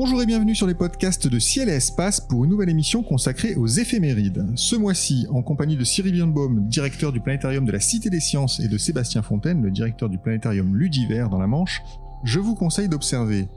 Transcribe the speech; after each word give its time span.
Bonjour 0.00 0.22
et 0.22 0.26
bienvenue 0.26 0.54
sur 0.54 0.68
les 0.68 0.76
podcasts 0.76 1.26
de 1.26 1.40
Ciel 1.40 1.68
et 1.68 1.72
Espace 1.72 2.20
pour 2.20 2.44
une 2.44 2.50
nouvelle 2.50 2.68
émission 2.68 3.02
consacrée 3.02 3.56
aux 3.56 3.66
éphémérides. 3.66 4.46
Ce 4.54 4.76
mois-ci, 4.76 5.26
en 5.28 5.42
compagnie 5.42 5.76
de 5.76 5.82
Cyril 5.82 6.12
Birnbaum, 6.12 6.68
directeur 6.68 7.10
du 7.10 7.18
planétarium 7.18 7.64
de 7.64 7.72
la 7.72 7.80
Cité 7.80 8.08
des 8.08 8.20
Sciences, 8.20 8.60
et 8.60 8.68
de 8.68 8.78
Sébastien 8.78 9.22
Fontaine, 9.22 9.60
le 9.60 9.72
directeur 9.72 10.08
du 10.08 10.16
planétarium 10.16 10.76
Ludiver 10.76 11.26
dans 11.28 11.40
la 11.40 11.48
Manche, 11.48 11.82
je 12.22 12.38
vous 12.38 12.54
conseille 12.54 12.88
d'observer 12.88 13.48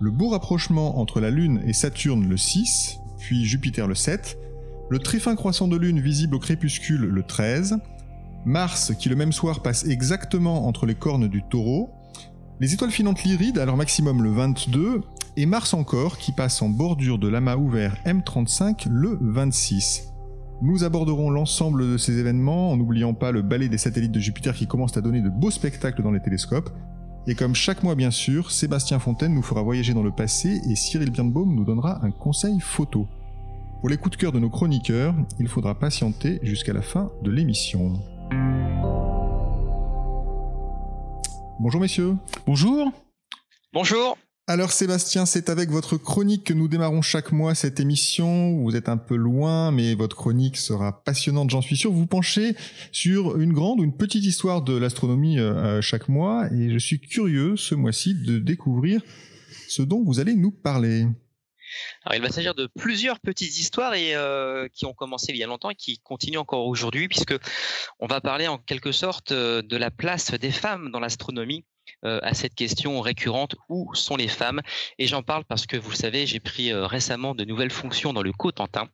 le 0.00 0.10
beau 0.10 0.28
rapprochement 0.28 0.98
entre 0.98 1.18
la 1.18 1.30
Lune 1.30 1.62
et 1.64 1.72
Saturne 1.72 2.28
le 2.28 2.36
6, 2.36 2.98
puis 3.18 3.46
Jupiter 3.46 3.88
le 3.88 3.94
7, 3.94 4.36
le 4.90 4.98
très 4.98 5.18
fin 5.18 5.34
croissant 5.34 5.66
de 5.66 5.78
Lune 5.78 5.98
visible 5.98 6.34
au 6.34 6.40
crépuscule 6.40 7.06
le 7.06 7.22
13, 7.22 7.78
Mars 8.44 8.92
qui 8.98 9.08
le 9.08 9.16
même 9.16 9.32
soir 9.32 9.62
passe 9.62 9.86
exactement 9.86 10.66
entre 10.66 10.84
les 10.84 10.94
cornes 10.94 11.28
du 11.28 11.42
taureau, 11.42 11.88
les 12.60 12.74
étoiles 12.74 12.90
filantes 12.90 13.24
lyrides 13.24 13.56
à 13.56 13.64
leur 13.64 13.78
maximum 13.78 14.22
le 14.22 14.30
22, 14.30 15.00
et 15.36 15.46
Mars 15.46 15.74
encore 15.74 16.18
qui 16.18 16.32
passe 16.32 16.62
en 16.62 16.68
bordure 16.68 17.18
de 17.18 17.28
l'amas 17.28 17.56
ouvert 17.56 17.96
M35 18.04 18.88
le 18.88 19.18
26. 19.20 20.08
Nous 20.62 20.84
aborderons 20.84 21.30
l'ensemble 21.30 21.92
de 21.92 21.96
ces 21.96 22.18
événements 22.18 22.70
en 22.70 22.76
n'oubliant 22.76 23.14
pas 23.14 23.32
le 23.32 23.42
balai 23.42 23.68
des 23.68 23.78
satellites 23.78 24.12
de 24.12 24.20
Jupiter 24.20 24.54
qui 24.54 24.66
commence 24.66 24.96
à 24.96 25.00
donner 25.00 25.22
de 25.22 25.30
beaux 25.30 25.50
spectacles 25.50 26.02
dans 26.02 26.10
les 26.10 26.20
télescopes. 26.20 26.70
Et 27.26 27.34
comme 27.34 27.54
chaque 27.54 27.82
mois 27.82 27.94
bien 27.94 28.10
sûr, 28.10 28.50
Sébastien 28.50 28.98
Fontaine 28.98 29.34
nous 29.34 29.42
fera 29.42 29.62
voyager 29.62 29.94
dans 29.94 30.02
le 30.02 30.12
passé 30.12 30.60
et 30.68 30.76
Cyril 30.76 31.10
Birnbaum 31.10 31.54
nous 31.54 31.64
donnera 31.64 32.04
un 32.04 32.10
conseil 32.10 32.60
photo. 32.60 33.06
Pour 33.80 33.88
les 33.88 33.96
coups 33.96 34.16
de 34.16 34.20
cœur 34.20 34.32
de 34.32 34.38
nos 34.38 34.50
chroniqueurs, 34.50 35.14
il 35.38 35.48
faudra 35.48 35.74
patienter 35.78 36.38
jusqu'à 36.42 36.74
la 36.74 36.82
fin 36.82 37.10
de 37.22 37.30
l'émission. 37.30 37.94
Bonjour 41.58 41.80
messieurs. 41.80 42.16
Bonjour. 42.46 42.92
Bonjour. 43.72 44.16
Alors 44.50 44.72
Sébastien, 44.72 45.26
c'est 45.26 45.48
avec 45.48 45.70
votre 45.70 45.96
chronique 45.96 46.42
que 46.42 46.52
nous 46.52 46.66
démarrons 46.66 47.02
chaque 47.02 47.30
mois 47.30 47.54
cette 47.54 47.78
émission. 47.78 48.60
Vous 48.64 48.74
êtes 48.74 48.88
un 48.88 48.96
peu 48.96 49.14
loin, 49.14 49.70
mais 49.70 49.94
votre 49.94 50.16
chronique 50.16 50.56
sera 50.56 51.04
passionnante, 51.04 51.50
j'en 51.50 51.60
suis 51.60 51.76
sûr. 51.76 51.92
Vous 51.92 52.08
penchez 52.08 52.56
sur 52.90 53.38
une 53.38 53.52
grande 53.52 53.78
ou 53.78 53.84
une 53.84 53.96
petite 53.96 54.24
histoire 54.24 54.62
de 54.62 54.76
l'astronomie 54.76 55.38
euh, 55.38 55.52
euh, 55.52 55.80
chaque 55.80 56.08
mois, 56.08 56.52
et 56.52 56.68
je 56.68 56.78
suis 56.78 56.98
curieux 56.98 57.56
ce 57.56 57.76
mois-ci 57.76 58.16
de 58.16 58.40
découvrir 58.40 59.02
ce 59.68 59.82
dont 59.82 60.02
vous 60.02 60.18
allez 60.18 60.34
nous 60.34 60.50
parler. 60.50 61.06
Alors, 62.04 62.16
il 62.16 62.20
va 62.20 62.30
s'agir 62.30 62.56
de 62.56 62.68
plusieurs 62.76 63.20
petites 63.20 63.56
histoires 63.56 63.92
euh, 63.94 64.66
qui 64.72 64.84
ont 64.84 64.94
commencé 64.94 65.26
il 65.30 65.38
y 65.38 65.44
a 65.44 65.46
longtemps 65.46 65.70
et 65.70 65.76
qui 65.76 66.00
continuent 66.00 66.38
encore 66.40 66.66
aujourd'hui, 66.66 67.06
puisque 67.06 67.36
on 68.00 68.08
va 68.08 68.20
parler 68.20 68.48
en 68.48 68.58
quelque 68.58 68.90
sorte 68.90 69.32
de 69.32 69.76
la 69.76 69.92
place 69.92 70.32
des 70.32 70.50
femmes 70.50 70.90
dans 70.90 70.98
l'astronomie 70.98 71.64
à 72.02 72.34
cette 72.34 72.54
question 72.54 73.00
récurrente 73.00 73.56
où 73.68 73.94
sont 73.94 74.16
les 74.16 74.28
femmes? 74.28 74.60
Et 74.98 75.06
j'en 75.06 75.22
parle 75.22 75.44
parce 75.44 75.66
que 75.66 75.76
vous 75.76 75.90
le 75.90 75.96
savez, 75.96 76.26
j'ai 76.26 76.40
pris 76.40 76.72
euh, 76.72 76.86
récemment 76.86 77.34
de 77.34 77.44
nouvelles 77.44 77.70
fonctions 77.70 78.12
dans 78.12 78.22
le 78.22 78.32
Cotentin. 78.32 78.88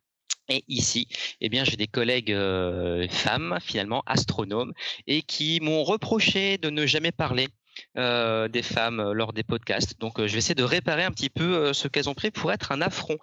Et 0.48 0.64
ici, 0.68 1.08
eh 1.40 1.48
bien, 1.48 1.64
j'ai 1.64 1.76
des 1.76 1.88
collègues 1.88 2.32
euh, 2.32 3.08
femmes, 3.08 3.58
finalement, 3.60 4.02
astronomes, 4.06 4.72
et 5.08 5.22
qui 5.22 5.58
m'ont 5.60 5.82
reproché 5.82 6.56
de 6.58 6.70
ne 6.70 6.86
jamais 6.86 7.12
parler 7.12 7.48
des 7.94 8.62
femmes 8.62 9.12
lors 9.12 9.34
des 9.34 9.42
podcasts. 9.42 10.00
Donc, 10.00 10.14
je 10.18 10.32
vais 10.32 10.38
essayer 10.38 10.54
de 10.54 10.62
réparer 10.62 11.04
un 11.04 11.10
petit 11.10 11.28
peu 11.28 11.74
ce 11.74 11.88
qu'elles 11.88 12.08
ont 12.08 12.14
pris 12.14 12.30
pour 12.30 12.50
être 12.50 12.72
un 12.72 12.80
affront. 12.80 13.18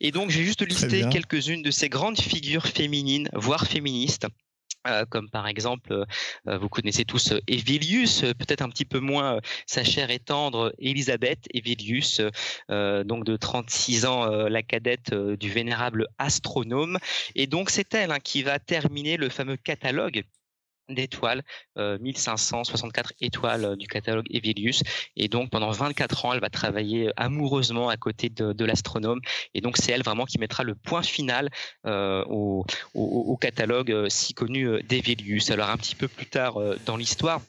Et 0.00 0.10
donc, 0.10 0.28
j'ai 0.28 0.44
juste 0.44 0.60
listé 0.60 1.08
quelques-unes 1.08 1.62
de 1.62 1.70
ces 1.70 1.88
grandes 1.88 2.20
figures 2.20 2.66
féminines, 2.66 3.30
voire 3.32 3.66
féministes, 3.66 4.26
euh, 4.86 5.04
comme 5.06 5.30
par 5.30 5.46
exemple, 5.46 5.92
euh, 5.92 6.04
euh, 6.48 6.58
vous 6.58 6.68
connaissez 6.68 7.04
tous 7.04 7.32
Evilius, 7.46 8.20
peut-être 8.20 8.60
un 8.60 8.68
petit 8.68 8.84
peu 8.84 9.00
moins 9.00 9.40
sa 9.66 9.82
chère 9.82 10.10
et 10.10 10.18
tendre 10.18 10.74
Elisabeth 10.78 11.46
Evilius, 11.54 12.20
donc 12.68 13.24
de 13.24 13.36
36 13.36 14.06
ans, 14.06 14.26
la 14.26 14.62
cadette 14.62 15.14
du 15.14 15.50
vénérable 15.50 16.06
astronome. 16.18 16.98
Et 17.34 17.46
donc 17.46 17.70
c'est 17.70 17.94
elle 17.94 18.12
hein, 18.12 18.20
qui 18.22 18.42
va 18.42 18.58
terminer 18.58 19.16
le 19.16 19.28
fameux 19.28 19.56
catalogue 19.56 20.24
d'étoiles, 20.88 21.42
1564 21.76 23.10
euh, 23.10 23.26
étoiles 23.26 23.64
euh, 23.64 23.76
du 23.76 23.86
catalogue 23.86 24.26
Evelius. 24.30 24.82
Et 25.16 25.28
donc 25.28 25.50
pendant 25.50 25.70
24 25.70 26.24
ans, 26.24 26.32
elle 26.32 26.40
va 26.40 26.50
travailler 26.50 27.08
euh, 27.08 27.12
amoureusement 27.16 27.88
à 27.88 27.96
côté 27.96 28.28
de, 28.28 28.64
l'astronome. 28.64 29.20
Et 29.54 29.60
donc 29.60 29.76
c'est 29.76 29.92
elle 29.92 30.02
vraiment 30.02 30.24
qui 30.24 30.38
mettra 30.38 30.62
le 30.62 30.74
point 30.74 31.02
final 31.02 31.50
au, 31.84 32.64
au, 32.94 33.36
catalogue 33.36 34.08
si 34.08 34.32
connu 34.32 34.82
d'Evelius. 34.82 35.50
Alors 35.50 35.68
un 35.68 35.76
petit 35.76 35.94
peu 35.94 36.08
plus 36.08 36.26
tard 36.26 36.58
dans 36.86 36.96
l'histoire, 36.96 37.40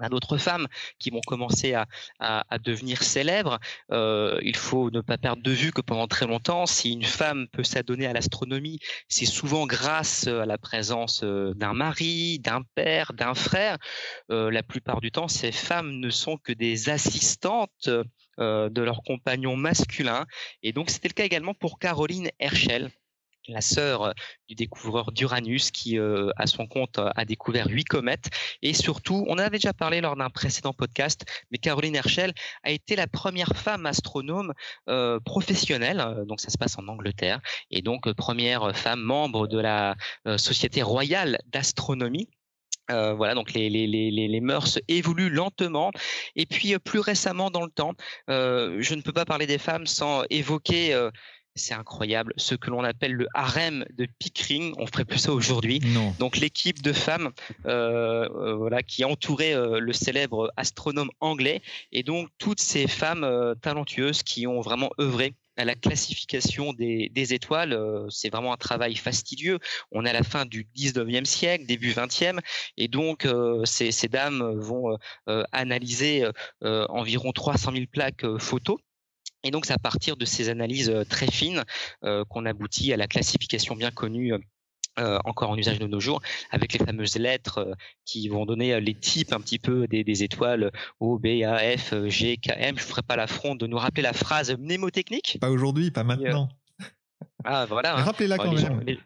on 0.00 0.04
a 0.04 0.08
d'autres 0.08 0.38
femmes 0.38 0.66
qui 0.98 1.10
vont 1.10 1.20
commencer 1.26 1.74
à, 1.74 2.58
devenir 2.62 3.02
célèbres. 3.02 3.58
Euh, 3.92 4.38
il 4.42 4.56
faut 4.56 4.90
ne 4.90 5.00
pas 5.00 5.18
perdre 5.18 5.42
de 5.42 5.50
vue 5.50 5.72
que 5.72 5.80
pendant 5.80 6.06
très 6.06 6.26
longtemps, 6.26 6.66
si 6.66 6.92
une 6.92 7.04
femme 7.04 7.46
peut 7.48 7.64
s'adonner 7.64 8.06
à 8.06 8.12
l'astronomie, 8.12 8.78
c'est 9.08 9.26
souvent 9.26 9.66
grâce 9.66 10.26
à 10.26 10.46
la 10.46 10.58
présence 10.58 11.22
euh, 11.22 11.54
d'un 11.54 11.72
mari, 11.72 12.38
d'un 12.38 12.62
père, 12.74 13.12
d'un 13.12 13.34
frère. 13.34 13.78
Euh, 14.30 14.50
la 14.50 14.62
plupart 14.62 15.00
du 15.00 15.10
temps, 15.10 15.28
ces 15.28 15.52
femmes 15.52 16.00
ne 16.00 16.10
sont 16.10 16.36
que 16.36 16.52
des 16.52 16.88
assistantes 16.88 17.88
de 18.38 18.80
leurs 18.80 19.02
compagnons 19.02 19.54
masculins. 19.54 20.24
Et 20.62 20.72
donc, 20.72 20.88
c'était 20.88 21.08
le 21.08 21.12
cas 21.12 21.24
également 21.24 21.52
pour 21.52 21.78
Caroline 21.78 22.30
Herschel 22.38 22.90
la 23.48 23.60
sœur 23.60 24.02
euh, 24.02 24.12
du 24.48 24.54
découvreur 24.54 25.12
d'Uranus 25.12 25.70
qui, 25.70 25.98
euh, 25.98 26.30
à 26.36 26.46
son 26.46 26.66
compte, 26.66 26.98
euh, 26.98 27.10
a 27.16 27.24
découvert 27.24 27.68
huit 27.68 27.84
comètes. 27.84 28.30
Et 28.62 28.74
surtout, 28.74 29.24
on 29.28 29.34
en 29.34 29.38
avait 29.38 29.58
déjà 29.58 29.72
parlé 29.72 30.00
lors 30.00 30.16
d'un 30.16 30.30
précédent 30.30 30.72
podcast, 30.72 31.24
mais 31.50 31.58
Caroline 31.58 31.96
Herschel 31.96 32.32
a 32.62 32.70
été 32.70 32.96
la 32.96 33.06
première 33.06 33.52
femme 33.56 33.86
astronome 33.86 34.52
professionnelle, 35.24 36.24
donc 36.26 36.40
ça 36.40 36.50
se 36.50 36.58
passe 36.58 36.78
en 36.78 36.88
Angleterre, 36.88 37.40
et 37.70 37.82
donc 37.82 38.10
première 38.12 38.76
femme 38.76 39.00
membre 39.00 39.46
de 39.46 39.58
la 39.58 39.96
Société 40.36 40.82
royale 40.82 41.38
d'astronomie. 41.46 42.28
voilà, 42.88 43.34
donc 43.34 43.52
les, 43.52 43.68
les, 43.70 44.40
mœurs 44.40 44.78
évoluent 44.88 45.30
lentement. 45.30 45.90
Et 46.36 46.46
puis 46.46 46.78
plus 46.78 47.00
récemment 47.00 47.50
dans 47.50 47.64
le 47.64 47.70
temps, 47.70 47.94
je 48.28 48.94
ne 48.94 49.02
peux 49.02 49.12
pas 49.12 49.24
parler 49.24 49.46
des 49.46 49.58
femmes 49.58 49.86
sans 49.86 50.24
évoquer 50.30 50.94
c'est 51.54 51.74
incroyable. 51.74 52.32
Ce 52.36 52.54
que 52.54 52.70
l'on 52.70 52.84
appelle 52.84 53.12
le 53.12 53.26
harem 53.34 53.84
de 53.96 54.06
Pickering, 54.18 54.74
on 54.78 54.86
ferait 54.86 55.04
plus 55.04 55.18
ça 55.18 55.32
aujourd'hui. 55.32 55.80
Donc 56.18 56.36
l'équipe 56.36 56.82
de 56.82 56.92
femmes, 56.92 57.30
euh, 57.66 58.28
euh, 58.28 58.54
voilà, 58.54 58.82
qui 58.82 59.04
entourait 59.04 59.54
euh, 59.54 59.80
le 59.80 59.92
célèbre 59.92 60.52
astronome 60.56 61.10
anglais, 61.20 61.62
et 61.92 62.02
donc 62.02 62.28
toutes 62.38 62.60
ces 62.60 62.86
femmes 62.86 63.54
talentueuses 63.62 64.22
qui 64.22 64.46
ont 64.46 64.60
vraiment 64.60 64.90
œuvré 65.00 65.34
à 65.56 65.64
la 65.64 65.74
classification 65.74 66.72
des, 66.72 67.10
étoiles, 67.34 67.78
c'est 68.08 68.30
vraiment 68.30 68.52
un 68.52 68.56
travail 68.56 68.96
fastidieux. 68.96 69.58
On 69.92 70.06
est 70.06 70.10
à 70.10 70.14
la 70.14 70.22
fin 70.22 70.46
du 70.46 70.66
19e 70.74 71.26
siècle, 71.26 71.66
début 71.66 71.90
20e, 71.90 72.38
et 72.78 72.88
donc 72.88 73.28
ces, 73.64 73.92
ces, 73.92 74.08
dames 74.08 74.58
vont 74.58 74.96
analyser 75.52 76.26
environ 76.62 77.32
300 77.32 77.72
000 77.72 77.84
plaques 77.92 78.24
photos 78.38 78.78
et 79.42 79.50
donc, 79.50 79.66
c'est 79.66 79.72
à 79.72 79.78
partir 79.78 80.16
de 80.16 80.24
ces 80.24 80.48
analyses 80.48 80.90
euh, 80.90 81.04
très 81.04 81.30
fines 81.30 81.64
euh, 82.04 82.24
qu'on 82.24 82.46
aboutit 82.46 82.92
à 82.92 82.96
la 82.96 83.06
classification 83.06 83.74
bien 83.74 83.90
connue 83.90 84.34
euh, 84.98 85.18
encore 85.24 85.50
en 85.50 85.56
usage 85.56 85.78
de 85.78 85.86
nos 85.86 86.00
jours, 86.00 86.20
avec 86.50 86.72
les 86.72 86.84
fameuses 86.84 87.16
lettres 87.16 87.74
qui 88.04 88.28
vont 88.28 88.44
donner 88.44 88.80
les 88.80 88.94
types 88.94 89.32
un 89.32 89.40
petit 89.40 89.58
peu 89.58 89.86
des, 89.86 90.22
étoiles 90.22 90.72
O, 90.98 91.18
B, 91.18 91.42
A, 91.44 91.58
F, 91.76 91.94
G, 92.06 92.36
K, 92.36 92.50
M. 92.56 92.76
Je 92.76 92.82
ne 92.82 92.88
ferai 92.88 93.02
pas 93.02 93.16
l'affront 93.16 93.54
de 93.54 93.66
nous 93.66 93.78
rappeler 93.78 94.02
la 94.02 94.12
phrase 94.12 94.54
mnémotechnique. 94.58 95.38
Pas 95.40 95.50
aujourd'hui, 95.50 95.90
pas 95.90 96.04
maintenant. 96.04 96.48
ah 97.44 97.66
voilà. 97.66 97.96
Hein. 97.96 98.02
Rappelez-la 98.02 98.36
quand 98.36 98.52
même. 98.52 98.98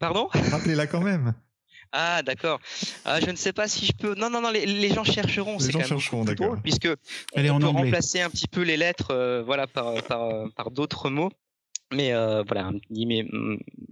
Pardon? 0.00 0.28
Rappelez-la 0.32 0.86
quand 0.86 1.02
même. 1.02 1.34
Ah 1.92 2.22
d'accord. 2.22 2.60
Ah, 3.04 3.20
je 3.20 3.30
ne 3.30 3.36
sais 3.36 3.52
pas 3.52 3.66
si 3.68 3.86
je 3.86 3.92
peux. 3.92 4.14
Non 4.14 4.30
non 4.30 4.40
non, 4.40 4.50
les, 4.50 4.88
gens 4.92 5.04
chercheront. 5.04 5.58
Les 5.58 5.70
gens 5.70 5.82
chercheront, 5.82 6.24
d'accord. 6.24 6.56
Puisque 6.62 6.88
on 7.34 7.58
peut 7.58 7.66
remplacer 7.66 8.20
un 8.20 8.30
petit 8.30 8.48
peu 8.48 8.62
les 8.62 8.76
lettres, 8.76 9.10
euh, 9.10 9.42
voilà, 9.42 9.66
par 9.66 9.94
par, 10.04 10.28
par 10.56 10.70
d'autres 10.70 11.10
mots. 11.10 11.30
mais 11.92 12.12
euh, 12.12 12.42
voilà, 12.46 12.66
un, 12.66 12.78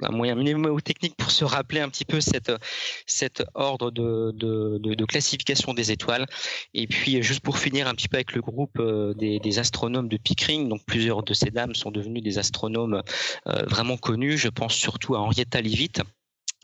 un 0.03 0.11
moyen 0.11 0.35
mnémotechnique 0.37 1.17
pour 1.17 1.31
se 1.31 1.45
rappeler 1.45 1.81
un 1.81 1.89
petit 1.89 2.05
peu 2.05 2.21
cette, 2.21 2.53
cet 3.07 3.43
ordre 3.55 3.91
de, 3.91 4.33
de, 4.35 4.79
de, 4.79 4.95
de, 4.95 5.05
classification 5.05 5.75
des 5.75 5.91
étoiles. 5.91 6.27
Et 6.75 6.87
puis, 6.87 7.23
juste 7.23 7.41
pour 7.41 7.59
finir 7.59 7.89
un 7.89 7.95
petit 7.95 8.09
peu 8.09 8.17
avec 8.17 8.33
le 8.33 8.41
groupe 8.41 8.79
euh, 8.79 9.15
des, 9.15 9.41
des, 9.41 9.59
astronomes 9.59 10.09
de 10.09 10.17
Pickering, 10.17 10.69
donc 10.69 10.85
plusieurs 10.87 11.23
de 11.23 11.35
ces 11.35 11.51
dames 11.51 11.75
sont 11.75 11.91
devenues 11.91 12.21
des 12.21 12.39
astronomes 12.39 13.03
euh, 13.49 13.63
vraiment 13.67 13.97
connus. 13.97 14.39
Je 14.39 14.49
pense 14.49 14.75
surtout 14.75 15.17
à 15.17 15.19
Henrietta 15.19 15.61
Leavitt, 15.61 16.03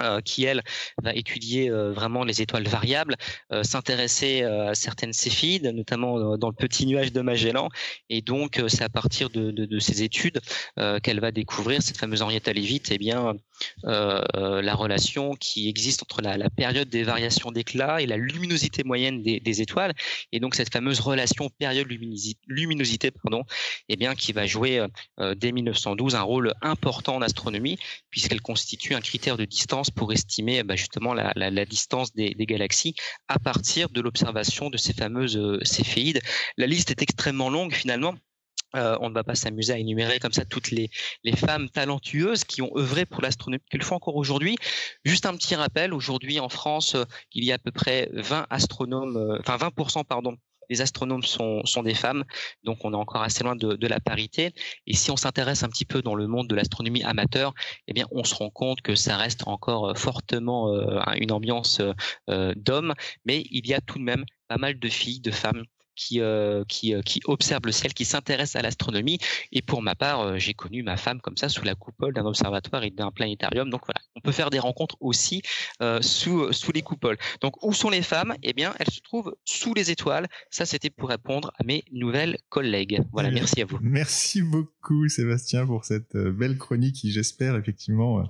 euh, 0.02 0.20
qui 0.20 0.44
elle 0.44 0.62
va 1.00 1.14
étudier 1.14 1.70
euh, 1.70 1.92
vraiment 1.92 2.24
les 2.24 2.42
étoiles 2.42 2.66
variables, 2.66 3.14
euh, 3.52 3.62
s'intéresser 3.62 4.42
à 4.42 4.74
certaines 4.74 5.12
céphides, 5.12 5.66
notamment 5.66 6.36
dans 6.36 6.48
le 6.48 6.54
petit 6.54 6.84
nuage 6.84 7.12
de 7.12 7.20
Magellan. 7.20 7.68
Et 8.08 8.20
donc, 8.20 8.60
c'est 8.66 8.82
à 8.82 8.88
partir 8.88 9.30
de, 9.30 9.78
ces 9.78 10.02
études 10.02 10.40
qu'elle 11.02 11.20
va 11.20 11.30
découvrir 11.30 11.82
cette 11.82 11.96
fameuse 11.96 12.22
Henrietta 12.22 12.52
Leavitt, 12.52 12.90
eh 12.90 12.98
bien, 12.98 13.34
la 13.84 14.74
relation 14.74 15.34
qui 15.34 15.68
existe 15.68 16.02
entre 16.02 16.20
la, 16.22 16.50
période 16.50 16.88
des 16.88 17.02
variations 17.02 17.50
d'éclat 17.50 18.00
et 18.00 18.06
la 18.06 18.16
luminosité 18.16 18.84
moyenne 18.84 19.22
des, 19.22 19.60
étoiles. 19.60 19.94
Et 20.32 20.40
donc, 20.40 20.54
cette 20.54 20.72
fameuse 20.72 21.00
relation 21.00 21.48
période-luminosité, 21.58 23.10
pardon, 23.10 23.44
eh 23.88 23.96
bien, 23.96 24.14
qui 24.14 24.32
va 24.32 24.46
jouer 24.46 24.84
dès 25.36 25.52
1912 25.52 26.14
un 26.14 26.22
rôle 26.22 26.54
important 26.62 27.16
en 27.16 27.22
astronomie, 27.22 27.78
puisqu'elle 28.10 28.40
constitue 28.40 28.94
un 28.94 29.00
critère 29.00 29.36
de 29.36 29.44
distance 29.44 29.90
pour 29.90 30.12
estimer 30.12 30.62
bah, 30.62 30.76
justement 30.76 31.14
la, 31.14 31.64
distance 31.64 32.14
des, 32.14 32.34
galaxies 32.46 32.94
à 33.28 33.38
partir 33.38 33.88
de 33.88 34.00
l'observation 34.00 34.70
de 34.70 34.76
ces 34.76 34.92
fameuses 34.92 35.36
euh, 35.36 35.58
céphéides. 35.62 36.20
La 36.56 36.66
liste 36.66 36.90
est 36.90 37.02
extrêmement 37.02 37.50
longue 37.50 37.72
finalement. 37.72 38.14
Euh, 38.76 38.98
on 39.00 39.08
ne 39.08 39.14
va 39.14 39.22
pas 39.22 39.36
s'amuser 39.36 39.72
à 39.72 39.78
énumérer 39.78 40.18
comme 40.18 40.32
ça 40.32 40.44
toutes 40.44 40.72
les, 40.72 40.90
femmes 41.36 41.68
talentueuses 41.70 42.42
qui 42.42 42.60
ont 42.60 42.72
œuvré 42.76 43.06
pour 43.06 43.22
l'astronomie, 43.22 43.62
qu'elles 43.70 43.82
font 43.82 43.96
encore 43.96 44.16
aujourd'hui. 44.16 44.56
Juste 45.04 45.26
un 45.26 45.36
petit 45.36 45.54
rappel, 45.54 45.94
aujourd'hui 45.94 46.40
en 46.40 46.48
France, 46.48 46.96
euh, 46.96 47.04
il 47.32 47.44
y 47.44 47.52
a 47.52 47.54
à 47.54 47.58
peu 47.58 47.70
près 47.70 48.08
20 48.12 48.46
astronomes, 48.50 49.38
enfin 49.40 49.56
20% 49.56 50.04
pardon, 50.04 50.36
les 50.70 50.80
astronomes 50.80 51.22
sont, 51.22 51.62
des 51.82 51.94
femmes, 51.94 52.24
donc 52.62 52.78
on 52.84 52.92
est 52.92 52.96
encore 52.96 53.22
assez 53.22 53.44
loin 53.44 53.56
de, 53.56 53.86
la 53.86 54.00
parité. 54.00 54.52
Et 54.86 54.94
si 54.94 55.10
on 55.10 55.16
s'intéresse 55.16 55.62
un 55.62 55.68
petit 55.68 55.84
peu 55.84 56.02
dans 56.02 56.14
le 56.14 56.26
monde 56.26 56.48
de 56.48 56.54
l'astronomie 56.54 57.02
amateur, 57.02 57.52
eh 57.86 57.92
bien, 57.92 58.06
on 58.10 58.24
se 58.24 58.34
rend 58.34 58.50
compte 58.50 58.80
que 58.80 58.94
ça 58.94 59.16
reste 59.16 59.46
encore 59.46 59.90
euh, 59.90 59.94
fortement 59.94 60.72
euh, 60.72 61.00
une 61.16 61.32
ambiance 61.32 61.80
euh, 62.30 62.54
d'hommes, 62.56 62.94
mais 63.24 63.44
il 63.50 63.66
y 63.66 63.74
a 63.74 63.80
tout 63.80 63.98
de 63.98 64.04
même 64.04 64.24
pas 64.48 64.56
mal 64.56 64.78
de 64.78 64.88
filles, 64.88 65.20
de 65.20 65.30
femmes 65.30 65.64
qui, 65.94 66.20
euh, 66.20 66.64
qui, 66.68 66.94
euh, 66.94 67.02
qui 67.02 67.20
observe 67.24 67.62
le 67.64 67.72
ciel, 67.72 67.94
qui 67.94 68.04
s'intéresse 68.04 68.56
à 68.56 68.62
l'astronomie. 68.62 69.18
Et 69.52 69.62
pour 69.62 69.82
ma 69.82 69.94
part, 69.94 70.20
euh, 70.20 70.38
j'ai 70.38 70.54
connu 70.54 70.82
ma 70.82 70.96
femme 70.96 71.20
comme 71.20 71.36
ça 71.36 71.48
sous 71.48 71.64
la 71.64 71.74
coupole 71.74 72.14
d'un 72.14 72.26
observatoire 72.26 72.82
et 72.84 72.90
d'un 72.90 73.10
planétarium. 73.10 73.70
Donc 73.70 73.82
voilà, 73.86 74.00
on 74.16 74.20
peut 74.20 74.32
faire 74.32 74.50
des 74.50 74.58
rencontres 74.58 74.96
aussi 75.00 75.42
sous, 76.00 76.52
sous 76.52 76.72
les 76.72 76.82
coupoles. 76.82 77.18
Donc 77.40 77.62
où 77.64 77.72
sont 77.72 77.90
les 77.90 78.02
femmes? 78.02 78.34
Eh 78.42 78.52
bien, 78.52 78.74
elles 78.78 78.90
se 78.90 79.00
trouvent 79.00 79.34
sous 79.44 79.74
les 79.74 79.90
étoiles. 79.90 80.26
Ça, 80.50 80.66
c'était 80.66 80.90
pour 80.90 81.08
répondre 81.08 81.52
à 81.58 81.64
mes 81.64 81.84
nouvelles 81.92 82.38
collègues. 82.48 83.02
Voilà, 83.12 83.30
merci 83.30 83.62
à 83.62 83.64
vous. 83.64 83.78
Merci 83.80 84.42
beaucoup, 84.42 85.08
Sébastien, 85.08 85.66
pour 85.66 85.84
cette 85.84 86.16
belle 86.16 86.58
chronique 86.58 86.96
qui, 86.96 87.10
j'espère, 87.12 87.56
effectivement, 87.56 88.24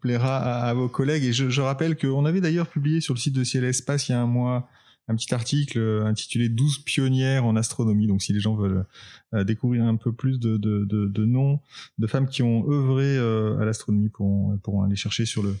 plaira 0.00 0.38
à, 0.38 0.74
vos 0.74 0.88
collègues. 0.88 1.24
Et 1.24 1.32
je, 1.32 1.50
je 1.50 1.60
rappelle 1.60 1.96
qu'on 1.96 2.24
avait 2.24 2.40
d'ailleurs 2.40 2.68
publié 2.68 3.00
sur 3.00 3.14
le 3.14 3.20
site 3.20 3.34
de 3.34 3.44
Ciel 3.44 3.64
Espace 3.64 4.08
il 4.08 4.12
y 4.12 4.14
a 4.14 4.20
un 4.20 4.26
mois 4.26 4.68
un 5.10 5.16
petit 5.16 5.34
article 5.34 5.78
euh, 5.78 6.04
intitulé 6.04 6.48
12 6.48 6.78
pionnières 6.84 7.44
en 7.44 7.56
astronomie. 7.56 8.06
Donc 8.06 8.22
si 8.22 8.32
les 8.32 8.40
gens 8.40 8.54
veulent 8.54 8.86
euh, 9.34 9.44
découvrir 9.44 9.84
un 9.84 9.96
peu 9.96 10.12
plus 10.12 10.38
de, 10.38 10.56
de, 10.56 10.84
de, 10.84 11.06
de, 11.06 11.24
noms 11.24 11.60
de 11.98 12.06
femmes 12.06 12.28
qui 12.28 12.42
ont 12.42 12.64
œuvré 12.70 13.16
euh, 13.16 13.58
à 13.58 13.64
l'astronomie 13.64 14.08
pourront, 14.08 14.82
aller 14.84 14.96
chercher 14.96 15.26
sur 15.26 15.42
le 15.42 15.56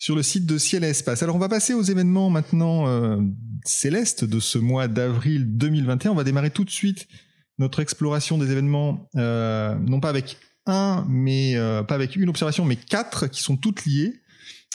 sur 0.00 0.14
le 0.14 0.22
site 0.22 0.46
de 0.46 0.58
Ciel 0.58 0.84
et 0.84 0.88
Espace. 0.88 1.24
Alors 1.24 1.34
on 1.34 1.40
va 1.40 1.48
passer 1.48 1.74
aux 1.74 1.82
événements 1.82 2.30
maintenant 2.30 3.18
célestes 3.64 4.24
de 4.24 4.38
ce 4.38 4.56
mois 4.56 4.86
d'avril 4.86 5.56
2021. 5.56 6.12
On 6.12 6.14
va 6.14 6.22
démarrer 6.22 6.50
tout 6.50 6.62
de 6.62 6.70
suite 6.70 7.08
notre 7.58 7.80
exploration 7.80 8.38
des 8.38 8.52
événements, 8.52 9.10
non 9.16 9.98
pas 9.98 10.08
avec 10.08 10.36
un, 10.66 11.04
mais 11.08 11.56
pas 11.88 11.96
avec 11.96 12.14
une 12.14 12.28
observation, 12.28 12.64
mais 12.64 12.76
quatre 12.76 13.26
qui 13.26 13.42
sont 13.42 13.56
toutes 13.56 13.86
liées. 13.86 14.20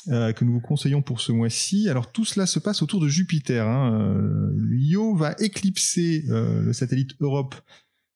Euh, 0.09 0.33
que 0.33 0.44
nous 0.44 0.53
vous 0.53 0.59
conseillons 0.59 1.01
pour 1.01 1.21
ce 1.21 1.31
mois-ci. 1.31 1.88
Alors 1.88 2.11
tout 2.11 2.25
cela 2.25 2.45
se 2.45 2.59
passe 2.59 2.81
autour 2.81 3.00
de 3.00 3.07
Jupiter. 3.07 3.65
Hein. 3.65 3.94
Euh, 3.94 4.77
Io 4.77 5.15
va 5.15 5.33
éclipser 5.39 6.25
euh, 6.29 6.61
le 6.61 6.73
satellite 6.73 7.11
Europe 7.21 7.55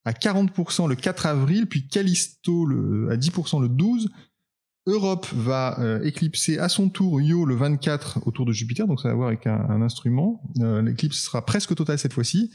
à 0.03 0.11
40% 0.11 0.89
le 0.89 0.95
4 0.95 1.27
avril, 1.27 1.67
puis 1.67 1.87
Callisto 1.87 2.65
à 3.09 3.15
10% 3.15 3.61
le 3.61 3.69
12. 3.69 4.09
Europe 4.85 5.27
va 5.33 5.77
éclipser 6.05 6.59
à 6.59 6.69
son 6.69 6.87
tour 6.87 7.19
Io 7.19 7.43
le 7.43 7.55
24 7.55 8.25
autour 8.25 8.45
de 8.45 8.53
Jupiter, 8.53 8.87
donc 8.87 9.01
ça 9.01 9.09
va 9.09 9.15
voir 9.15 9.27
avec 9.27 9.45
un 9.45 9.81
instrument. 9.81 10.41
L'éclipse 10.55 11.19
sera 11.19 11.45
presque 11.45 11.75
totale 11.75 11.99
cette 11.99 12.13
fois-ci. 12.13 12.51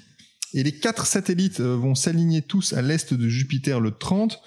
Et 0.54 0.62
les 0.62 0.72
quatre 0.72 1.04
satellites 1.04 1.60
vont 1.60 1.94
s'aligner 1.94 2.40
tous 2.40 2.72
à 2.72 2.80
l'est 2.80 3.12
de 3.12 3.28
Jupiter 3.28 3.80
le 3.80 3.90
30. 3.90 4.40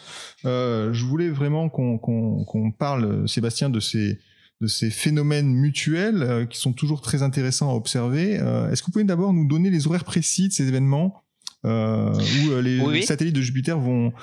je 0.45 1.05
voulais 1.05 1.29
vraiment 1.29 1.69
qu'on 1.69 2.71
parle, 2.71 3.29
Sébastien, 3.29 3.69
de 3.69 3.79
ces, 3.79 4.17
de 4.61 4.67
ces 4.67 4.89
phénomènes 4.89 5.53
mutuels 5.53 6.23
euh, 6.23 6.45
qui 6.45 6.59
sont 6.59 6.73
toujours 6.73 7.01
très 7.01 7.23
intéressants 7.23 7.69
à 7.69 7.73
observer. 7.73 8.39
Euh, 8.39 8.69
est-ce 8.71 8.81
que 8.81 8.87
vous 8.87 8.93
pouvez 8.93 9.03
d'abord 9.03 9.33
nous 9.33 9.47
donner 9.47 9.69
les 9.69 9.87
horaires 9.87 10.05
précis 10.05 10.47
de 10.47 10.53
ces 10.53 10.67
événements 10.67 11.21
euh, 11.65 12.13
où 12.13 12.61
les, 12.61 13.01
satellites 13.01 13.35
de 13.35 13.41
Jupiter 13.41 13.79
vont, 13.79 14.13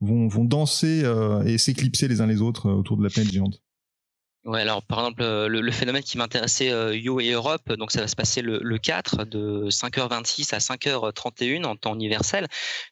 vont, 0.00 0.28
vont 0.28 0.44
danser 0.44 1.02
et 1.44 1.58
s'éclipser 1.58 2.08
les 2.08 2.20
uns 2.20 2.26
les 2.26 2.40
autres 2.40 2.70
autour 2.70 2.96
de 2.96 3.02
la 3.02 3.10
planète 3.10 3.32
géante? 3.32 3.60
Ouais, 4.44 4.60
alors 4.62 4.82
par 4.82 4.98
exemple, 4.98 5.22
euh, 5.22 5.46
le, 5.46 5.70
phénomène 5.70 6.02
qui 6.02 6.18
m'intéressait 6.18 6.72
euh, 6.72 6.96
Yo 6.96 7.20
et 7.20 7.30
Europe, 7.30 7.72
donc 7.74 7.92
ça 7.92 8.00
va 8.00 8.08
se 8.08 8.16
passer 8.16 8.42
le, 8.42 8.58
le 8.60 8.76
4 8.76 9.24
de 9.24 9.70
5h26 9.70 10.52
à 10.52 10.58
5h31 10.58 11.64
en 11.64 11.76
temps 11.76 11.94
universel. 11.94 12.48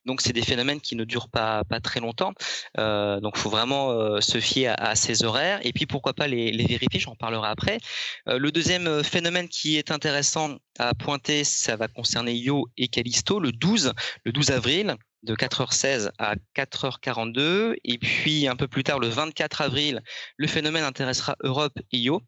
Donc 0.06 0.20
c'est 0.20 0.32
des 0.32 0.42
phénomènes 0.42 0.80
qui 0.80 0.94
ne 0.94 1.02
durent 1.02 1.28
pas 1.28 1.64
pas 1.64 1.80
très 1.80 1.98
longtemps. 1.98 2.34
Euh, 2.78 3.18
donc 3.18 3.36
faut 3.36 3.50
vraiment 3.50 3.90
euh, 3.90 4.20
se 4.20 4.38
fier 4.38 4.68
à, 4.68 4.90
à, 4.90 4.94
ces 4.94 5.24
horaires 5.24 5.58
et 5.64 5.72
puis 5.72 5.86
pourquoi 5.86 6.14
pas 6.14 6.28
les, 6.28 6.52
les 6.52 6.66
vérifier, 6.66 7.00
j'en 7.00 7.16
parlerai 7.16 7.48
après. 7.48 7.78
le 8.26 8.50
deuxième 8.52 9.02
phénomène 9.02 9.48
qui 9.48 9.76
est 9.76 9.90
intéressant 9.90 10.56
à 10.78 10.94
pointer, 10.94 11.42
ça 11.42 11.74
va 11.74 11.88
concerner 11.88 12.32
Yo 12.34 12.68
et 12.76 12.86
Callisto 12.86 13.40
le 13.40 13.50
12, 13.50 13.92
le 14.24 14.30
12 14.32 14.50
avril 14.52 14.96
de 15.22 15.34
4h16 15.34 16.10
à 16.18 16.34
4h42. 16.56 17.76
Et 17.84 17.98
puis 17.98 18.48
un 18.48 18.56
peu 18.56 18.68
plus 18.68 18.84
tard, 18.84 18.98
le 18.98 19.08
24 19.08 19.62
avril, 19.62 20.02
le 20.36 20.46
phénomène 20.46 20.84
intéressera 20.84 21.36
Europe 21.42 21.78
et 21.92 21.98
Io 21.98 22.22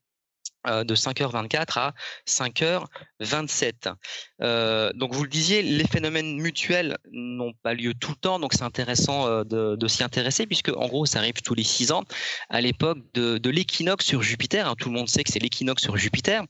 euh, 0.69 0.85
de 0.85 0.95
5h24 0.95 1.79
à 1.81 1.95
5h27. 2.29 3.93
Euh, 4.43 4.93
donc 4.93 5.13
vous 5.13 5.25
le 5.25 5.29
disiez, 5.29 5.61
les 5.61 5.87
phénomènes 5.89 6.37
mutuels 6.37 6.99
n'ont 7.11 7.53
pas 7.65 7.75
lieu 7.75 7.95
tout 7.95 8.13
le 8.13 8.17
temps, 8.17 8.39
donc 8.39 8.53
c'est 8.53 8.63
intéressant 8.63 9.27
euh, 9.27 9.43
de, 9.43 9.89
s'y 9.89 10.05
intéresser 10.05 10.47
puisque 10.47 10.69
en 10.69 10.87
gros 10.87 11.05
ça 11.05 11.19
arrive 11.19 11.43
tous 11.43 11.55
les 11.55 11.65
6 11.65 11.91
ans 11.91 12.05
à 12.49 12.61
l'époque 12.61 12.99
de, 13.15 13.39
de 13.39 13.51
l'équinoxe 13.51 14.05
sur 14.05 14.23
Jupiter. 14.23 14.69
Hein, 14.69 14.77
tout 14.79 14.89
le 14.89 14.95
monde 14.95 15.09
sait 15.09 15.25
que 15.25 15.33
c'est 15.33 15.41
l'équinoxe 15.41 15.83
sur 15.83 15.97
Jupiter. 15.97 16.45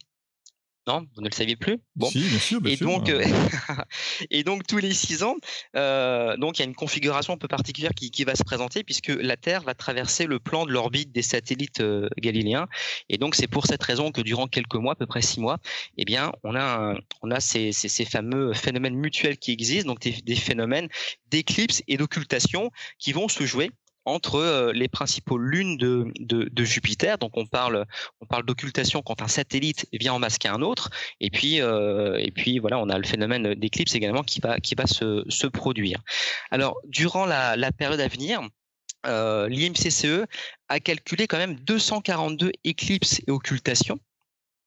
Non, 0.89 1.07
vous 1.15 1.23
ne 1.23 1.29
le 1.29 1.35
saviez 1.35 1.55
plus? 1.55 1.79
Bon. 1.95 2.11
Si, 2.11 2.19
bien 2.19 2.39
sûr, 2.39 2.61
bien 2.61 2.73
et 2.73 2.77
donc, 2.77 3.09
euh, 3.09 3.25
et 4.31 4.43
donc 4.43 4.67
tous 4.67 4.79
les 4.79 4.93
six 4.93 5.23
ans, 5.23 5.37
euh, 5.77 6.37
donc 6.37 6.59
il 6.59 6.63
y 6.63 6.65
a 6.65 6.67
une 6.67 6.75
configuration 6.75 7.35
un 7.35 7.37
peu 7.37 7.47
particulière 7.47 7.93
qui, 7.95 8.11
qui, 8.11 8.25
va 8.25 8.35
se 8.35 8.43
présenter 8.43 8.83
puisque 8.83 9.09
la 9.09 9.37
Terre 9.37 9.63
va 9.63 9.75
traverser 9.75 10.27
le 10.27 10.41
plan 10.41 10.67
de 10.67 10.73
l'orbite 10.73 11.13
des 11.13 11.23
satellites 11.23 11.81
euh, 11.81 12.09
galiléens. 12.19 12.67
Et 13.09 13.17
donc 13.17 13.37
c'est 13.37 13.47
pour 13.47 13.67
cette 13.67 13.83
raison 13.83 14.11
que 14.11 14.23
durant 14.23 14.49
quelques 14.49 14.75
mois, 14.75 14.95
à 14.95 14.97
peu 14.97 15.07
près 15.07 15.23
six 15.23 15.39
mois, 15.39 15.59
eh 15.99 16.05
bien 16.05 16.33
on 16.43 16.57
a 16.57 16.95
on 17.23 17.31
a 17.31 17.39
ces, 17.39 17.71
ces, 17.71 17.89
ces, 17.89 18.05
fameux 18.05 18.53
phénomènes 18.53 18.97
mutuels 18.97 19.39
qui 19.39 19.53
existent, 19.53 19.87
donc 19.87 20.01
des, 20.01 20.21
des 20.23 20.37
phénomènes 20.37 20.89
d'éclipse 21.31 21.83
et 21.87 21.97
d'occultation 21.97 22.71
qui 22.99 23.13
vont 23.13 23.29
se 23.29 23.47
jouer 23.47 23.71
entre 24.05 24.37
euh, 24.37 24.73
les 24.73 24.89
principaux 24.89 25.39
lunes 25.39 25.77
de, 25.77 26.65
Jupiter. 26.65 27.19
Donc 27.19 27.37
on 27.37 27.47
parle, 27.47 27.87
on 28.21 28.27
parle 28.27 28.45
d'occultation 28.45 29.03
quand 29.03 29.23
un 29.23 29.29
satellite 29.29 29.87
vient 29.93 30.15
en 30.15 30.19
masquer 30.19 30.49
un 30.49 30.63
autre. 30.63 30.91
Et 31.21 31.31
puis, 31.31 31.61
euh, 31.61 32.17
et 32.19 32.31
puis 32.31 32.59
voilà, 32.59 32.79
on 32.79 32.89
a 32.89 32.99
le 32.99 33.05
phénomène 33.05 33.55
d'éclipse 33.55 33.95
également 33.95 34.23
qui 34.23 34.41
va, 34.41 34.87
se, 34.87 35.47
produire. 35.47 36.03
Alors 36.51 36.81
durant 36.85 37.27
la, 37.27 37.57
la 37.57 37.73
période 37.73 38.01
à 38.01 38.09
venir, 38.09 38.41
euh, 39.07 39.49
l'IMCCE 39.49 40.27
a 40.69 40.81
calculé 40.81 41.27
quand 41.27 41.39
même 41.39 41.57
242 41.57 42.53
éclipses 42.65 43.21
et 43.27 43.31
occultations. 43.31 43.99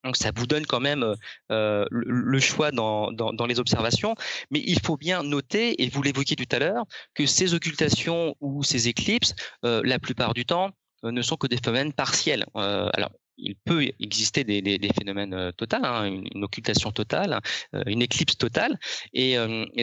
Donc 0.05 0.15
ça 0.15 0.31
vous 0.35 0.47
donne 0.47 0.65
quand 0.65 0.79
même 0.79 1.03
euh, 1.51 1.85
le, 1.91 2.39
choix 2.39 2.71
dans, 2.71 3.09
les 3.47 3.59
observations, 3.59 4.15
mais 4.51 4.63
il 4.65 4.79
faut 4.79 4.97
bien 4.97 5.23
noter, 5.23 5.83
et 5.83 5.89
vous 5.89 6.01
l'évoquiez 6.01 6.35
tout 6.35 6.55
à 6.55 6.59
l'heure, 6.59 6.85
que 7.13 7.25
ces 7.25 7.53
occultations 7.53 8.35
ou 8.39 8.63
ces 8.63 8.87
éclipses, 8.87 9.35
euh, 9.65 9.81
la 9.83 9.99
plupart 9.99 10.33
du 10.33 10.45
temps, 10.45 10.71
euh, 11.05 11.11
ne 11.11 11.21
sont 11.21 11.37
que 11.37 11.47
des 11.47 11.57
phénomènes 11.57 11.93
partiels. 11.93 12.45
Euh, 12.57 12.89
alors 12.93 13.11
il 13.37 13.55
peut 13.65 13.85
exister 13.99 14.45
des, 14.45 14.89
phénomènes 14.97 15.33
euh, 15.33 15.51
totaux, 15.51 15.75
hein, 15.83 16.05
une, 16.05 16.43
occultation 16.43 16.91
totale, 16.91 17.41
une 17.85 18.01
éclipse 18.01 18.37
totale, 18.37 18.79
et, 19.11 19.35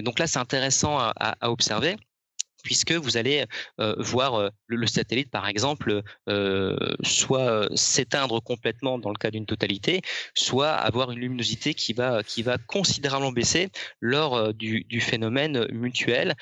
donc 0.03 0.19
là 0.19 0.27
c'est 0.27 0.39
intéressant 0.39 0.99
à, 0.99 1.37
observer 1.43 1.97
puisque 2.63 2.93
vous 2.93 3.17
allez 3.17 3.45
voir 3.99 4.51
le, 4.67 4.87
satellite, 4.87 5.31
par 5.31 5.49
exemple, 5.49 6.03
soit 7.03 7.69
s'éteindre 7.75 8.43
complètement 8.43 8.99
dans 8.99 9.11
le 9.11 9.17
cas 9.17 9.31
d'une 9.31 9.47
totalité, 9.47 10.03
soit 10.35 10.71
avoir 10.71 11.11
une 11.11 11.19
luminosité 11.19 11.75
qui 11.75 11.93
va, 11.93 12.23
considérablement 12.67 13.33
baisser 13.33 13.69
lors 14.01 14.55
du, 14.55 15.01
phénomène 15.01 15.67
mutuel. 15.73 16.35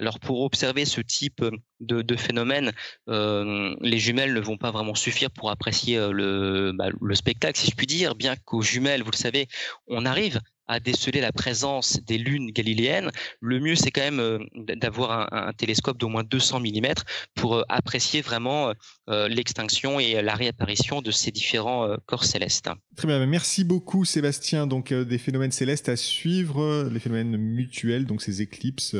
Alors 0.00 0.20
pour 0.20 0.42
observer 0.42 0.84
ce 0.84 1.00
type 1.00 1.44
de, 1.80 2.16
phénomène, 2.16 2.72
les 3.06 3.98
jumelles 3.98 4.34
ne 4.34 4.40
vont 4.40 4.56
pas 4.56 4.70
vraiment 4.70 4.94
suffire 4.94 5.30
pour 5.30 5.50
apprécier 5.50 5.98
bah, 5.98 6.88
le 7.00 7.14
spectacle, 7.14 7.58
si 7.58 7.70
je 7.70 7.76
puis 7.76 7.86
dire, 7.86 8.14
bien 8.14 8.36
qu'aux 8.36 8.62
jumelles, 8.62 9.02
vous 9.02 9.10
le 9.10 9.16
savez, 9.16 9.48
on 9.86 10.04
arrive 10.06 10.40
à 10.68 10.80
déceler 10.80 11.20
la 11.20 11.32
présence 11.32 12.00
des 12.06 12.18
lunes 12.18 12.50
galiléennes, 12.50 13.10
le 13.40 13.58
mieux 13.58 13.74
c'est 13.74 13.90
quand 13.90 14.02
même 14.02 14.20
euh, 14.20 14.38
d'avoir 14.76 15.32
un, 15.32 15.52
télescope 15.52 15.98
d'au 15.98 16.08
moins 16.08 16.24
200 16.24 16.60
mm 16.60 16.86
pour 17.34 17.56
euh, 17.56 17.62
apprécier 17.68 18.20
vraiment 18.20 18.72
euh, 19.08 19.28
l'extinction 19.28 19.98
et 19.98 20.20
la 20.22 20.34
réapparition 20.34 21.00
de 21.00 21.10
ces 21.10 21.30
différents 21.30 21.96
corps 22.06 22.24
célestes. 22.24 22.68
Très 22.96 23.08
bien, 23.08 23.24
merci 23.26 23.64
beaucoup 23.64 24.04
Sébastien. 24.04 24.66
Donc 24.66 24.92
des 24.92 25.18
phénomènes 25.18 25.52
célestes 25.52 25.88
à 25.88 25.96
suivre, 25.96 26.88
les 26.92 27.00
phénomènes 27.00 27.36
mutuels, 27.36 28.04
donc 28.04 28.20
ces 28.20 28.42
éclipses 28.42 28.96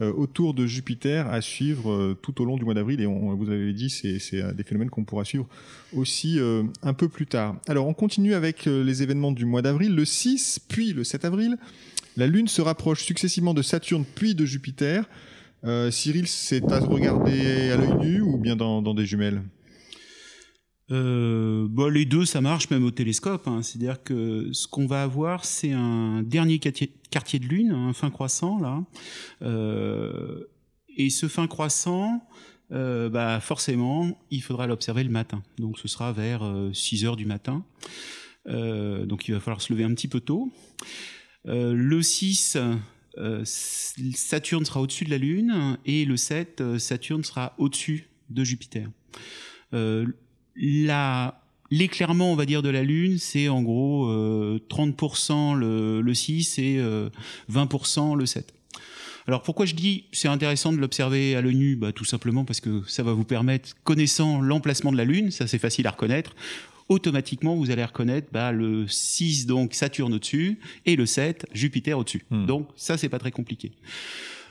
autour 0.00 0.54
de 0.54 0.66
Jupiter 0.66 1.28
à 1.28 1.40
suivre 1.40 2.16
tout 2.22 2.40
au 2.40 2.44
long 2.44 2.56
du 2.56 2.64
mois 2.64 2.74
d'avril. 2.74 3.00
Et 3.00 3.06
on, 3.06 3.34
vous 3.34 3.50
avez 3.50 3.72
dit, 3.72 3.90
c'est 3.90 4.54
des 4.54 4.62
phénomènes 4.62 4.90
qu'on 4.90 5.04
pourra 5.04 5.24
suivre 5.24 5.46
aussi 5.92 6.38
un 6.82 6.94
peu 6.94 7.08
plus 7.08 7.26
tard. 7.26 7.56
Alors 7.68 7.86
on 7.86 7.94
continue 7.94 8.34
avec 8.34 8.64
les 8.64 9.02
événements 9.02 9.32
du 9.32 9.44
mois 9.44 9.62
d'avril, 9.62 9.94
le 9.94 10.04
6 10.04 10.60
puis 10.68 10.92
le 10.92 11.04
7 11.10 11.24
avril. 11.24 11.56
La 12.16 12.26
Lune 12.26 12.48
se 12.48 12.62
rapproche 12.62 13.04
successivement 13.04 13.54
de 13.54 13.62
Saturne 13.62 14.04
puis 14.14 14.34
de 14.34 14.44
Jupiter. 14.44 15.08
Euh, 15.64 15.90
Cyril, 15.90 16.26
c'est 16.26 16.70
à 16.72 16.78
regarder 16.78 17.70
à 17.70 17.76
l'œil 17.76 17.94
nu 18.00 18.20
ou 18.22 18.38
bien 18.38 18.56
dans, 18.56 18.94
des 18.94 19.06
jumelles? 19.06 19.42
Euh, 20.90 21.66
bon, 21.68 21.92
les 21.92 22.04
deux, 22.04 22.24
ça 22.24 22.40
marche 22.40 22.70
même 22.70 22.84
au 22.84 22.90
télescope. 22.90 23.46
Hein. 23.46 23.62
C'est-à-dire 23.62 24.02
que 24.02 24.50
ce 24.52 24.66
qu'on 24.66 24.86
va 24.86 25.02
avoir, 25.02 25.44
c'est 25.44 25.72
un 25.72 26.22
dernier 26.22 26.58
quartier, 26.58 27.38
de 27.38 27.46
lune, 27.46 27.72
un 27.72 27.92
fin 27.92 28.10
croissant 28.10 28.58
là. 28.60 28.82
Euh, 29.42 30.44
et 30.96 31.10
ce 31.10 31.28
fin 31.28 31.46
croissant, 31.46 32.22
bah 32.70 33.40
forcément, 33.40 34.16
il 34.30 34.42
faudra 34.42 34.66
l'observer 34.66 35.02
le 35.02 35.10
matin. 35.10 35.42
Donc 35.58 35.78
ce 35.78 35.88
sera 35.88 36.12
vers 36.12 36.42
6 36.72 37.04
heures 37.04 37.16
du 37.16 37.26
matin. 37.26 37.64
Donc 38.46 39.28
il 39.28 39.34
va 39.34 39.40
falloir 39.40 39.60
se 39.60 39.72
lever 39.72 39.84
un 39.84 39.94
petit 39.94 40.08
peu 40.08 40.20
tôt. 40.20 40.52
Euh, 41.48 41.72
le 41.74 42.02
6, 42.02 42.58
euh, 43.18 43.42
Saturne 43.44 44.64
sera 44.64 44.80
au-dessus 44.80 45.04
de 45.04 45.10
la 45.10 45.18
Lune 45.18 45.78
et 45.86 46.04
le 46.04 46.16
7, 46.16 46.60
euh, 46.60 46.78
Saturne 46.78 47.24
sera 47.24 47.54
au-dessus 47.58 48.08
de 48.28 48.44
Jupiter. 48.44 48.88
l'éclairement, 51.70 52.32
on 52.32 52.36
va 52.36 52.46
dire, 52.46 52.62
de 52.62 52.68
la 52.68 52.82
Lune, 52.82 53.18
c'est 53.18 53.48
en 53.48 53.62
gros 53.62 54.08
30% 54.08 55.54
le, 55.54 56.14
6 56.14 56.58
et 56.58 56.80
20% 57.50 58.16
le 58.16 58.26
7. 58.26 58.52
Alors 59.26 59.42
pourquoi 59.42 59.66
je 59.66 59.74
dis 59.74 60.06
c'est 60.12 60.28
intéressant 60.28 60.72
de 60.72 60.78
l'observer 60.78 61.36
à 61.36 61.40
l'œil 61.40 61.54
nu? 61.54 61.76
Bah, 61.76 61.92
Tout 61.92 62.04
simplement 62.04 62.44
parce 62.44 62.60
que 62.60 62.82
ça 62.88 63.02
va 63.02 63.12
vous 63.12 63.24
permettre, 63.24 63.76
connaissant 63.84 64.40
l'emplacement 64.40 64.90
de 64.90 64.96
la 64.96 65.04
Lune, 65.04 65.30
ça 65.30 65.46
c'est 65.46 65.58
facile 65.58 65.86
à 65.86 65.90
reconnaître, 65.90 66.34
automatiquement 66.90 67.56
vous 67.56 67.70
allez 67.70 67.84
reconnaître 67.84 68.28
bah, 68.32 68.52
le 68.52 68.86
6 68.86 69.46
donc 69.46 69.72
Saturne 69.72 70.12
au-dessus 70.12 70.58
et 70.84 70.96
le 70.96 71.06
7 71.06 71.46
Jupiter 71.54 71.96
au-dessus. 71.96 72.24
Hmm. 72.30 72.44
Donc 72.44 72.68
ça 72.76 72.98
c'est 72.98 73.08
pas 73.08 73.18
très 73.18 73.30
compliqué. 73.30 73.72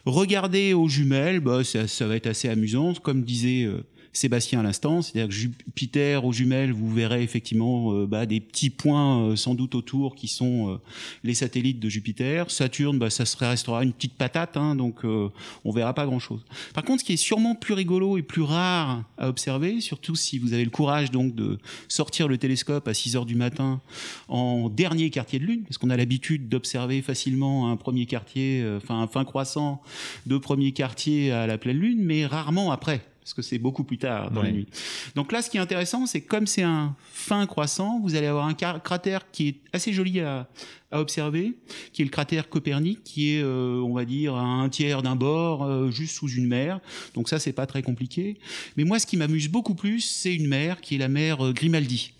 Regardez 0.05 0.73
aux 0.73 0.87
jumelles, 0.87 1.41
bah, 1.41 1.63
ça, 1.63 2.07
va 2.07 2.15
être 2.15 2.27
assez 2.27 2.49
amusant. 2.49 2.93
Comme 2.93 3.23
disait 3.23 3.65
euh, 3.65 3.83
Sébastien 4.11 4.61
à 4.61 4.63
l'instant, 4.63 5.01
c'est-à-dire 5.01 5.27
que 5.27 5.33
Jupiter 5.33 6.25
aux 6.25 6.33
jumelles, 6.33 6.71
vous 6.71 6.91
verrez 6.91 7.21
effectivement 7.21 7.93
euh, 7.93 8.07
bah, 8.07 8.25
des 8.25 8.39
petits 8.39 8.71
points 8.71 9.21
euh, 9.21 9.35
sans 9.35 9.53
doute 9.53 9.75
autour 9.75 10.15
qui 10.15 10.27
sont 10.27 10.69
euh, 10.69 10.77
les 11.23 11.35
satellites 11.35 11.79
de 11.79 11.89
Jupiter. 11.89 12.49
Saturne, 12.49 12.97
bah, 12.97 13.11
ça 13.11 13.25
serait, 13.25 13.49
restera 13.49 13.83
une 13.83 13.93
petite 13.93 14.15
patate, 14.15 14.57
hein, 14.57 14.75
donc 14.75 15.03
on 15.03 15.71
verra 15.71 15.93
pas 15.93 16.05
grand-chose. 16.05 16.43
Par 16.73 16.83
contre, 16.83 17.01
ce 17.01 17.05
qui 17.05 17.13
est 17.13 17.17
sûrement 17.17 17.55
plus 17.55 17.73
rigolo 17.73 18.17
et 18.17 18.21
plus 18.21 18.41
rare 18.41 19.03
à 19.17 19.29
observer, 19.29 19.79
surtout 19.81 20.15
si 20.15 20.39
vous 20.39 20.53
avez 20.53 20.63
le 20.63 20.69
courage 20.69 21.11
donc 21.11 21.35
de 21.35 21.59
sortir 21.87 22.27
le 22.27 22.37
télescope 22.37 22.87
à 22.87 22.93
6 22.93 23.15
heures 23.15 23.25
du 23.25 23.35
matin 23.35 23.81
en 24.27 24.69
dernier 24.69 25.09
quartier 25.09 25.39
de 25.39 25.45
lune, 25.45 25.63
parce 25.63 25.77
qu'on 25.77 25.89
a 25.89 25.97
l'habitude 25.97 26.49
d'observer 26.49 27.01
facilement 27.01 27.71
un 27.71 27.77
premier 27.77 28.05
quartier, 28.05 28.65
enfin 28.77 29.01
un 29.01 29.07
fin 29.07 29.25
croissant 29.25 29.81
de 30.25 30.37
premier 30.37 30.71
quartier 30.71 31.31
à 31.31 31.47
la 31.47 31.57
pleine 31.57 31.77
lune, 31.77 31.99
mais 32.01 32.25
rarement 32.25 32.71
après 32.71 33.01
parce 33.21 33.33
que 33.33 33.41
c'est 33.41 33.59
beaucoup 33.59 33.83
plus 33.83 33.97
tard 33.97 34.31
dans 34.31 34.41
la 34.41 34.51
nuit. 34.51 34.67
Donc 35.15 35.31
là, 35.31 35.41
ce 35.41 35.49
qui 35.49 35.57
est 35.57 35.59
intéressant, 35.59 36.05
c'est 36.05 36.21
comme 36.21 36.47
c'est 36.47 36.63
un 36.63 36.95
fin 37.11 37.45
croissant, 37.45 37.99
vous 37.99 38.15
allez 38.15 38.27
avoir 38.27 38.47
un 38.47 38.53
cratère 38.53 39.29
qui 39.31 39.49
est 39.49 39.55
assez 39.73 39.93
joli 39.93 40.19
à, 40.19 40.47
observer, 40.91 41.55
qui 41.93 42.01
est 42.01 42.05
le 42.05 42.09
cratère 42.09 42.49
Copernic, 42.49 43.03
qui 43.03 43.35
est, 43.35 43.43
euh, 43.43 43.79
on 43.85 43.93
va 43.93 44.05
dire, 44.05 44.33
à 44.33 44.41
un 44.41 44.69
tiers 44.69 45.03
d'un 45.03 45.15
bord, 45.15 45.63
euh, 45.63 45.91
juste 45.91 46.15
sous 46.15 46.29
une 46.29 46.47
mer. 46.47 46.79
Donc 47.13 47.29
ça, 47.29 47.37
c'est 47.37 47.53
pas 47.53 47.67
très 47.67 47.83
compliqué. 47.83 48.39
Mais 48.75 48.85
moi, 48.85 48.97
ce 48.97 49.05
qui 49.05 49.15
m'amuse 49.15 49.49
beaucoup 49.49 49.75
plus, 49.75 50.01
c'est 50.01 50.33
une 50.33 50.47
mer 50.47 50.81
qui 50.81 50.95
est 50.95 50.97
la 50.97 51.07
mer 51.07 51.45
euh, 51.45 51.53
Grimaldi. 51.53 52.13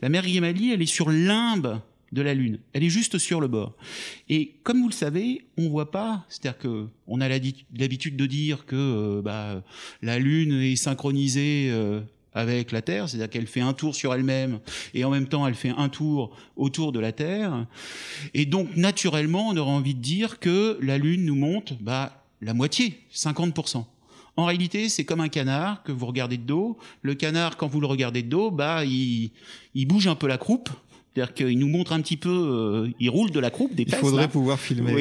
La 0.00 0.08
mer 0.08 0.24
Grimaldi, 0.24 0.72
elle 0.72 0.82
est 0.82 0.86
sur 0.86 1.10
limbe 1.10 1.80
de 2.12 2.22
la 2.22 2.34
Lune. 2.34 2.58
Elle 2.72 2.84
est 2.84 2.90
juste 2.90 3.18
sur 3.18 3.40
le 3.40 3.48
bord. 3.48 3.74
Et 4.28 4.54
comme 4.62 4.80
vous 4.80 4.88
le 4.88 4.94
savez, 4.94 5.42
on 5.56 5.68
voit 5.68 5.90
pas, 5.90 6.24
c'est-à-dire 6.28 6.58
que 6.58 6.86
on 7.06 7.20
a 7.20 7.28
l'habitude 7.28 8.16
de 8.16 8.26
dire 8.26 8.66
que 8.66 8.76
euh, 8.76 9.22
bah, 9.22 9.62
la 10.02 10.18
Lune 10.18 10.52
est 10.60 10.76
synchronisée 10.76 11.68
euh, 11.70 12.00
avec 12.32 12.72
la 12.72 12.82
Terre, 12.82 13.08
c'est-à-dire 13.08 13.30
qu'elle 13.30 13.46
fait 13.46 13.60
un 13.60 13.72
tour 13.72 13.94
sur 13.94 14.14
elle-même 14.14 14.60
et 14.94 15.04
en 15.04 15.10
même 15.10 15.28
temps 15.28 15.46
elle 15.46 15.54
fait 15.54 15.72
un 15.76 15.88
tour 15.88 16.36
autour 16.56 16.92
de 16.92 17.00
la 17.00 17.12
Terre. 17.12 17.66
Et 18.34 18.46
donc 18.46 18.76
naturellement, 18.76 19.48
on 19.48 19.56
aurait 19.56 19.70
envie 19.70 19.94
de 19.94 20.02
dire 20.02 20.38
que 20.38 20.78
la 20.80 20.98
Lune 20.98 21.24
nous 21.24 21.36
monte 21.36 21.74
bah, 21.80 22.24
la 22.40 22.54
moitié, 22.54 23.00
50%. 23.14 23.84
En 24.36 24.44
réalité, 24.44 24.88
c'est 24.88 25.04
comme 25.04 25.20
un 25.20 25.28
canard 25.28 25.82
que 25.82 25.90
vous 25.90 26.06
regardez 26.06 26.36
de 26.36 26.44
dos. 26.44 26.78
Le 27.02 27.16
canard, 27.16 27.56
quand 27.56 27.66
vous 27.66 27.80
le 27.80 27.88
regardez 27.88 28.22
de 28.22 28.28
dos, 28.28 28.52
bah, 28.52 28.84
il 28.84 29.32
bouge 29.74 30.06
un 30.06 30.14
peu 30.14 30.28
la 30.28 30.38
croupe 30.38 30.70
c'est-à-dire 31.18 31.34
qu'il 31.34 31.58
nous 31.58 31.68
montre 31.68 31.92
un 31.92 32.00
petit 32.00 32.16
peu, 32.16 32.28
euh, 32.30 32.90
il 33.00 33.10
roule 33.10 33.32
de 33.32 33.40
la 33.40 33.50
croupe 33.50 33.74
des 33.74 33.82
Il 33.82 33.94
faudrait 33.94 34.28
pouvoir 34.28 34.60
filmer. 34.60 34.92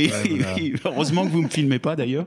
Oui, 0.58 0.74
heureusement 0.84 1.26
que 1.26 1.32
vous 1.32 1.44
me 1.44 1.50
filmez 1.50 1.80
pas 1.80 1.96
d'ailleurs. 1.96 2.26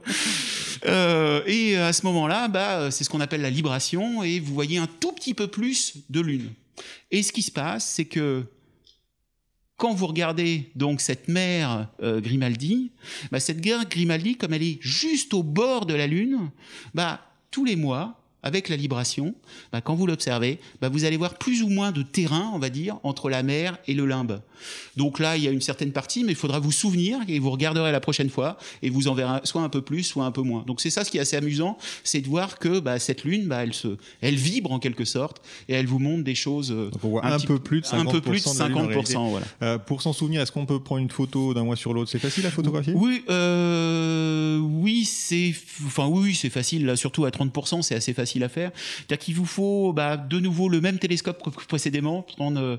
Euh, 0.85 1.41
et 1.45 1.75
à 1.75 1.91
ce 1.91 2.05
moment-là, 2.05 2.47
bah, 2.47 2.89
c'est 2.89 3.03
ce 3.03 3.09
qu'on 3.09 3.19
appelle 3.19 3.41
la 3.41 3.49
libration, 3.49 4.23
et 4.23 4.39
vous 4.39 4.53
voyez 4.53 4.77
un 4.77 4.87
tout 4.87 5.11
petit 5.11 5.33
peu 5.33 5.47
plus 5.47 5.95
de 6.09 6.21
lune. 6.21 6.49
Et 7.11 7.21
ce 7.21 7.33
qui 7.33 7.41
se 7.41 7.51
passe, 7.51 7.85
c'est 7.85 8.05
que 8.05 8.45
quand 9.75 9.93
vous 9.93 10.07
regardez 10.07 10.71
donc 10.75 11.01
cette 11.01 11.27
mer 11.27 11.89
euh, 12.01 12.21
Grimaldi, 12.21 12.91
bah, 13.31 13.39
cette 13.39 13.59
guerre 13.59 13.89
Grimaldi, 13.89 14.37
comme 14.37 14.53
elle 14.53 14.63
est 14.63 14.77
juste 14.79 15.33
au 15.33 15.43
bord 15.43 15.85
de 15.85 15.93
la 15.93 16.07
Lune, 16.07 16.49
bah, 16.93 17.19
tous 17.49 17.65
les 17.65 17.75
mois, 17.75 18.20
avec 18.43 18.69
la 18.69 18.75
libration, 18.75 19.35
bah, 19.71 19.81
quand 19.81 19.95
vous 19.95 20.07
l'observez, 20.07 20.59
bah, 20.81 20.89
vous 20.89 21.05
allez 21.05 21.17
voir 21.17 21.35
plus 21.35 21.63
ou 21.63 21.69
moins 21.69 21.91
de 21.91 22.01
terrain, 22.01 22.51
on 22.53 22.59
va 22.59 22.69
dire, 22.69 22.97
entre 23.03 23.29
la 23.29 23.43
mer 23.43 23.77
et 23.87 23.93
le 23.93 24.05
limbe. 24.05 24.41
Donc 24.97 25.19
là, 25.19 25.37
il 25.37 25.43
y 25.43 25.47
a 25.47 25.51
une 25.51 25.61
certaine 25.61 25.91
partie, 25.91 26.23
mais 26.23 26.31
il 26.31 26.37
faudra 26.37 26.59
vous 26.59 26.71
souvenir 26.71 27.19
et 27.27 27.39
vous 27.39 27.51
regarderez 27.51 27.91
la 27.91 27.99
prochaine 27.99 28.29
fois 28.29 28.57
et 28.81 28.89
vous 28.89 29.07
en 29.07 29.13
verrez 29.13 29.39
soit 29.43 29.61
un 29.61 29.69
peu 29.69 29.81
plus, 29.81 30.03
soit 30.03 30.25
un 30.25 30.31
peu 30.31 30.41
moins. 30.41 30.63
Donc 30.67 30.81
c'est 30.81 30.89
ça 30.89 31.03
ce 31.03 31.11
qui 31.11 31.17
est 31.17 31.21
assez 31.21 31.37
amusant, 31.37 31.77
c'est 32.03 32.21
de 32.21 32.27
voir 32.27 32.59
que 32.59 32.79
bah, 32.79 32.99
cette 32.99 33.23
lune, 33.23 33.51
elle, 33.51 33.73
se, 33.73 33.97
elle 34.21 34.35
vibre 34.35 34.71
en 34.71 34.79
quelque 34.79 35.05
sorte 35.05 35.41
et 35.69 35.73
elle 35.73 35.87
vous 35.87 35.99
montre 35.99 36.23
des 36.23 36.35
choses. 36.35 36.71
Euh, 36.71 36.91
on 37.03 37.09
voit 37.09 37.25
un, 37.25 37.39
peu 37.39 37.59
plus 37.59 37.81
de 37.81 37.85
50%. 37.85 37.99
Un 37.99 38.05
peu 38.05 38.21
plus 38.21 38.43
de 38.43 38.49
50%. 38.49 39.29
voilà. 39.29 39.45
Euh, 39.61 39.77
pour 39.77 40.01
s'en 40.01 40.13
souvenir, 40.13 40.41
est-ce 40.41 40.51
qu'on 40.51 40.65
peut 40.65 40.81
prendre 40.81 41.01
une 41.01 41.09
photo 41.09 41.53
d'un 41.53 41.63
mois 41.63 41.75
sur 41.75 41.93
l'autre? 41.93 42.11
C'est 42.11 42.19
facile 42.19 42.45
à 42.45 42.51
photographier 42.51 42.93
Oui, 42.95 43.23
euh, 43.29 44.59
oui, 44.59 45.05
c'est, 45.05 45.53
enfin 45.85 46.07
oui, 46.07 46.35
c'est 46.35 46.49
facile. 46.49 46.85
Là, 46.85 46.95
surtout 46.95 47.25
à 47.25 47.29
30%, 47.29 47.81
c'est 47.81 47.95
assez 47.95 48.13
facile 48.13 48.30
à 48.39 48.49
faire. 48.49 48.71
C'est-à-dire 48.75 49.19
qu'il 49.19 49.35
vous 49.35 49.45
faut 49.45 49.93
bah, 49.93 50.17
de 50.17 50.39
nouveau 50.39 50.69
le 50.69 50.81
même 50.81 50.99
télescope 50.99 51.41
que 51.43 51.49
précédemment, 51.65 52.21
prendre 52.21 52.61
euh, 52.61 52.77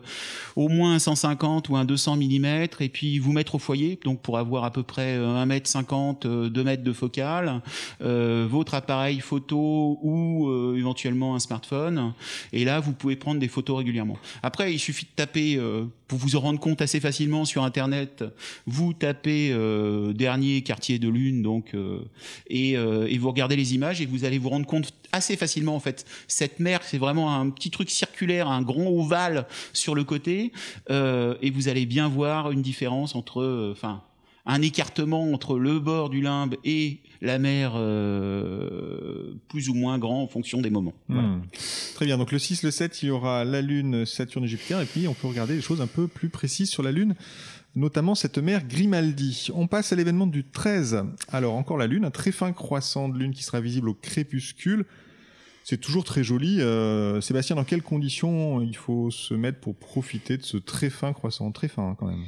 au 0.57 0.69
moins 0.69 0.99
150 0.99 1.69
ou 1.69 1.77
un 1.77 1.85
200 1.85 2.17
mm, 2.17 2.45
et 2.81 2.89
puis 2.89 3.19
vous 3.19 3.33
mettre 3.33 3.55
au 3.55 3.59
foyer, 3.59 3.99
donc 4.05 4.21
pour 4.21 4.39
avoir 4.39 4.65
à 4.65 4.71
peu 4.71 4.83
près 4.83 5.17
1 5.17 5.49
m 5.49 5.61
50, 5.63 6.27
2 6.27 6.65
mètres 6.65 6.83
de 6.83 6.93
focale, 6.93 7.61
euh, 8.03 8.47
votre 8.51 8.75
appareil 8.75 9.21
photo 9.21 9.99
ou 10.03 10.49
euh, 10.49 10.77
éventuellement 10.77 11.35
un 11.35 11.39
smartphone, 11.39 12.15
et 12.53 12.65
là 12.65 12.81
vous 12.81 12.93
pouvez 12.93 13.17
prendre 13.17 13.41
des 13.41 13.49
photos 13.49 13.79
régulièrement. 13.79 14.19
Après, 14.43 14.73
il 14.73 14.79
suffit 14.79 15.05
de 15.05 15.11
taper 15.15 15.59
pour 16.13 16.19
vous 16.19 16.37
en 16.37 16.41
rendre 16.41 16.61
compte 16.61 16.83
assez 16.83 17.01
facilement 17.01 17.47
sur 17.47 17.65
Internet, 17.65 18.23
vous 18.67 18.93
tapez 18.93 19.51
euh, 19.51 20.13
dernier 20.13 20.61
quartier 20.61 20.99
de 20.99 21.09
lune, 21.09 21.41
donc 21.43 21.71
euh, 21.73 22.01
et, 22.49 22.77
euh, 22.77 23.07
et, 23.09 23.17
vous 23.17 23.31
regardez 23.31 23.57
les 23.57 23.75
images 23.75 24.03
et 24.03 24.05
vous 24.05 24.27
allez 24.27 24.37
vous 24.37 24.51
rendre 24.51 24.67
compte 24.67 24.93
assez 25.13 25.37
facilement 25.37 25.42
en 25.69 25.81
fait. 25.81 26.07
Cette 26.29 26.61
mer, 26.61 26.81
c'est 26.83 26.99
vraiment 26.99 27.35
un 27.35 27.51
petit 27.51 27.71
truc 27.71 27.91
circulaire, 27.91 28.49
un 28.49 28.63
grand 28.63 28.87
ovale 28.87 29.47
sur 29.73 29.95
le 29.95 30.05
côté, 30.05 30.53
et 30.91 31.51
vous 31.51 31.69
allez 31.69 31.87
bien 31.87 32.09
voir 32.09 32.51
une 32.51 32.63
différence 32.63 33.15
entre, 33.15 33.71
enfin 33.73 34.03
un 34.45 34.61
écartement 34.61 35.33
entre 35.33 35.57
le 35.59 35.79
bord 35.79 36.11
du 36.11 36.21
limbe 36.21 36.57
et 36.65 36.99
la 37.21 37.39
mer 37.39 37.73
plus 39.49 39.69
ou 39.69 39.75
moins 39.75 39.99
grand 39.99 40.23
en 40.23 40.27
fonction 40.27 40.61
des 40.61 40.71
moments. 40.71 40.95
Hmm. 41.09 41.41
Très 41.95 42.07
bien, 42.07 42.19
donc 42.19 42.33
le 42.33 42.39
6, 42.39 42.65
le 42.65 42.71
7, 42.71 43.03
il 43.03 43.07
y 43.07 43.11
aura 43.11 43.45
la 43.45 43.61
Lune, 43.61 44.05
Saturne 44.05 44.45
et 44.45 44.49
Jupiter, 44.49 44.81
et 44.81 44.87
puis 44.87 45.07
on 45.07 45.15
peut 45.15 45.29
regarder 45.29 45.55
des 45.55 45.63
choses 45.63 45.81
un 45.81 45.87
peu 45.87 46.09
plus 46.09 46.29
précises 46.29 46.71
sur 46.71 46.83
la 46.83 46.93
Lune 46.93 47.15
notamment 47.75 48.15
cette 48.15 48.39
mer 48.39 48.67
Grimaldi. 48.67 49.49
On 49.55 49.67
passe 49.67 49.93
à 49.93 49.97
l'événement 49.97 50.27
du 50.27 50.45
13. 50.45 51.05
Alors 51.29 51.55
encore 51.55 51.79
la 51.79 51.87
Lune, 51.87 52.05
un 52.05 52.11
très 52.11 52.33
fin 52.33 52.53
croissant 52.53 53.09
de 53.09 53.19
Lune 53.19 53.33
qui 53.33 53.43
sera 53.43 53.61
visible 53.61 53.89
au 53.89 53.95
crépuscule. 53.95 54.85
C'est 55.65 55.81
toujours 55.81 56.05
très 56.05 56.25
joli. 56.25 56.61
Euh, 56.61 57.21
Sébastien, 57.21 57.57
dans 57.57 57.65
quelles 57.65 57.83
conditions 57.83 58.61
il 58.61 58.77
faut 58.77 59.11
se 59.11 59.35
mettre 59.35 59.61
pour 59.61 59.77
profiter 59.77 60.37
de 60.37 60.43
ce 60.43 60.57
très 60.57 60.91
fin 60.91 61.13
croissant? 61.13 61.51
Très 61.53 61.69
fin 61.69 61.91
hein, 61.91 61.97
quand 61.99 62.07
même. 62.07 62.25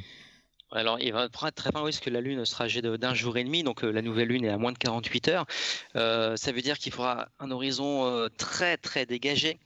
Alors, 0.71 0.99
il 0.99 1.13
va 1.13 1.25
être 1.25 1.51
très 1.53 1.71
fin, 1.71 1.83
oui, 1.83 1.91
que 2.01 2.09
la 2.09 2.21
Lune 2.21 2.43
sera 2.43 2.65
âgée 2.65 2.81
d'un 2.81 3.13
jour 3.13 3.37
et 3.37 3.43
demi, 3.43 3.63
donc 3.63 3.83
euh, 3.83 3.91
la 3.91 4.01
nouvelle 4.01 4.27
Lune 4.27 4.43
est 4.43 4.49
à 4.49 4.57
moins 4.57 4.73
de 4.73 4.77
48 4.77 5.27
heures. 5.29 5.45
Euh, 5.95 6.35
ça 6.35 6.51
veut 6.51 6.61
dire 6.61 6.77
qu'il 6.77 6.91
faudra 6.91 7.29
un 7.39 7.51
horizon 7.51 8.27
très, 8.37 8.77
très 8.77 9.05
dégagé 9.05 9.59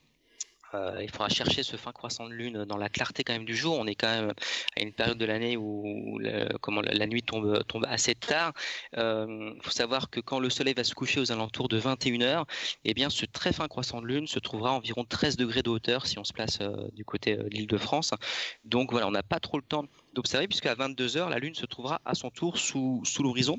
euh, 0.74 0.98
il 1.02 1.10
faudra 1.10 1.28
chercher 1.28 1.62
ce 1.62 1.76
fin 1.76 1.92
croissant 1.92 2.28
de 2.28 2.32
lune 2.32 2.64
dans 2.64 2.76
la 2.76 2.88
clarté 2.88 3.24
quand 3.24 3.32
même 3.32 3.44
du 3.44 3.56
jour. 3.56 3.76
On 3.78 3.86
est 3.86 3.94
quand 3.94 4.08
même 4.08 4.32
à 4.76 4.82
une 4.82 4.92
période 4.92 5.18
de 5.18 5.24
l'année 5.24 5.56
où 5.56 6.20
comment, 6.60 6.80
la 6.80 7.06
nuit 7.06 7.22
tombe, 7.22 7.64
tombe 7.66 7.84
assez 7.88 8.14
tard. 8.14 8.52
Il 8.92 9.00
euh, 9.00 9.54
faut 9.62 9.70
savoir 9.70 10.10
que 10.10 10.20
quand 10.20 10.38
le 10.38 10.50
soleil 10.50 10.74
va 10.74 10.84
se 10.84 10.94
coucher 10.94 11.20
aux 11.20 11.32
alentours 11.32 11.68
de 11.68 11.80
21h, 11.80 12.44
eh 12.84 12.94
bien, 12.94 13.10
ce 13.10 13.26
très 13.26 13.52
fin 13.52 13.68
croissant 13.68 14.00
de 14.00 14.06
lune 14.06 14.26
se 14.26 14.38
trouvera 14.38 14.70
à 14.70 14.72
environ 14.74 15.04
13 15.04 15.36
degrés 15.36 15.62
de 15.62 15.70
hauteur 15.70 16.06
si 16.06 16.18
on 16.18 16.24
se 16.24 16.32
place 16.32 16.58
euh, 16.60 16.88
du 16.92 17.04
côté 17.04 17.36
de 17.36 17.48
l'île 17.48 17.66
de 17.66 17.78
France. 17.78 18.12
Donc 18.64 18.92
voilà, 18.92 19.08
on 19.08 19.12
n'a 19.12 19.22
pas 19.22 19.40
trop 19.40 19.56
le 19.56 19.64
temps 19.64 19.84
d'observer 20.14 20.48
puisqu'à 20.48 20.74
22h, 20.74 21.28
la 21.28 21.38
lune 21.38 21.54
se 21.54 21.66
trouvera 21.66 22.00
à 22.04 22.14
son 22.14 22.30
tour 22.30 22.58
sous, 22.58 23.02
sous 23.04 23.22
l'horizon. 23.22 23.56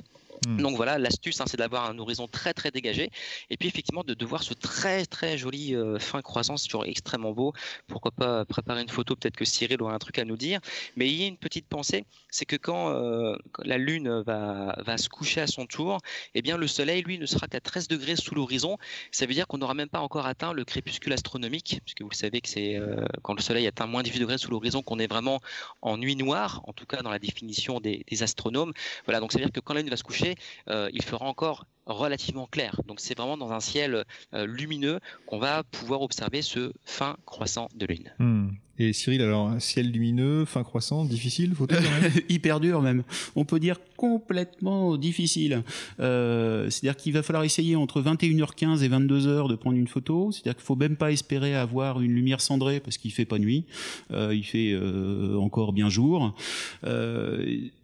Hmm. 0.47 0.57
Donc 0.57 0.75
voilà, 0.75 0.97
l'astuce, 0.97 1.39
hein, 1.39 1.45
c'est 1.47 1.57
d'avoir 1.57 1.89
un 1.89 1.99
horizon 1.99 2.27
très 2.27 2.53
très 2.53 2.71
dégagé, 2.71 3.11
et 3.51 3.57
puis 3.57 3.67
effectivement 3.67 4.03
de, 4.03 4.15
de 4.15 4.25
voir 4.25 4.41
ce 4.41 4.55
très 4.55 5.05
très 5.05 5.37
joli 5.37 5.75
euh, 5.75 5.99
fin 5.99 6.21
croissant, 6.23 6.57
c'est 6.57 6.65
toujours 6.67 6.85
extrêmement 6.85 7.31
beau. 7.31 7.53
Pourquoi 7.87 8.09
pas 8.11 8.43
préparer 8.45 8.81
une 8.81 8.89
photo 8.89 9.15
Peut-être 9.15 9.37
que 9.37 9.45
Cyril 9.45 9.81
aura 9.83 9.93
un 9.93 9.99
truc 9.99 10.17
à 10.17 10.25
nous 10.25 10.37
dire. 10.37 10.59
Mais 10.95 11.07
il 11.07 11.15
y 11.15 11.23
a 11.23 11.27
une 11.27 11.37
petite 11.37 11.67
pensée, 11.67 12.05
c'est 12.29 12.45
que 12.45 12.55
quand, 12.55 12.89
euh, 12.89 13.35
la 13.63 13.77
Lune 13.77 14.21
va, 14.25 14.75
va 14.83 14.97
se 14.97 15.09
coucher 15.09 15.41
à 15.41 15.47
son 15.47 15.67
tour, 15.67 15.99
eh 16.33 16.41
bien 16.41 16.57
le 16.57 16.67
Soleil, 16.67 17.03
lui, 17.03 17.19
ne 17.19 17.25
sera 17.27 17.47
qu'à 17.47 17.59
13 17.59 17.87
degrés 17.87 18.15
sous 18.15 18.33
l'horizon. 18.33 18.77
Ça 19.11 19.27
veut 19.27 19.33
dire 19.33 19.45
qu'on 19.47 19.59
n'aura 19.59 19.75
même 19.75 19.89
pas 19.89 19.99
encore 19.99 20.25
atteint 20.25 20.53
le 20.53 20.65
crépuscule 20.65 21.13
astronomique, 21.13 21.81
puisque 21.85 22.01
vous 22.01 22.11
savez 22.13 22.41
que 22.41 22.49
c'est 22.49 22.77
euh, 22.77 23.05
quand 23.21 23.35
le 23.35 23.41
Soleil 23.41 23.67
atteint 23.67 23.85
moins 23.85 24.01
18 24.01 24.19
degrés 24.19 24.37
sous 24.39 24.49
l'horizon 24.49 24.81
qu'on 24.81 24.97
est 24.97 25.07
vraiment 25.07 25.39
en 25.83 25.97
nuit 25.97 26.15
noire, 26.15 26.61
en 26.65 26.73
tout 26.73 26.85
cas 26.87 27.03
dans 27.03 27.11
la 27.11 27.19
définition 27.19 27.79
des, 27.79 28.03
des 28.09 28.23
astronomes. 28.23 28.73
Voilà, 29.05 29.19
donc 29.19 29.31
ça 29.31 29.37
veut 29.37 29.45
dire 29.45 29.53
que 29.53 29.59
quand 29.59 29.75
la 29.75 29.81
Lune 29.81 29.89
va 29.91 29.97
se 29.97 30.03
coucher, 30.03 30.30
il 30.67 31.03
fera 31.03 31.25
encore 31.25 31.65
relativement 31.85 32.47
clair. 32.47 32.79
Donc 32.87 32.99
c'est 32.99 33.17
vraiment 33.17 33.37
dans 33.37 33.51
un 33.51 33.59
ciel 33.59 34.05
euh, 34.33 34.45
lumineux 34.45 34.99
qu'on 35.25 35.39
va 35.39 35.63
pouvoir 35.63 36.01
observer 36.01 36.41
ce 36.41 36.71
fin 36.85 37.17
croissant 37.25 37.69
de 37.75 37.85
lune. 37.85 38.13
Hmm. 38.19 38.49
Et 38.81 38.93
Cyril, 38.93 39.21
alors 39.21 39.47
un 39.47 39.59
ciel 39.59 39.91
lumineux, 39.91 40.45
fin 40.45 40.63
croissant, 40.63 41.05
difficile, 41.05 41.53
photo 41.53 41.75
Hyper 42.29 42.59
dur 42.59 42.81
même. 42.81 43.03
On 43.35 43.45
peut 43.45 43.59
dire 43.59 43.77
complètement 43.95 44.97
difficile. 44.97 45.61
Euh, 45.99 46.67
c'est-à-dire 46.69 46.95
qu'il 46.95 47.13
va 47.13 47.21
falloir 47.21 47.43
essayer 47.43 47.75
entre 47.75 48.01
21h15 48.01 48.81
et 48.81 48.89
22h 48.89 49.49
de 49.49 49.55
prendre 49.55 49.77
une 49.77 49.87
photo. 49.87 50.31
C'est-à-dire 50.31 50.55
qu'il 50.55 50.65
faut 50.65 50.75
même 50.75 50.95
pas 50.95 51.11
espérer 51.11 51.53
avoir 51.53 52.01
une 52.01 52.13
lumière 52.13 52.41
cendrée 52.41 52.79
parce 52.79 52.97
qu'il 52.97 53.11
fait 53.11 53.25
pas 53.25 53.37
nuit. 53.37 53.65
Euh, 54.11 54.33
il 54.33 54.43
fait 54.43 54.71
euh, 54.71 55.37
encore 55.37 55.73
bien 55.73 55.89
jour. 55.89 56.33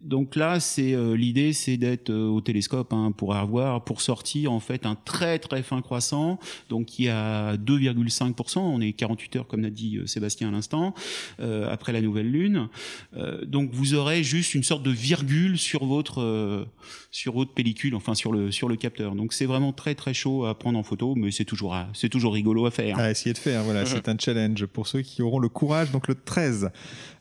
donc 0.02 0.36
là, 0.36 0.60
c'est 0.60 0.96
l'idée, 1.16 1.54
c'est 1.54 1.78
d'être 1.78 2.12
au 2.12 2.42
télescope 2.42 2.92
hein, 2.92 3.12
pour 3.16 3.36
avoir, 3.36 3.84
pour 3.88 4.02
sortir 4.02 4.52
en 4.52 4.60
fait 4.60 4.86
un 4.86 4.96
très 4.96 5.40
très 5.40 5.64
fin 5.64 5.82
croissant, 5.82 6.40
donc 6.70 6.88
qui 6.88 7.08
a 7.08 7.56
2,5%. 7.56 8.60
On 8.60 8.82
est 8.82 8.92
48 8.92 9.38
heures 9.38 9.48
comme 9.48 9.62
l'a 9.62 9.70
dit 9.70 10.00
Sébastien 10.06 10.50
à 10.50 10.52
l'instant. 10.52 10.94
Euh, 11.40 11.72
après 11.72 11.94
la 11.94 12.02
nouvelle 12.02 12.30
lune. 12.30 12.68
Euh, 13.16 13.46
donc 13.46 13.70
vous 13.72 13.94
aurez 13.94 14.24
juste 14.24 14.54
une 14.54 14.64
sorte 14.64 14.84
de 14.84 14.92
virgule 14.92 15.58
sur 15.58 15.86
votre 15.86 16.22
euh, 16.22 16.66
sur 17.12 17.34
votre 17.34 17.54
pellicule, 17.54 17.96
enfin 17.96 18.16
sur 18.16 18.32
le 18.32 18.52
sur 18.52 18.68
le 18.68 18.76
capteur. 18.76 19.16
Donc 19.16 19.34
c'est 19.34 19.46
vraiment 19.46 19.72
très 19.72 19.96
très 19.96 20.14
chaud 20.14 20.46
à 20.46 20.58
prendre 20.58 20.78
en 20.78 20.84
photo, 20.84 21.16
mais 21.16 21.32
c'est 21.32 21.46
toujours 21.46 21.78
c'est 21.94 22.10
toujours 22.10 22.34
rigolo 22.34 22.66
à 22.66 22.72
faire. 22.72 23.00
À 23.00 23.12
essayer 23.12 23.34
de 23.34 23.38
faire, 23.38 23.64
voilà, 23.64 23.86
c'est 23.86 24.10
un 24.10 24.18
challenge 24.20 24.66
pour 24.66 24.88
ceux 24.88 25.02
qui 25.02 25.22
auront 25.22 25.40
le 25.40 25.50
courage. 25.50 25.92
Donc 25.92 26.08
le 26.08 26.16
13. 26.16 26.72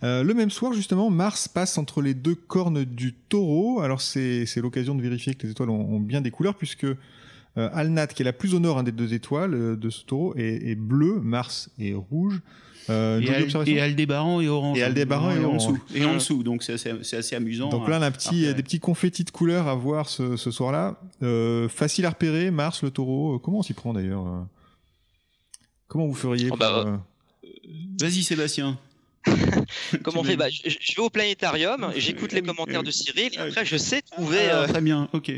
le 0.03 0.33
même 0.33 0.51
soir, 0.51 0.73
justement, 0.73 1.11
Mars 1.11 1.49
passe 1.49 1.79
entre 1.79 2.03
les 2.03 2.15
deux 2.15 2.35
cornes 2.35 2.85
du 2.85 3.13
taureau. 3.13 3.81
Alors 3.81 4.01
c'est 4.01 4.47
l'occasion 4.57 4.95
de 4.95 5.03
vérifier 5.03 5.35
que 5.35 5.45
les 5.45 5.53
étoiles 5.53 5.71
ont, 5.71 6.01
bien 6.01 6.21
des 6.21 6.31
couleurs, 6.31 6.56
puisque 6.57 6.87
Alnat, 7.57 8.09
qui 8.09 8.23
est 8.23 8.25
la 8.25 8.35
plus 8.35 8.55
au 8.55 8.61
nord 8.61 8.83
des 8.85 8.93
deux 8.93 9.15
étoiles 9.15 9.79
de 9.79 9.91
ce 9.91 10.05
taureau, 10.05 10.35
est, 10.37 10.71
est 10.71 10.75
bleu, 10.75 11.21
Mars 11.21 11.71
est 11.79 11.95
rouge. 11.95 12.43
Euh, 12.89 13.21
et, 13.21 13.81
Aldébaran 13.81 14.41
et 14.41 14.49
Orange. 14.49 14.79
Et 14.79 14.83
Aldébaran 14.83 15.33
et, 15.33 15.41
et, 15.41 15.45
En 15.45 15.55
dessous, 15.55 15.79
et 15.95 16.05
en 16.05 16.15
dessous, 16.15 16.43
donc 16.43 16.63
c'est 16.63 16.75
assez, 16.75 17.17
assez, 17.17 17.37
amusant. 17.37 17.69
Donc 17.69 17.89
là, 17.89 17.99
on 17.99 18.03
a 18.03 18.07
un 18.07 18.11
petit, 18.11 18.53
des 18.55 18.63
petits 18.63 18.79
confettis 18.79 19.25
de 19.25 19.31
couleurs 19.31 19.67
à 19.67 19.75
voir 19.75 20.09
ce, 20.09 20.37
ce 20.37 20.51
soir-là. 20.51 21.01
Euh, 21.23 21.69
facile 21.69 22.07
à 22.07 22.11
repérer, 22.11 22.51
Mars, 22.51 22.83
le 22.83 22.91
taureau. 22.91 23.35
Euh, 23.35 23.39
comment 23.39 23.59
on 23.59 23.63
s'y 23.63 23.75
prend 23.75 23.93
d'ailleurs 23.93 24.27
euh? 24.27 24.43
Comment 25.89 26.07
vous 26.07 26.15
feriez 26.15 26.49
oh, 26.51 26.57
bah, 26.57 27.01
Vas-y 28.01 28.23
Sébastien. 28.23 28.79
Comment 30.03 30.21
on 30.21 30.25
fait 30.25 30.37
bah, 30.37 30.49
je, 30.49 30.97
vais 30.97 31.03
au 31.03 31.11
planétarium, 31.11 31.93
j'écoute 31.97 32.33
les 32.33 32.43
commentaires 32.43 32.83
de 32.83 32.91
Cyril, 32.91 33.31
et 33.35 33.39
après 33.39 33.65
je 33.65 33.77
sais 33.77 34.03
trouver. 34.03 34.39
Ah, 34.51 34.63
euh, 34.63 34.67
très 34.69 34.81
bien, 34.81 35.09
ok. 35.13 35.33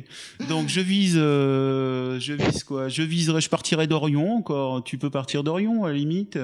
Donc 0.48 0.68
je 0.68 0.80
vise, 0.80 1.16
euh, 1.16 2.18
je 2.20 2.32
vise 2.32 2.64
quoi? 2.64 2.88
Je 2.88 3.02
viserai, 3.02 3.40
je 3.40 3.48
partirai 3.48 3.86
d'Orion 3.86 4.36
encore? 4.36 4.84
Tu 4.84 4.98
peux 4.98 5.10
partir 5.10 5.42
d'Orion 5.44 5.84
à 5.84 5.88
la 5.88 5.94
limite 5.94 6.38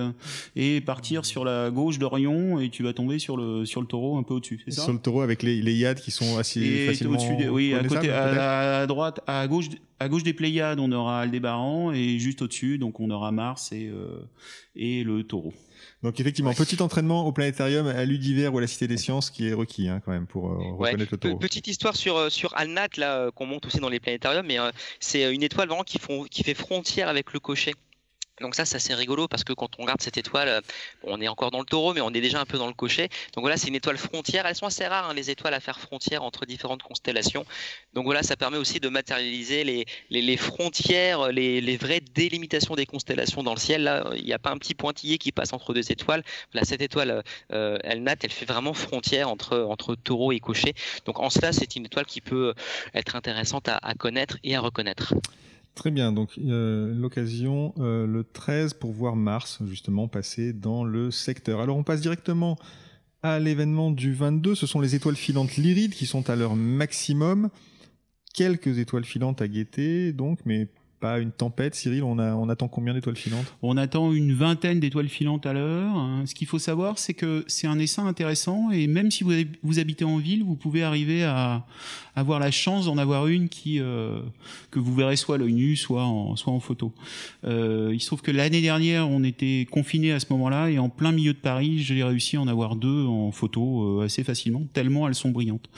et 0.57 0.80
partir 0.80 1.24
sur 1.24 1.44
la 1.44 1.70
gauche 1.70 1.98
d'Orion 1.98 2.61
et 2.61 2.70
tu 2.70 2.83
vas 2.83 2.92
tomber 2.92 3.18
sur 3.18 3.37
le 3.37 3.64
sur 3.66 3.80
le 3.80 3.87
Taureau 3.87 4.16
un 4.16 4.22
peu 4.22 4.35
au-dessus, 4.35 4.61
c'est 4.64 4.72
ça? 4.72 4.83
Sur 4.83 4.92
le 4.92 4.98
Taureau 4.98 5.20
avec 5.20 5.42
les, 5.42 5.61
les 5.62 5.74
Yades 5.74 6.00
qui 6.00 6.11
sont 6.11 6.38
assez 6.38 6.87
facilement. 6.87 7.18
Des, 7.38 7.48
oui, 7.48 7.74
à 7.74 7.83
côté, 7.85 8.11
à, 8.11 8.87
droite, 8.87 9.20
à 9.26 9.46
gauche, 9.46 9.66
à 9.98 10.09
gauche 10.09 10.22
des 10.22 10.33
Pléiades, 10.33 10.80
on 10.80 10.90
aura 10.92 11.20
Aldébaran 11.20 11.92
et 11.92 12.18
juste 12.18 12.42
au-dessus, 12.42 12.78
donc 12.78 13.00
on 13.00 13.11
aura 13.11 13.33
Mars 13.33 13.72
et 13.72 13.87
euh, 13.87 14.26
et 14.76 15.04
le 15.04 15.22
Taureau. 15.22 15.52
Donc 16.02 16.20
effectivement, 16.20 16.52
petit 16.52 16.83
entraînement 16.83 17.26
au 17.26 17.33
planétarium, 17.35 17.87
à 17.87 18.05
l'Udiver 18.05 18.49
ou 18.49 18.59
à 18.59 18.61
la 18.61 18.66
Cité 18.66 18.87
des 18.88 18.97
Sciences 18.97 19.31
qui 19.31 19.49
est 19.49 19.53
requis 19.53 19.88
hein, 19.88 20.01
quand 20.05 20.12
même 20.12 20.27
pour 20.27 20.51
euh, 20.51 20.73
reconnaître 20.79 21.12
le 21.12 21.18
taureau. 21.18 21.37
Petite 21.37 21.66
histoire 21.66 21.97
sur 21.97 22.16
euh, 22.16 22.31
sur 22.31 22.57
Alnat 22.57 22.88
là 22.97 23.18
euh, 23.18 23.31
qu'on 23.31 23.47
monte 23.47 23.66
aussi 23.66 23.79
dans 23.79 23.88
les 23.88 24.01
planétariums, 24.01 24.47
mais 24.47 24.57
c'est 25.01 25.35
une 25.35 25.42
étoile 25.42 25.68
vraiment 25.68 25.85
qui, 25.85 25.99
font, 25.99 26.25
qui 26.25 26.42
fait 26.42 26.55
frontière 26.55 27.09
avec 27.09 27.33
le 27.33 27.40
cocher. 27.40 27.75
Donc 28.40 28.57
ça, 28.57 28.64
c'est 28.64 28.77
assez 28.77 28.94
rigolo 28.94 29.29
parce 29.29 29.44
que 29.44 29.53
quand 29.53 29.79
on 29.79 29.83
regarde 29.83 30.01
cette 30.01 30.16
étoile, 30.16 30.49
euh, 30.49 30.61
on 31.05 31.20
est 31.20 31.29
encore 31.29 31.53
dans 31.53 31.61
le 31.61 31.64
taureau, 31.64 31.94
mais 31.94 32.01
on 32.01 32.11
est 32.11 32.20
déjà 32.20 32.40
un 32.40 32.44
peu 32.44 32.59
dans 32.59 32.66
le 32.66 32.73
cocher. 32.73 33.09
Donc 33.35 33.42
voilà, 33.42 33.57
c'est 33.57 33.68
une 33.68 33.77
étoile 33.77 33.97
frontière. 33.97 34.44
Elles 34.47 34.57
sont 34.57 34.66
assez 34.66 34.87
rares, 34.87 35.09
hein, 35.09 35.14
les 35.14 35.31
étoiles 35.31 35.55
à 35.55 35.61
faire 35.61 35.79
frontière 35.79 36.25
entre 36.25 36.44
différentes 36.44 36.83
constellations. 36.83 37.47
Donc 37.92 38.07
voilà, 38.07 38.25
ça 38.25 38.37
permet 38.37 38.59
aussi 38.59 38.81
de 38.81 38.88
matérialiser 38.88 39.62
les, 40.11 40.37
frontières, 40.37 41.31
les, 41.31 41.77
vraies 41.77 42.03
délimitations 42.14 42.75
des 42.75 42.87
constellations 42.87 43.44
dans 43.44 43.55
le 43.55 43.61
ciel. 43.61 43.85
Là, 43.85 44.05
il 44.16 44.25
n'y 44.25 44.33
a 44.33 44.38
pas 44.40 44.51
un 44.51 44.59
petit 44.59 44.75
pointillé 44.75 45.18
qui 45.18 45.31
passe 45.31 45.53
entre 45.53 45.73
deux 45.73 45.92
étoiles. 45.92 46.25
Là, 46.55 46.64
cette 46.64 46.83
étoile, 46.83 47.23
euh, 47.53 47.79
elle 47.85 48.03
natte, 48.03 48.25
elle 48.25 48.33
fait 48.33 48.47
vraiment 48.47 48.75
frontière 48.75 49.29
entre, 49.29 49.94
taureau 50.03 50.33
et 50.33 50.40
cocher. 50.40 50.75
Donc 51.05 51.20
en 51.20 51.31
cela, 51.31 51.53
c'est 51.53 51.77
une 51.77 51.87
étoile 51.87 52.07
qui 52.07 52.20
peut 52.20 52.55
être 52.94 53.14
intéressante 53.14 53.68
à 53.68 53.94
connaître 53.94 54.38
et 54.42 54.57
à 54.57 54.61
reconnaître. 54.61 55.14
Très 55.74 55.90
bien, 55.90 56.12
donc 56.12 56.38
euh, 56.38 56.94
l'occasion 56.94 57.74
euh, 57.78 58.06
le 58.06 58.22
13 58.22 58.74
pour 58.74 58.92
voir 58.92 59.16
Mars 59.16 59.58
justement 59.66 60.06
passer 60.06 60.52
dans 60.52 60.84
le 60.84 61.10
secteur. 61.10 61.60
Alors 61.60 61.76
on 61.76 61.82
passe 61.82 62.00
directement 62.00 62.56
à 63.22 63.40
l'événement 63.40 63.90
du 63.90 64.14
22, 64.14 64.54
ce 64.54 64.66
sont 64.66 64.80
les 64.80 64.94
étoiles 64.94 65.16
filantes 65.16 65.56
lyrides 65.56 65.94
qui 65.94 66.06
sont 66.06 66.30
à 66.30 66.37
leur 66.37 66.54
maximum. 66.54 67.50
Quelques 68.34 68.78
étoiles 68.78 69.04
filantes 69.04 69.42
à 69.42 69.48
guetter 69.48 70.12
donc, 70.12 70.38
mais 70.44 70.68
une 71.05 71.33
tempête, 71.33 71.75
Cyril, 71.75 72.03
on, 72.03 72.19
on 72.19 72.49
attend 72.49 72.69
combien 72.69 72.95
d'étoiles 72.95 73.17
filantes? 73.17 73.55
On 73.62 73.77
attend 73.77 74.12
une 74.12 74.33
vingtaine 74.33 74.81
d'étoiles 74.81 75.09
filantes 75.09 75.47
à 75.47 75.53
l'heure. 75.53 75.95
Ce 76.27 76.35
qu'il 76.35 76.47
faut 76.47 76.59
savoir, 76.59 76.99
c'est 76.99 77.14
que 77.14 77.45
c'est 77.47 77.67
un 77.67 77.79
essaim 77.79 78.07
intéressant 78.07 78.71
et 78.71 78.87
même 78.87 79.11
si 79.11 79.25
vous, 79.25 79.79
habitez 79.79 80.05
en 80.05 80.19
ville, 80.19 80.45
vous 80.45 80.57
pouvez 80.57 80.83
arriver 80.83 81.25
à 81.25 81.64
avoir 82.17 82.38
la 82.38 82.51
chance 82.51 82.87
d'en 82.87 82.99
avoir 82.99 83.27
une 83.27 83.49
qui 83.49 83.81
euh, 83.81 84.21
que 84.71 84.79
vous 84.79 84.95
verrez 84.95 85.17
soit 85.17 85.35
à 85.37 85.38
l'œil 85.38 85.53
nu, 85.53 85.77
soit 85.77 86.05
en, 86.05 86.61
photo. 86.61 86.93
Euh, 87.45 87.90
il 87.93 88.01
se 88.01 88.07
trouve 88.07 88.23
que 88.23 88.31
l'année 88.31 88.61
dernière, 88.61 89.09
on 89.09 89.25
était 89.25 89.67
confinés 89.71 90.12
à 90.12 90.21
ce 90.21 90.27
moment-là 90.31 90.71
et 90.71 90.79
en 90.79 90.88
plein 90.88 91.12
milieu 91.12 91.33
de 91.33 91.38
Paris, 91.38 91.81
j'ai 91.81 92.03
réussi 92.03 92.37
à 92.37 92.40
en 92.40 92.49
avoir 92.49 92.77
deux 92.77 93.05
en 93.05 93.33
photo 93.33 94.01
euh, 94.01 94.05
assez 94.05 94.25
facilement, 94.25 94.62
tellement 94.73 95.09
elles 95.09 95.14
sont 95.14 95.31
brillantes. 95.31 95.69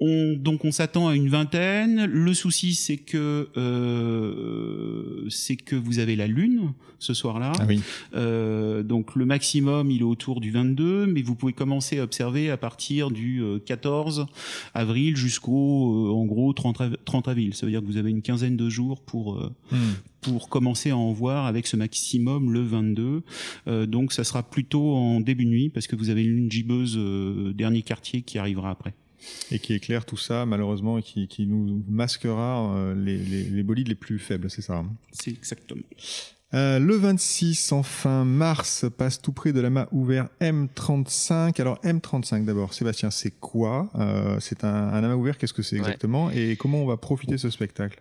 On, 0.00 0.34
donc 0.36 0.64
on 0.64 0.72
s'attend 0.72 1.08
à 1.08 1.14
une 1.14 1.28
vingtaine. 1.28 2.06
Le 2.06 2.34
souci 2.34 2.74
c'est 2.74 2.96
que 2.96 3.48
euh, 3.56 5.26
c'est 5.28 5.56
que 5.56 5.76
vous 5.76 5.98
avez 5.98 6.16
la 6.16 6.26
lune 6.26 6.72
ce 6.98 7.14
soir-là. 7.14 7.52
Ah 7.58 7.64
oui. 7.68 7.80
Euh, 8.14 8.82
donc 8.82 9.14
le 9.14 9.26
maximum 9.26 9.90
il 9.90 10.00
est 10.00 10.04
autour 10.04 10.40
du 10.40 10.50
22, 10.50 11.06
mais 11.06 11.22
vous 11.22 11.34
pouvez 11.34 11.52
commencer 11.52 11.98
à 11.98 12.02
observer 12.02 12.50
à 12.50 12.56
partir 12.56 13.10
du 13.10 13.42
14 13.66 14.26
avril 14.74 15.16
jusqu'au 15.16 16.14
en 16.14 16.24
gros 16.24 16.52
30, 16.52 17.04
30 17.04 17.28
avril. 17.28 17.54
Ça 17.54 17.66
veut 17.66 17.72
dire 17.72 17.80
que 17.80 17.86
vous 17.86 17.98
avez 17.98 18.10
une 18.10 18.22
quinzaine 18.22 18.56
de 18.56 18.68
jours 18.70 19.02
pour 19.02 19.34
hmm. 19.70 19.76
pour 20.22 20.48
commencer 20.48 20.90
à 20.90 20.96
en 20.96 21.12
voir 21.12 21.46
avec 21.46 21.66
ce 21.66 21.76
maximum 21.76 22.52
le 22.52 22.62
22. 22.62 23.22
donc 23.86 24.12
ça 24.12 24.24
sera 24.24 24.42
plutôt 24.42 24.94
en 24.94 25.20
début 25.20 25.44
de 25.44 25.50
nuit 25.50 25.68
parce 25.68 25.86
que 25.86 25.96
vous 25.96 26.08
avez 26.08 26.22
une 26.22 26.36
lune 26.36 26.50
gibbeuse 26.50 26.98
dernier 27.54 27.82
quartier 27.82 28.22
qui 28.22 28.38
arrivera 28.38 28.70
après 28.70 28.94
et 29.50 29.58
qui 29.58 29.74
éclaire 29.74 30.04
tout 30.04 30.16
ça 30.16 30.46
malheureusement 30.46 30.98
et 30.98 31.02
qui, 31.02 31.28
qui 31.28 31.46
nous 31.46 31.82
masquera 31.88 32.74
euh, 32.74 32.94
les, 32.94 33.18
les, 33.18 33.44
les, 33.44 33.62
bolides 33.62 33.88
les 33.88 33.94
plus 33.94 34.18
faibles, 34.18 34.50
c'est 34.50 34.62
ça 34.62 34.78
hein. 34.78 34.90
C'est 35.12 35.30
exactement. 35.30 35.82
Euh, 36.52 36.80
le 36.80 36.96
26, 36.96 37.72
enfin, 37.72 38.24
mars 38.24 38.84
passe 38.96 39.22
tout 39.22 39.32
près 39.32 39.52
de 39.52 39.60
la 39.60 39.70
main 39.70 39.86
ouvert 39.92 40.28
M35. 40.40 41.60
Alors 41.60 41.80
M35 41.82 42.44
d'abord, 42.44 42.74
Sébastien, 42.74 43.10
c'est 43.10 43.30
quoi? 43.30 43.88
Euh, 43.94 44.36
C'est 44.40 44.64
un, 44.64 44.68
un, 44.68 45.04
amas 45.04 45.14
ouvert, 45.14 45.38
qu'est-ce 45.38 45.52
que 45.52 45.62
c'est 45.62 45.76
exactement? 45.76 46.30
Et 46.30 46.56
comment 46.56 46.82
on 46.82 46.86
va 46.86 46.96
profiter 46.96 47.32
de 47.32 47.36
ce 47.38 47.50
spectacle? 47.50 48.00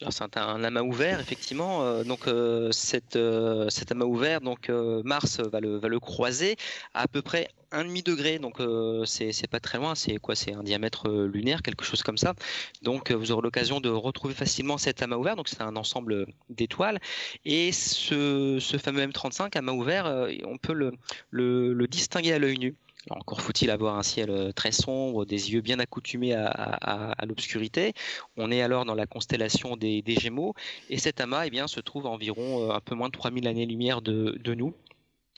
Alors 0.00 0.12
c'est 0.12 0.36
un, 0.36 0.64
amas 0.64 0.82
ouvert 0.82 1.20
effectivement. 1.20 1.82
Euh, 1.82 2.04
donc 2.04 2.28
euh, 2.28 2.70
cette, 2.72 3.16
euh, 3.16 3.68
cet 3.70 3.92
amas 3.92 4.04
ouvert, 4.04 4.40
donc 4.40 4.68
Mars 5.04 5.40
va 5.40 5.60
le, 5.60 5.76
va 5.78 5.88
le 5.88 6.00
croiser 6.00 6.56
à, 6.94 7.02
à 7.02 7.08
peu 7.08 7.22
près 7.22 7.48
un 7.72 7.84
demi 7.84 8.02
degré, 8.02 8.38
donc 8.38 8.60
c'est 9.06 9.50
pas 9.50 9.60
très 9.60 9.78
loin. 9.78 9.94
C'est 9.94 10.16
quoi 10.16 10.34
C'est 10.34 10.52
un 10.52 10.62
diamètre 10.62 11.08
lunaire, 11.08 11.62
quelque 11.62 11.84
chose 11.84 12.02
comme 12.02 12.16
ça. 12.16 12.34
Donc 12.82 13.10
vous 13.10 13.32
aurez 13.32 13.42
l'occasion 13.42 13.80
de 13.80 13.88
retrouver 13.88 14.34
facilement 14.34 14.78
cet 14.78 15.02
amas 15.02 15.16
ouvert. 15.16 15.36
Donc 15.36 15.48
c'est 15.48 15.62
un 15.62 15.76
ensemble 15.76 16.26
d'étoiles 16.48 16.98
et 17.44 17.72
ce, 17.72 18.58
ce, 18.60 18.78
fameux 18.78 19.06
M35 19.06 19.56
amas 19.56 19.72
ouvert, 19.72 20.28
on 20.44 20.58
peut 20.58 20.72
le, 20.72 20.92
le, 21.30 21.72
le 21.74 21.86
distinguer 21.88 22.32
à 22.32 22.38
l'œil 22.38 22.58
nu 22.58 22.76
encore 23.10 23.40
faut-il 23.40 23.70
avoir 23.70 23.96
un 23.96 24.02
ciel 24.02 24.30
euh, 24.30 24.52
très 24.52 24.72
sombre, 24.72 25.24
des 25.24 25.52
yeux 25.52 25.60
bien 25.60 25.78
accoutumés 25.78 26.34
à, 26.34 27.14
l'obscurité. 27.26 27.92
On 28.36 28.50
est 28.50 28.62
alors 28.62 28.84
dans 28.84 28.94
la 28.94 29.06
constellation 29.06 29.76
des, 29.76 30.02
Gémeaux 30.06 30.54
et 30.88 30.98
cet 30.98 31.20
amas 31.20 31.46
eh 31.46 31.66
se 31.66 31.80
trouve 31.80 32.06
à 32.06 32.10
environ 32.10 32.70
euh, 32.70 32.74
un 32.74 32.80
peu 32.80 32.94
moins 32.94 33.08
de 33.08 33.12
3000 33.12 33.46
années-lumière 33.48 34.02
de, 34.02 34.38
de 34.42 34.54
nous. 34.54 34.74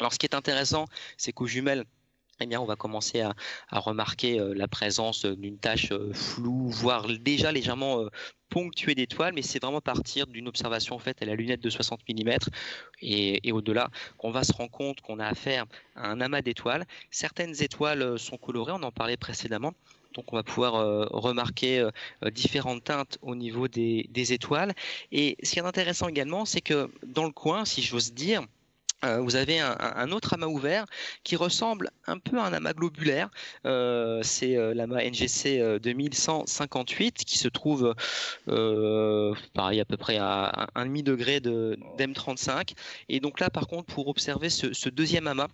Alors 0.00 0.12
ce 0.12 0.18
qui 0.18 0.26
est 0.26 0.34
intéressant, 0.34 0.86
c'est 1.16 1.32
qu'aux 1.32 1.46
jumelles, 1.46 1.84
eh 2.40 2.46
bien, 2.46 2.60
on 2.60 2.64
va 2.64 2.76
commencer 2.76 3.20
à, 3.20 3.34
remarquer 3.70 4.40
euh, 4.40 4.54
la 4.54 4.68
présence 4.68 5.24
d'une 5.24 5.58
tache 5.58 5.92
floue, 6.12 6.68
voire 6.68 7.06
déjà 7.20 7.52
légèrement 7.52 8.08
ponctué 8.48 8.94
d'étoiles, 8.94 9.34
mais 9.34 9.42
c'est 9.42 9.62
vraiment 9.62 9.80
partir 9.80 10.26
d'une 10.26 10.48
observation 10.48 10.98
faite 10.98 11.22
à 11.22 11.26
la 11.26 11.34
lunette 11.34 11.60
de 11.60 11.70
60 11.70 12.00
mm 12.08 12.36
et, 13.02 13.52
au-delà 13.52 13.90
qu'on 14.16 14.30
va 14.30 14.44
se 14.44 14.52
rendre 14.52 14.70
compte 14.70 15.00
qu'on 15.00 15.18
a 15.18 15.26
affaire 15.26 15.66
à 15.96 16.08
un 16.08 16.20
amas 16.20 16.42
d'étoiles. 16.42 16.86
Certaines 17.10 17.62
étoiles 17.62 18.02
euh, 18.02 18.16
sont 18.16 18.36
colorées, 18.36 18.72
on 18.72 18.82
en 18.82 18.92
parlait 18.92 19.16
précédemment. 19.16 19.74
Donc 20.14 20.32
on 20.32 20.36
va 20.36 20.42
pouvoir 20.42 20.76
euh, 20.76 21.06
remarquer 21.10 21.80
euh, 21.80 22.30
différentes 22.30 22.84
teintes 22.84 23.18
au 23.22 23.34
niveau 23.34 23.68
des, 23.68 24.08
des, 24.10 24.32
étoiles. 24.32 24.74
Et 25.12 25.36
ce 25.42 25.52
qui 25.52 25.58
est 25.58 25.62
intéressant 25.62 26.08
également, 26.08 26.44
c'est 26.44 26.62
que 26.62 26.90
dans 27.06 27.24
le 27.24 27.32
coin, 27.32 27.64
si 27.64 27.82
j'ose 27.82 28.14
dire, 28.14 28.42
euh, 29.04 29.20
vous 29.20 29.36
avez 29.36 29.60
un, 29.60 30.10
autre 30.10 30.34
amas 30.34 30.46
ouvert 30.46 30.84
qui 31.22 31.36
ressemble 31.36 31.90
un 32.06 32.18
peu 32.18 32.38
à 32.38 32.44
un 32.44 32.52
amas 32.52 32.72
globulaire. 32.72 33.30
Euh, 33.64 34.20
c'est 34.22 34.56
euh, 34.56 34.74
l'amas 34.74 35.02
NGC 35.02 35.78
2158 35.80 37.24
qui 37.24 37.38
se 37.38 37.48
trouve 37.48 37.94
pareil 39.54 39.80
à 39.80 39.84
peu 39.84 39.96
près 39.96 40.18
à 40.18 40.68
un 40.74 40.86
demi 40.86 41.02
degré 41.02 41.40
de 41.40 41.78
d'M35. 41.96 42.74
Et 43.08 43.20
donc 43.20 43.40
là, 43.40 43.50
par 43.50 43.68
contre, 43.68 43.92
pour 43.94 44.08
observer 44.08 44.50
ce, 44.50 44.72
ce 44.72 44.88
deuxième 44.88 45.26
amas, 45.26 45.48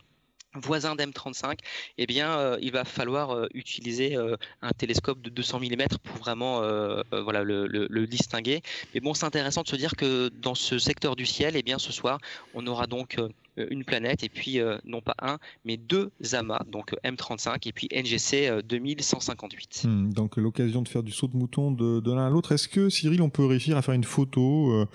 voisin 0.54 0.94
d'M35, 0.94 1.58
eh 1.98 2.06
bien, 2.06 2.38
euh, 2.38 2.58
il 2.60 2.72
va 2.72 2.84
falloir 2.84 3.30
euh, 3.32 3.46
utiliser 3.54 4.16
euh, 4.16 4.36
un 4.62 4.70
télescope 4.70 5.20
de 5.20 5.30
200 5.30 5.60
mm 5.60 5.86
pour 6.02 6.16
vraiment 6.16 6.60
le, 6.60 8.06
distinguer. 8.06 8.62
Mais 8.94 9.00
bon, 9.00 9.14
c'est 9.14 9.24
intéressant 9.24 9.62
de 9.62 9.68
se 9.68 9.76
dire 9.76 9.96
que 9.96 10.28
dans 10.28 10.54
ce 10.54 10.78
secteur 10.78 11.16
du 11.16 11.26
ciel, 11.26 11.56
eh 11.56 11.62
bien, 11.62 11.78
ce 11.78 11.92
soir, 11.92 12.18
on 12.54 12.66
aura 12.66 12.86
donc 12.86 13.18
une 13.56 13.84
planète 13.84 14.24
et 14.24 14.28
puis 14.28 14.60
euh, 14.60 14.78
non 14.84 15.00
pas 15.00 15.14
un, 15.20 15.38
mais 15.64 15.76
deux 15.76 16.10
amas, 16.32 16.62
donc 16.70 16.92
euh, 16.92 17.08
M35 17.08 17.68
et 17.68 17.72
puis 17.72 17.88
NGC 17.92 18.62
2158. 18.64 19.82
Hmm, 19.84 20.12
donc 20.12 20.36
l'occasion 20.36 20.82
de 20.82 20.88
faire 20.88 21.02
du 21.02 21.12
saut 21.12 21.28
de 21.28 21.36
mouton 21.36 21.70
de, 21.70 22.12
l'un 22.12 22.26
à 22.26 22.30
l'autre. 22.30 22.52
Est-ce 22.52 22.68
que 22.68 22.88
Cyril, 22.88 23.22
on 23.22 23.30
peut 23.30 23.44
réussir 23.44 23.76
à 23.76 23.82
faire 23.82 23.94
une 23.94 24.04
photo 24.04 24.86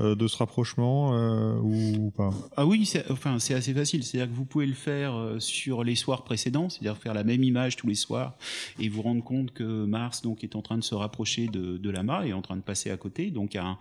de 0.00 0.26
ce 0.26 0.36
rapprochement 0.36 1.12
ou, 1.60 2.10
pas? 2.16 2.30
Ah 2.56 2.66
oui, 2.66 2.86
c'est 2.86 3.10
enfin, 3.10 3.36
assez 3.36 3.74
facile. 3.74 4.04
C'est-à-dire 4.04 4.30
que 4.30 4.36
vous 4.36 4.44
pouvez 4.44 4.66
le 4.66 4.74
faire 4.74 5.36
sur 5.38 5.84
les 5.84 5.94
soirs 5.94 6.24
précédents, 6.24 6.68
c'est-à-dire 6.68 6.96
faire 6.96 7.14
la 7.14 7.24
même 7.24 7.42
image 7.42 7.76
tous 7.76 7.86
les 7.86 7.94
soirs 7.94 8.36
et 8.78 8.88
vous 8.88 9.02
rendre 9.02 9.22
compte 9.22 9.52
que 9.52 9.84
Mars 9.84 10.22
donc, 10.22 10.44
est 10.44 10.56
en 10.56 10.62
train 10.62 10.78
de 10.78 10.84
se 10.84 10.94
rapprocher 10.94 11.46
de, 11.46 11.76
de 11.76 11.90
l'amas 11.90 12.24
et 12.24 12.32
en 12.32 12.42
train 12.42 12.56
de 12.56 12.62
passer 12.62 12.90
à 12.90 12.96
côté. 12.96 13.30
Donc 13.30 13.56
un, 13.56 13.78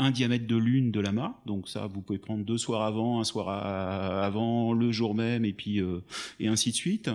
un 0.00 0.10
diamètre 0.10 0.46
de 0.46 0.56
lune 0.56 0.90
de 0.90 1.00
l'amas. 1.00 1.34
Donc 1.46 1.68
ça, 1.68 1.86
vous 1.86 2.00
pouvez 2.00 2.18
prendre 2.18 2.44
deux 2.44 2.58
soirs 2.58 2.82
avant, 2.82 3.20
un 3.20 3.24
soir 3.24 3.48
avant, 3.48 4.72
le 4.72 4.90
jour 4.92 5.14
même, 5.14 5.44
et 5.44 5.52
puis 5.52 5.80
euh, 5.80 6.00
et 6.40 6.48
ainsi 6.48 6.70
de 6.70 6.76
suite. 6.76 7.10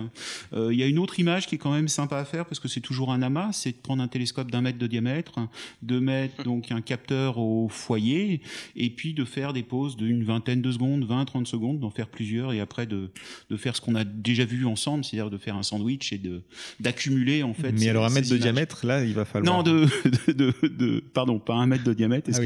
Euh, 0.52 0.72
il 0.72 0.78
y 0.78 0.82
a 0.82 0.86
une 0.86 0.98
autre 0.98 1.18
image 1.18 1.46
qui 1.46 1.56
est 1.56 1.58
quand 1.58 1.72
même 1.72 1.88
sympa 1.88 2.18
à 2.18 2.24
faire 2.24 2.46
parce 2.46 2.60
que 2.60 2.68
c'est 2.68 2.80
toujours 2.80 3.12
un 3.12 3.22
amas, 3.22 3.52
c'est 3.52 3.72
de 3.72 3.76
prendre 3.76 4.02
un 4.02 4.08
télescope 4.08 4.50
d'un 4.50 4.60
mètre 4.60 4.78
de 4.78 4.86
diamètre, 4.86 5.34
de 5.82 5.98
mettre 5.98 6.44
donc 6.44 6.70
un 6.70 6.80
capteur 6.80 7.38
au 7.38 7.68
foyer, 7.68 8.40
et 8.76 8.90
puis 8.90 9.14
de 9.14 9.24
faire 9.24 9.52
des 9.52 9.62
pauses 9.62 9.96
d'une 9.96 10.22
vingtaine 10.22 10.62
de 10.62 10.70
secondes, 10.70 11.04
20-30 11.04 11.46
secondes, 11.46 11.80
d'en 11.80 11.90
faire 11.90 12.08
plusieurs, 12.08 12.52
et 12.52 12.60
après 12.60 12.86
de, 12.86 13.10
de 13.50 13.56
faire 13.56 13.74
ce 13.74 13.80
qu'on 13.80 13.96
a 13.96 14.04
déjà 14.04 14.44
vu 14.44 14.64
ensemble, 14.64 15.04
c'est-à-dire 15.04 15.30
de 15.30 15.38
faire 15.38 15.56
un 15.56 15.62
sandwich 15.64 16.12
et 16.12 16.18
de 16.18 16.42
d'accumuler 16.78 17.42
en 17.42 17.54
fait. 17.54 17.72
Mais 17.72 17.88
alors 17.88 18.04
un 18.04 18.10
mètre 18.10 18.28
de 18.28 18.36
diamètre, 18.36 18.86
là, 18.86 19.04
il 19.04 19.14
va 19.14 19.24
falloir. 19.24 19.56
Non, 19.56 19.62
de, 19.64 19.86
de, 20.32 20.54
de, 20.68 21.00
pardon, 21.00 21.40
pas 21.40 21.54
un 21.54 21.66
mètre 21.66 21.84
de 21.84 21.92
diamètre, 21.92 22.30
ah 22.32 22.40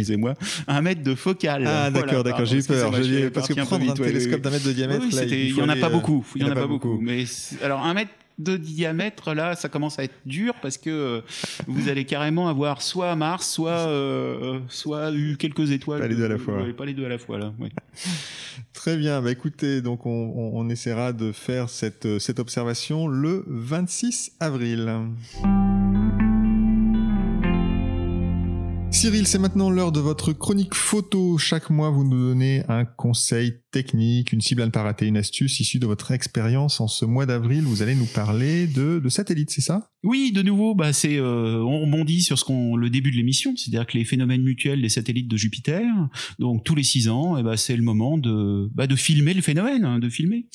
un 0.66 0.80
mètre 0.82 1.02
de 1.02 1.14
focale. 1.14 1.64
Ah 1.66 1.90
d'accord, 1.90 2.24
d'accord, 2.24 2.44
j'ai 2.44 2.58
eu 2.58 2.62
peur. 2.62 2.92
Je 2.92 3.28
parce 3.28 3.48
que 3.48 3.54
prendre 3.54 3.90
un, 3.90 3.94
télescope 3.94 4.40
d'un 4.40 4.50
mètre 4.50 4.66
de 4.66 4.72
diamètre, 4.72 5.04
là, 5.14 5.24
il, 5.24 5.56
y 5.56 5.62
en 5.62 5.68
a 5.68 5.76
pas 5.76 5.88
beaucoup. 5.88 6.26
Il 6.34 6.42
y 6.42 6.44
en 6.44 6.50
a 6.50 6.54
pas 6.54 6.66
beaucoup. 6.66 6.98
Mais 7.00 7.24
alors 7.62 7.84
un 7.84 7.94
mètre 7.94 8.12
de 8.40 8.56
diamètre, 8.56 9.34
là, 9.34 9.54
ça 9.54 9.68
commence 9.68 9.98
à 9.98 10.04
être 10.04 10.14
dur 10.24 10.54
parce 10.62 10.78
que 10.78 10.90
euh, 10.90 11.20
vous 11.66 11.88
allez 11.88 12.04
carrément 12.04 12.48
avoir 12.48 12.82
soit 12.82 13.14
Mars, 13.14 13.48
soit 13.48 13.86
euh, 13.88 14.58
soit 14.68 15.12
eu 15.12 15.36
quelques 15.36 15.70
étoiles. 15.70 16.00
Pas 16.00 16.08
les 16.08 16.16
deux 16.16 16.24
à 16.24 16.28
la 16.28 16.38
fois. 16.38 16.58
pas 16.76 16.86
les 16.86 16.94
deux 16.94 17.04
à 17.04 17.08
la 17.08 17.18
fois 17.18 17.38
là. 17.38 17.52
Très 18.72 18.96
bien. 18.96 19.20
Bah 19.20 19.30
écoutez, 19.30 19.82
donc 19.82 20.06
on, 20.06 20.52
on, 20.54 20.68
essaiera 20.70 21.12
de 21.12 21.32
faire 21.32 21.68
cette 21.68 22.18
cette 22.18 22.38
observation 22.38 23.08
le 23.08 23.44
26 23.46 24.32
avril. 24.40 24.90
Cyril, 29.00 29.26
c'est 29.26 29.38
maintenant 29.38 29.70
l'heure 29.70 29.92
de 29.92 30.00
votre 30.00 30.34
chronique 30.34 30.74
photo. 30.74 31.38
Chaque 31.38 31.70
mois, 31.70 31.88
vous 31.88 32.04
nous 32.04 32.28
donnez 32.28 32.64
un 32.68 32.84
conseil 32.84 33.62
technique, 33.70 34.32
une 34.32 34.40
cible 34.40 34.62
à 34.62 34.66
ne 34.66 34.70
pas 34.70 34.82
rater, 34.82 35.06
une 35.06 35.16
astuce 35.16 35.60
issue 35.60 35.78
de 35.78 35.86
votre 35.86 36.10
expérience 36.10 36.80
en 36.80 36.88
ce 36.88 37.04
mois 37.04 37.26
d'avril. 37.26 37.62
Vous 37.64 37.82
allez 37.82 37.94
nous 37.94 38.06
parler 38.06 38.66
de, 38.66 39.00
satellites, 39.08 39.50
c'est 39.50 39.60
ça? 39.60 39.90
Oui, 40.02 40.32
de 40.32 40.42
nouveau, 40.42 40.74
bah 40.74 40.92
c'est 40.92 41.16
euh, 41.16 41.62
on 41.62 41.80
rebondit 41.82 42.22
sur 42.22 42.38
ce 42.38 42.44
qu'on 42.44 42.76
le 42.76 42.88
début 42.88 43.10
de 43.10 43.16
l'émission, 43.16 43.54
c'est-à-dire 43.56 43.86
que 43.86 43.98
les 43.98 44.04
phénomènes 44.04 44.42
mutuels 44.42 44.80
des 44.80 44.88
satellites 44.88 45.28
de 45.28 45.36
Jupiter. 45.36 45.84
Donc 46.38 46.64
tous 46.64 46.74
les 46.74 46.82
six 46.82 47.08
ans, 47.08 47.36
et 47.36 47.40
eh 47.40 47.42
bah, 47.42 47.56
c'est 47.56 47.76
le 47.76 47.82
moment 47.82 48.16
de 48.16 48.70
bah, 48.74 48.86
de 48.86 48.96
filmer 48.96 49.34
le 49.34 49.42
phénomène, 49.42 49.84
hein, 49.84 49.98
de 49.98 50.08
filmer. 50.08 50.46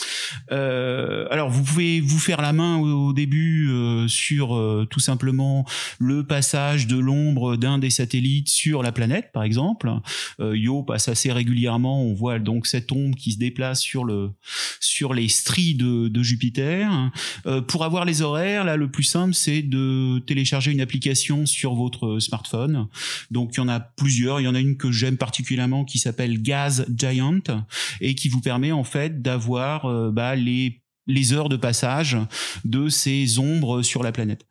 Euh, 0.51 1.28
alors 1.30 1.49
vous 1.49 1.63
pouvez 1.63 2.01
vous 2.01 2.17
faire 2.17 2.41
la 2.41 2.54
main 2.54 2.78
au, 2.80 3.13
début 3.13 3.69
euh, 3.69 4.08
sur 4.08 4.56
euh, 4.56 4.88
tout 4.89 4.99
simplement 4.99 5.65
le 5.99 6.25
passage 6.25 6.88
de 6.88 6.97
l'ombre 6.97 7.56
d'un 7.56 7.80
des 7.80 7.89
satellites 7.89 8.49
sur 8.49 8.84
la 8.84 8.91
planète, 8.91 9.32
par 9.32 9.43
exemple. 9.43 9.91
Euh, 10.39 10.58
Yo 10.58 10.84
passe 10.84 11.08
assez 11.08 11.32
régulièrement, 11.32 12.04
on 12.04 12.13
voit 12.13 12.39
donc 12.39 12.67
cette 12.67 12.91
ombre 12.91 13.05
qui 13.13 13.34
se 13.34 13.38
déplace 13.38 13.82
sur 13.82 14.06
le 14.06 14.32
sur 14.80 15.13
les 15.13 15.28
stries 15.28 15.76
de, 15.76 16.24
Jupiter. 16.24 17.12
Euh, 17.46 17.62
pour 17.62 17.84
avoir 17.84 18.06
les 18.06 18.22
horaires, 18.22 18.63
là, 18.63 18.78
le 18.78 18.89
plus 18.89 19.04
simple, 19.04 19.34
c'est 19.34 19.62
de 19.62 20.20
télécharger 20.20 20.72
une 20.72 20.82
application 20.82 21.46
sur 21.46 21.76
votre 21.76 22.20
smartphone. 22.20 22.88
Donc, 23.30 23.52
il 23.54 23.58
y 23.58 23.60
en 23.60 23.68
a 23.68 23.80
plusieurs. 23.80 24.39
Il 24.39 24.46
y 24.46 24.48
en 24.48 24.56
a 24.56 24.60
une 24.60 24.78
que 24.78 24.91
j'aime 24.91 25.18
particulièrement 25.18 25.86
qui 25.86 26.00
s'appelle 26.00 26.41
Gas 26.41 26.86
Giant 26.96 27.41
et 28.02 28.15
qui 28.15 28.30
vous 28.30 28.41
permet 28.41 28.72
en 28.72 28.84
fait 28.84 29.22
d'avoir 29.22 29.86
euh, 29.86 30.12
bah, 30.12 30.36
les 30.36 30.82
les 31.08 31.34
heures 31.34 31.50
de 31.50 31.58
passage 31.58 32.18
de 32.63 32.89
ces 32.89 33.39
ombres 33.39 33.82
sur 33.84 34.04
la 34.04 34.12
planète. 34.12 34.46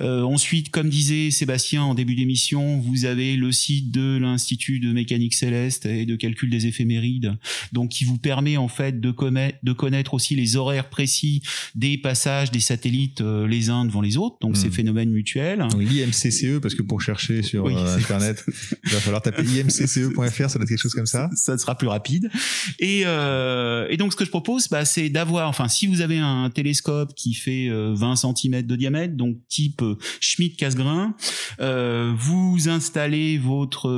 Euh, 0.00 0.22
ensuite, 0.22 0.70
comme 0.70 0.88
disait 0.88 1.30
Sébastien 1.30 1.82
en 1.82 1.94
début 1.94 2.14
d'émission, 2.14 2.78
vous 2.78 3.04
avez 3.04 3.36
le 3.36 3.52
site 3.52 3.90
de 3.90 4.18
l'Institut 4.18 4.80
de 4.80 4.92
mécanique 4.92 5.34
céleste 5.34 5.86
et 5.86 6.06
de 6.06 6.16
calcul 6.16 6.50
des 6.50 6.66
éphémérides, 6.66 7.36
donc 7.72 7.90
qui 7.90 8.04
vous 8.04 8.18
permet 8.18 8.56
en 8.56 8.68
fait 8.68 9.00
de, 9.00 9.14
de 9.62 9.72
connaître 9.72 10.14
aussi 10.14 10.34
les 10.34 10.56
horaires 10.56 10.88
précis 10.88 11.42
des 11.74 11.98
passages 11.98 12.50
des 12.50 12.60
satellites 12.60 13.20
euh, 13.20 13.46
les 13.46 13.70
uns 13.70 13.84
devant 13.84 14.00
les 14.00 14.16
autres, 14.16 14.36
donc 14.40 14.56
ces 14.56 14.68
hmm. 14.68 14.72
phénomènes 14.72 15.10
mutuels. 15.10 15.66
L'IMCCE, 15.78 16.60
parce 16.60 16.74
que 16.74 16.82
pour 16.82 17.00
chercher 17.00 17.42
sur 17.42 17.66
euh, 17.66 17.96
Internet, 17.96 18.44
il 18.84 18.90
va 18.90 19.00
falloir 19.00 19.22
taper 19.22 19.42
imcce.fr, 19.42 20.50
ça 20.50 20.58
doit 20.58 20.62
être 20.62 20.68
quelque 20.68 20.78
chose 20.78 20.94
comme 20.94 21.06
ça. 21.06 21.28
Ça 21.34 21.56
sera 21.58 21.76
plus 21.76 21.88
rapide. 21.88 22.30
Et, 22.78 23.02
euh, 23.06 23.86
et 23.90 23.96
donc 23.96 24.12
ce 24.12 24.16
que 24.16 24.24
je 24.24 24.30
propose, 24.30 24.68
bah, 24.68 24.84
c'est 24.84 25.08
d'avoir, 25.08 25.48
enfin 25.48 25.68
si 25.68 25.86
vous 25.86 25.97
vous 25.98 26.04
avez 26.04 26.18
un 26.18 26.48
télescope 26.48 27.12
qui 27.14 27.34
fait 27.34 27.68
20 27.68 28.12
euh, 28.12 28.14
cm 28.14 28.62
de 28.62 28.76
diamètre, 28.76 29.16
donc 29.16 29.36
type 29.48 29.82
euh, 29.82 29.96
Schmidt-Cassegrain, 30.20 31.16
euh, 31.60 32.14
vous 32.16 32.68
installez 32.68 33.36
votre 33.36 33.88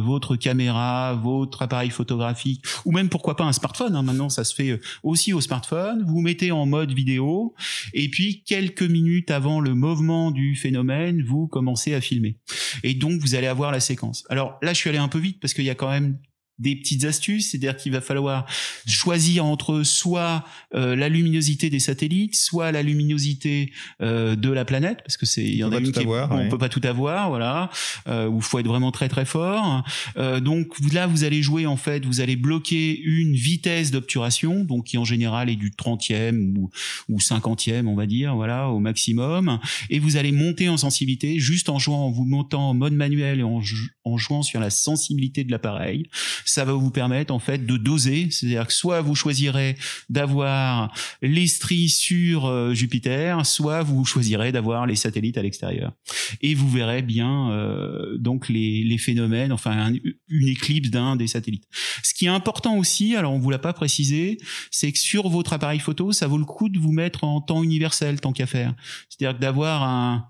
votre 0.00 0.36
caméra, 0.36 1.14
votre 1.22 1.60
appareil 1.60 1.90
photographique, 1.90 2.64
ou 2.86 2.92
même 2.92 3.10
pourquoi 3.10 3.36
pas 3.36 3.44
un 3.44 3.52
smartphone. 3.52 3.94
Hein, 3.94 4.02
maintenant, 4.02 4.30
ça 4.30 4.44
se 4.44 4.54
fait 4.54 4.80
aussi 5.02 5.34
au 5.34 5.42
smartphone. 5.42 6.06
Vous 6.06 6.22
mettez 6.22 6.52
en 6.52 6.64
mode 6.64 6.92
vidéo, 6.92 7.54
et 7.92 8.08
puis 8.08 8.42
quelques 8.46 8.82
minutes 8.82 9.30
avant 9.30 9.60
le 9.60 9.74
mouvement 9.74 10.30
du 10.30 10.56
phénomène, 10.56 11.22
vous 11.22 11.48
commencez 11.48 11.92
à 11.92 12.00
filmer. 12.00 12.38
Et 12.82 12.94
donc, 12.94 13.20
vous 13.20 13.34
allez 13.34 13.46
avoir 13.46 13.72
la 13.72 13.80
séquence. 13.80 14.24
Alors 14.30 14.58
là, 14.62 14.72
je 14.72 14.78
suis 14.78 14.88
allé 14.88 14.98
un 14.98 15.08
peu 15.08 15.18
vite 15.18 15.38
parce 15.38 15.52
qu'il 15.52 15.64
y 15.64 15.70
a 15.70 15.74
quand 15.74 15.90
même 15.90 16.16
des 16.58 16.74
petites 16.74 17.04
astuces, 17.04 17.50
c'est-à-dire 17.50 17.76
qu'il 17.76 17.92
va 17.92 18.00
falloir 18.00 18.46
choisir 18.86 19.44
entre 19.44 19.82
soit 19.82 20.44
euh, 20.74 20.96
la 20.96 21.08
luminosité 21.08 21.68
des 21.68 21.80
satellites, 21.80 22.34
soit 22.34 22.72
la 22.72 22.82
luminosité 22.82 23.72
euh, 24.00 24.36
de 24.36 24.50
la 24.50 24.64
planète, 24.64 24.98
parce 25.04 25.16
que 25.16 25.26
c'est 25.26 25.44
il 25.44 25.56
y 25.56 25.64
en 25.64 25.72
a 25.72 25.78
une 25.78 25.92
qui 25.92 26.06
on 26.06 26.48
peut 26.48 26.58
pas 26.58 26.68
tout 26.68 26.80
avoir, 26.84 27.28
voilà, 27.28 27.70
euh, 28.08 28.26
où 28.26 28.40
faut 28.40 28.58
être 28.58 28.66
vraiment 28.66 28.90
très 28.90 29.08
très 29.08 29.24
fort. 29.24 29.84
Euh, 30.16 30.40
donc 30.40 30.68
là, 30.92 31.06
vous 31.06 31.24
allez 31.24 31.42
jouer 31.42 31.66
en 31.66 31.76
fait, 31.76 32.04
vous 32.06 32.20
allez 32.20 32.36
bloquer 32.36 32.98
une 32.98 33.34
vitesse 33.34 33.90
d'obturation, 33.90 34.64
donc 34.64 34.84
qui 34.84 34.98
en 34.98 35.04
général 35.04 35.50
est 35.50 35.56
du 35.56 35.70
30e 35.70 36.56
ou, 36.56 36.70
ou 37.08 37.18
50e, 37.18 37.86
on 37.86 37.94
va 37.94 38.06
dire, 38.06 38.34
voilà, 38.34 38.68
au 38.70 38.78
maximum, 38.78 39.58
et 39.90 39.98
vous 39.98 40.16
allez 40.16 40.32
monter 40.32 40.68
en 40.68 40.78
sensibilité 40.78 41.38
juste 41.38 41.68
en 41.68 41.78
jouant, 41.78 42.06
en 42.06 42.10
vous 42.10 42.24
montant 42.24 42.70
en 42.70 42.74
mode 42.74 42.94
manuel 42.94 43.40
et 43.40 43.42
en, 43.42 43.60
en 44.04 44.16
jouant 44.16 44.42
sur 44.42 44.60
la 44.60 44.70
sensibilité 44.70 45.44
de 45.44 45.50
l'appareil 45.50 46.08
ça 46.46 46.64
va 46.64 46.72
vous 46.72 46.90
permettre 46.90 47.34
en 47.34 47.38
fait 47.38 47.66
de 47.66 47.76
doser, 47.76 48.28
c'est-à-dire 48.30 48.66
que 48.66 48.72
soit 48.72 49.00
vous 49.00 49.14
choisirez 49.14 49.76
d'avoir 50.08 50.92
les 51.22 51.46
stries 51.46 51.88
sur 51.88 52.46
euh, 52.46 52.72
Jupiter, 52.72 53.44
soit 53.44 53.82
vous 53.82 54.04
choisirez 54.04 54.52
d'avoir 54.52 54.86
les 54.86 54.96
satellites 54.96 55.36
à 55.38 55.42
l'extérieur. 55.42 55.92
Et 56.40 56.54
vous 56.54 56.68
verrez 56.68 57.02
bien 57.02 57.50
euh, 57.50 58.16
donc 58.18 58.48
les, 58.48 58.84
les, 58.84 58.98
phénomènes, 58.98 59.52
enfin 59.52 59.92
une 60.28 60.48
éclipse 60.48 60.90
d'un 60.90 61.16
des 61.16 61.26
satellites. 61.26 61.64
Ce 62.02 62.14
qui 62.14 62.26
est 62.26 62.30
important 62.30 62.76
aussi, 62.76 63.16
alors 63.16 63.32
on 63.32 63.38
vous 63.38 63.50
l'a 63.50 63.58
pas 63.58 63.72
précisé, 63.72 64.38
c'est 64.70 64.92
que 64.92 64.98
sur 64.98 65.28
votre 65.28 65.52
appareil 65.52 65.80
photo, 65.80 66.12
ça 66.12 66.26
vaut 66.26 66.38
le 66.38 66.44
coup 66.44 66.68
de 66.68 66.78
vous 66.78 66.92
mettre 66.92 67.24
en 67.24 67.40
temps 67.40 67.62
universel 67.62 68.20
tant 68.20 68.32
qu'à 68.32 68.46
faire. 68.46 68.74
C'est-à-dire 69.08 69.38
d'avoir 69.38 69.82
un 69.82 70.28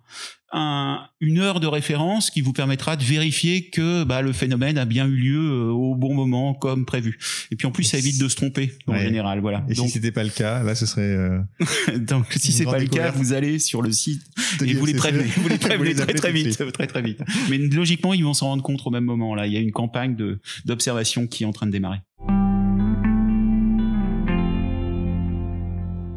une 0.53 1.39
heure 1.39 1.61
de 1.61 1.67
référence 1.67 2.31
qui 2.31 2.41
vous 2.41 2.53
permettra 2.53 2.97
de 2.97 3.05
vérifier 3.05 3.69
que 3.69 4.05
bah, 4.05 4.23
le 4.23 4.33
phénomène 4.33 4.79
a 4.79 4.85
bien 4.85 5.07
eu 5.07 5.17
lieu 5.17 5.39
euh, 5.39 5.71
au 5.71 5.95
bon 5.95 6.15
moment 6.15 6.55
comme 6.55 6.85
prévu. 6.85 7.19
Et 7.51 7.57
puis 7.57 7.67
en 7.67 7.73
plus, 7.73 7.85
ça 7.85 7.99
évite 7.99 8.21
de 8.21 8.29
se 8.29 8.37
tromper 8.37 8.73
en 8.87 8.97
général. 8.97 9.41
Voilà. 9.41 9.65
Et 9.69 9.75
si 9.75 9.89
c'était 9.89 10.13
pas 10.13 10.25
le 10.25 10.31
cas, 10.31 10.63
là, 10.63 10.75
ce 10.75 10.87
serait. 10.87 11.03
Euh, 11.03 11.39
Donc 11.99 12.27
si 12.33 12.53
c'est 12.53 12.65
pas 12.65 12.79
le 12.79 12.87
cas, 12.87 13.11
vous 13.11 13.33
allez 13.33 13.59
sur 13.59 13.83
le 13.83 13.93
site 13.93 14.23
et 14.65 14.75
vous 14.75 14.87
les 14.87 14.95
prévenez, 14.95 15.25
vous 15.37 15.49
les 15.49 15.59
prévenez 15.59 15.95
très 15.95 16.15
très 16.15 16.33
vite, 16.33 16.73
très 16.73 16.87
très 16.87 17.03
vite. 17.03 17.21
Mais 17.51 17.59
logiquement, 17.59 18.15
ils 18.15 18.25
vont 18.25 18.35
s'en 18.35 18.47
rendre 18.47 18.63
compte 18.63 18.81
au 18.87 18.91
même 18.91 19.05
moment. 19.05 19.35
Là, 19.35 19.47
il 19.47 19.53
y 19.53 19.57
a 19.57 19.61
une 19.61 19.73
campagne 19.73 20.17
de 20.17 20.39
d'observation 20.65 21.27
qui 21.27 21.43
est 21.45 21.47
en 21.47 21.53
train 21.53 21.67
de 21.67 21.73
démarrer. 21.73 21.99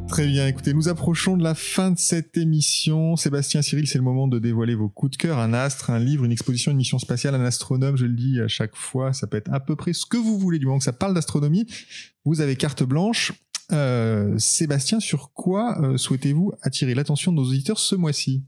Très 0.09 0.25
bien, 0.25 0.47
écoutez, 0.47 0.73
nous 0.73 0.89
approchons 0.89 1.37
de 1.37 1.43
la 1.43 1.53
fin 1.53 1.91
de 1.91 1.99
cette 1.99 2.35
émission. 2.35 3.15
Sébastien 3.15 3.61
Cyril, 3.61 3.87
c'est 3.87 3.99
le 3.99 4.03
moment 4.03 4.27
de 4.27 4.39
dévoiler 4.39 4.73
vos 4.73 4.89
coups 4.89 5.11
de 5.11 5.17
cœur, 5.17 5.37
un 5.37 5.53
astre, 5.53 5.91
un 5.91 5.99
livre, 5.99 6.25
une 6.25 6.31
exposition, 6.31 6.71
une 6.71 6.77
mission 6.77 6.97
spatiale, 6.97 7.35
un 7.35 7.45
astronome, 7.45 7.95
je 7.95 8.05
le 8.05 8.15
dis 8.15 8.41
à 8.41 8.47
chaque 8.47 8.75
fois, 8.75 9.13
ça 9.13 9.27
peut 9.27 9.37
être 9.37 9.53
à 9.53 9.59
peu 9.59 9.75
près 9.75 9.93
ce 9.93 10.07
que 10.07 10.17
vous 10.17 10.39
voulez 10.39 10.57
du 10.57 10.65
moment 10.65 10.79
que 10.79 10.83
ça 10.83 10.93
parle 10.93 11.13
d'astronomie. 11.13 11.67
Vous 12.25 12.41
avez 12.41 12.55
carte 12.55 12.81
blanche. 12.81 13.33
Euh, 13.71 14.35
Sébastien, 14.39 14.99
sur 14.99 15.31
quoi 15.31 15.79
euh, 15.83 15.95
souhaitez-vous 15.95 16.53
attirer 16.63 16.95
l'attention 16.95 17.31
de 17.31 17.37
nos 17.37 17.45
auditeurs 17.45 17.77
ce 17.77 17.95
mois-ci? 17.95 18.43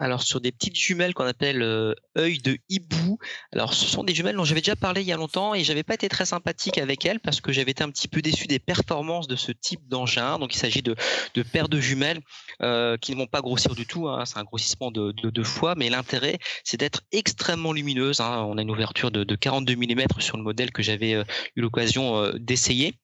Alors 0.00 0.22
sur 0.22 0.40
des 0.40 0.50
petites 0.50 0.76
jumelles 0.76 1.14
qu'on 1.14 1.26
appelle 1.26 1.62
euh, 1.62 1.94
œil 2.18 2.38
de 2.38 2.58
hibou. 2.68 3.18
Alors 3.52 3.74
ce 3.74 3.86
sont 3.86 4.02
des 4.02 4.14
jumelles 4.14 4.36
dont 4.36 4.44
j'avais 4.44 4.62
déjà 4.62 4.74
parlé 4.74 5.02
il 5.02 5.06
y 5.06 5.12
a 5.12 5.16
longtemps 5.16 5.54
et 5.54 5.62
j'avais 5.62 5.82
pas 5.82 5.94
été 5.94 6.08
très 6.08 6.24
sympathique 6.24 6.78
avec 6.78 7.04
elles 7.04 7.20
parce 7.20 7.40
que 7.40 7.52
j'avais 7.52 7.70
été 7.72 7.84
un 7.84 7.90
petit 7.90 8.08
peu 8.08 8.22
déçu 8.22 8.46
des 8.46 8.58
performances 8.58 9.28
de 9.28 9.36
ce 9.36 9.52
type 9.52 9.86
d'engin. 9.88 10.38
Donc 10.38 10.54
il 10.54 10.58
s'agit 10.58 10.82
de, 10.82 10.96
paires 11.52 11.68
de 11.68 11.78
jumelles 11.78 12.20
euh, 12.62 12.96
qui 12.96 13.12
ne 13.12 13.18
vont 13.18 13.26
pas 13.26 13.42
grossir 13.42 13.74
du 13.74 13.86
tout. 13.86 14.08
Hein. 14.08 14.24
C'est 14.24 14.38
un 14.38 14.44
grossissement 14.44 14.90
de 14.90 15.12
deux 15.12 15.44
fois, 15.44 15.74
mais 15.76 15.90
l'intérêt 15.90 16.38
c'est 16.64 16.78
d'être 16.78 17.02
extrêmement 17.12 17.72
lumineuse. 17.72 18.20
Hein. 18.20 18.44
On 18.48 18.56
a 18.56 18.62
une 18.62 18.70
ouverture 18.70 19.10
de, 19.10 19.22
de 19.22 19.34
42 19.36 19.76
mm 19.76 20.06
sur 20.18 20.38
le 20.38 20.42
modèle 20.42 20.72
que 20.72 20.82
j'avais 20.82 21.14
euh, 21.14 21.24
eu 21.56 21.60
l'occasion 21.60 22.32
d'essayer. 22.38 22.94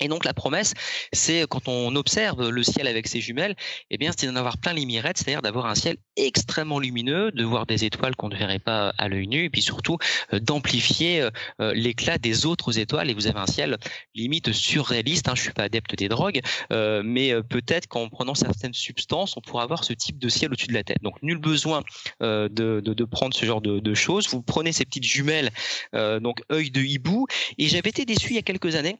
Et 0.00 0.08
donc 0.08 0.24
la 0.24 0.34
promesse, 0.34 0.74
c'est 1.12 1.46
quand 1.48 1.68
on 1.68 1.94
observe 1.94 2.50
le 2.50 2.62
ciel 2.62 2.88
avec 2.88 3.06
ses 3.06 3.20
jumelles, 3.20 3.54
eh 3.90 3.96
bien 3.96 4.10
c'est 4.16 4.26
d'en 4.26 4.36
avoir 4.36 4.58
plein 4.58 4.72
les 4.72 4.86
mirettes, 4.86 5.18
c'est-à-dire 5.18 5.42
d'avoir 5.42 5.66
un 5.66 5.76
ciel 5.76 5.96
extrêmement 6.16 6.80
lumineux, 6.80 7.30
de 7.30 7.44
voir 7.44 7.64
des 7.66 7.84
étoiles 7.84 8.16
qu'on 8.16 8.28
ne 8.28 8.36
verrait 8.36 8.58
pas 8.58 8.92
à 8.98 9.08
l'œil 9.08 9.28
nu, 9.28 9.44
et 9.44 9.50
puis 9.50 9.62
surtout 9.62 9.98
euh, 10.32 10.40
d'amplifier 10.40 11.20
euh, 11.20 11.30
euh, 11.60 11.72
l'éclat 11.74 12.18
des 12.18 12.44
autres 12.46 12.78
étoiles. 12.78 13.08
Et 13.10 13.14
vous 13.14 13.28
avez 13.28 13.38
un 13.38 13.46
ciel 13.46 13.78
limite 14.14 14.52
surréaliste. 14.52 15.28
Hein, 15.28 15.34
je 15.36 15.42
suis 15.42 15.52
pas 15.52 15.64
adepte 15.64 15.94
des 15.94 16.08
drogues, 16.08 16.40
mais 16.70 17.32
peut-être 17.48 17.86
qu'en 17.86 18.08
prenant 18.08 18.34
certaines 18.34 18.74
substances, 18.74 19.36
on 19.36 19.40
pourra 19.40 19.62
avoir 19.62 19.84
ce 19.84 19.92
type 19.92 20.18
de 20.18 20.28
ciel 20.28 20.52
au-dessus 20.52 20.66
de 20.66 20.74
la 20.74 20.84
tête. 20.84 21.02
Donc 21.02 21.22
nul 21.22 21.38
besoin 21.38 21.82
de, 22.20 23.04
prendre 23.04 23.34
ce 23.34 23.46
genre 23.46 23.60
de, 23.60 23.80
de, 23.80 23.94
choses. 23.94 24.28
Vous 24.28 24.42
prenez 24.42 24.72
ces 24.72 24.84
petites 24.84 25.04
jumelles, 25.04 25.50
donc 25.92 26.42
œil 26.50 26.70
de 26.70 26.80
hibou. 26.80 27.26
Et 27.58 27.68
j'avais 27.68 27.90
été 27.90 28.04
déçu 28.04 28.30
il 28.30 28.36
y 28.36 28.38
a 28.38 28.42
quelques 28.42 28.74
années 28.74 28.98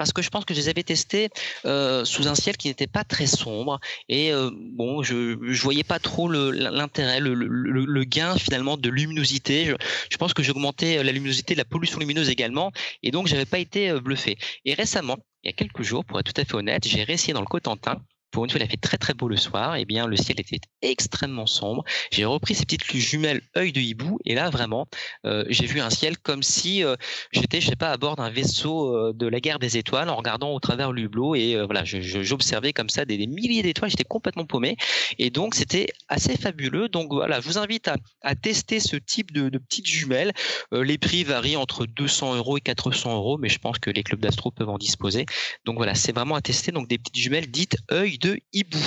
parce 0.00 0.14
que 0.14 0.22
je 0.22 0.30
pense 0.30 0.46
que 0.46 0.54
je 0.54 0.60
les 0.60 0.70
avais 0.70 0.82
testés 0.82 1.28
euh, 1.66 2.06
sous 2.06 2.26
un 2.26 2.34
ciel 2.34 2.56
qui 2.56 2.68
n'était 2.68 2.86
pas 2.86 3.04
très 3.04 3.26
sombre. 3.26 3.80
Et 4.08 4.32
euh, 4.32 4.50
bon 4.50 5.02
je 5.02 5.36
je 5.42 5.62
voyais 5.62 5.84
pas 5.84 5.98
trop 5.98 6.26
l'intérêt 6.26 7.20
le, 7.20 7.34
le, 7.34 7.84
le, 7.84 8.04
gain 8.04 8.34
finalement 8.38 8.78
de 8.78 8.88
luminosité. 8.88 9.66
Je, 9.66 9.74
je 10.10 10.16
pense 10.16 10.32
que 10.32 10.42
j'augmentais 10.42 11.04
la 11.04 11.12
luminosité 11.12 11.54
la 11.54 11.66
pollution 11.66 11.98
lumineuse 11.98 12.30
également. 12.30 12.72
Et 13.02 13.10
donc 13.10 13.26
j'avais 13.26 13.44
pas 13.44 13.58
été 13.58 13.90
euh, 13.90 14.00
bluffé. 14.00 14.38
Et 14.64 14.72
récemment 14.72 15.18
il 15.42 15.48
y 15.48 15.50
a 15.50 15.52
quelques 15.54 15.82
jours 15.82 16.06
pour 16.06 16.18
être 16.18 16.32
tout 16.32 16.40
à 16.40 16.46
fait 16.46 16.54
honnête 16.54 16.88
j'ai 16.88 17.02
réessayé 17.02 17.34
dans 17.34 17.40
le 17.40 17.46
Cotentin 17.46 18.00
pour 18.30 18.44
une 18.44 18.50
fois, 18.50 18.60
il 18.60 18.64
a 18.64 18.68
fait 18.68 18.76
très 18.76 18.96
très 18.96 19.14
beau 19.14 19.28
le 19.28 19.36
soir. 19.36 19.76
Eh 19.76 19.84
bien, 19.84 20.06
le 20.06 20.16
ciel 20.16 20.40
était 20.40 20.60
extrêmement 20.82 21.46
sombre. 21.46 21.84
J'ai 22.10 22.24
repris 22.24 22.54
ces 22.54 22.64
petites 22.64 22.84
jumelles 22.92 23.42
œil 23.56 23.72
de 23.72 23.80
hibou, 23.80 24.18
et 24.24 24.34
là 24.34 24.50
vraiment, 24.50 24.86
euh, 25.26 25.44
j'ai 25.48 25.66
vu 25.66 25.80
un 25.80 25.90
ciel 25.90 26.18
comme 26.18 26.42
si 26.42 26.84
euh, 26.84 26.96
j'étais, 27.32 27.60
je 27.60 27.70
pas, 27.72 27.90
à 27.90 27.96
bord 27.96 28.16
d'un 28.16 28.30
vaisseau 28.30 28.94
euh, 28.94 29.12
de 29.14 29.26
la 29.26 29.40
guerre 29.40 29.58
des 29.58 29.76
étoiles, 29.76 30.08
en 30.08 30.16
regardant 30.16 30.52
au 30.52 30.60
travers 30.60 30.92
le 30.92 31.02
hublot. 31.02 31.34
Et 31.34 31.56
voilà, 31.64 31.84
j'observais 31.84 32.72
comme 32.72 32.88
ça 32.88 33.04
des, 33.04 33.26
milliers 33.26 33.62
d'étoiles. 33.62 33.90
J'étais 33.90 34.04
complètement 34.04 34.44
paumé, 34.44 34.76
et 35.18 35.30
donc 35.30 35.54
c'était 35.54 35.88
assez 36.08 36.36
fabuleux. 36.36 36.88
Donc 36.88 37.12
voilà, 37.12 37.40
je 37.40 37.46
vous 37.46 37.58
invite 37.58 37.90
à, 38.22 38.34
tester 38.34 38.80
ce 38.80 38.96
type 38.96 39.32
de, 39.32 39.48
de 39.48 39.58
petites 39.58 39.86
jumelles. 39.86 40.32
les 40.72 40.98
prix 40.98 41.24
varient 41.24 41.56
entre 41.56 41.86
200 41.86 42.36
euros 42.36 42.56
et 42.56 42.60
400 42.60 43.14
euros, 43.14 43.38
mais 43.38 43.48
je 43.48 43.58
pense 43.58 43.78
que 43.78 43.90
les 43.90 44.02
clubs 44.02 44.20
d'astro 44.20 44.50
peuvent 44.50 44.68
en 44.68 44.78
disposer. 44.78 45.26
Donc 45.64 45.76
voilà, 45.76 45.94
c'est 45.94 46.12
vraiment 46.12 46.36
à 46.36 46.40
tester. 46.40 46.72
Donc 46.72 46.88
des 46.88 46.98
petites 46.98 47.16
jumelles 47.16 47.50
dites 47.50 47.76
œil 47.92 48.18
de 48.20 48.38
hibou. 48.52 48.78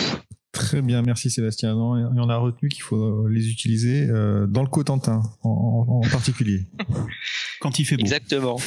Très 0.54 0.84
bien, 0.84 1.02
merci 1.02 1.32
Sébastien. 1.32 1.74
Non, 1.74 1.98
et 1.98 2.20
on 2.20 2.30
a 2.30 2.38
retenu 2.38 2.70
qu'il 2.70 2.84
faut 2.84 3.28
les 3.28 3.50
utiliser 3.50 4.08
euh, 4.08 4.46
dans 4.46 4.62
le 4.62 4.68
Cotentin 4.68 5.24
en, 5.42 6.02
particulier. 6.12 6.68
Quand 7.60 7.80
il 7.80 7.86
fait 7.86 7.98
beau. 7.98 8.02
Exactement. 8.02 8.60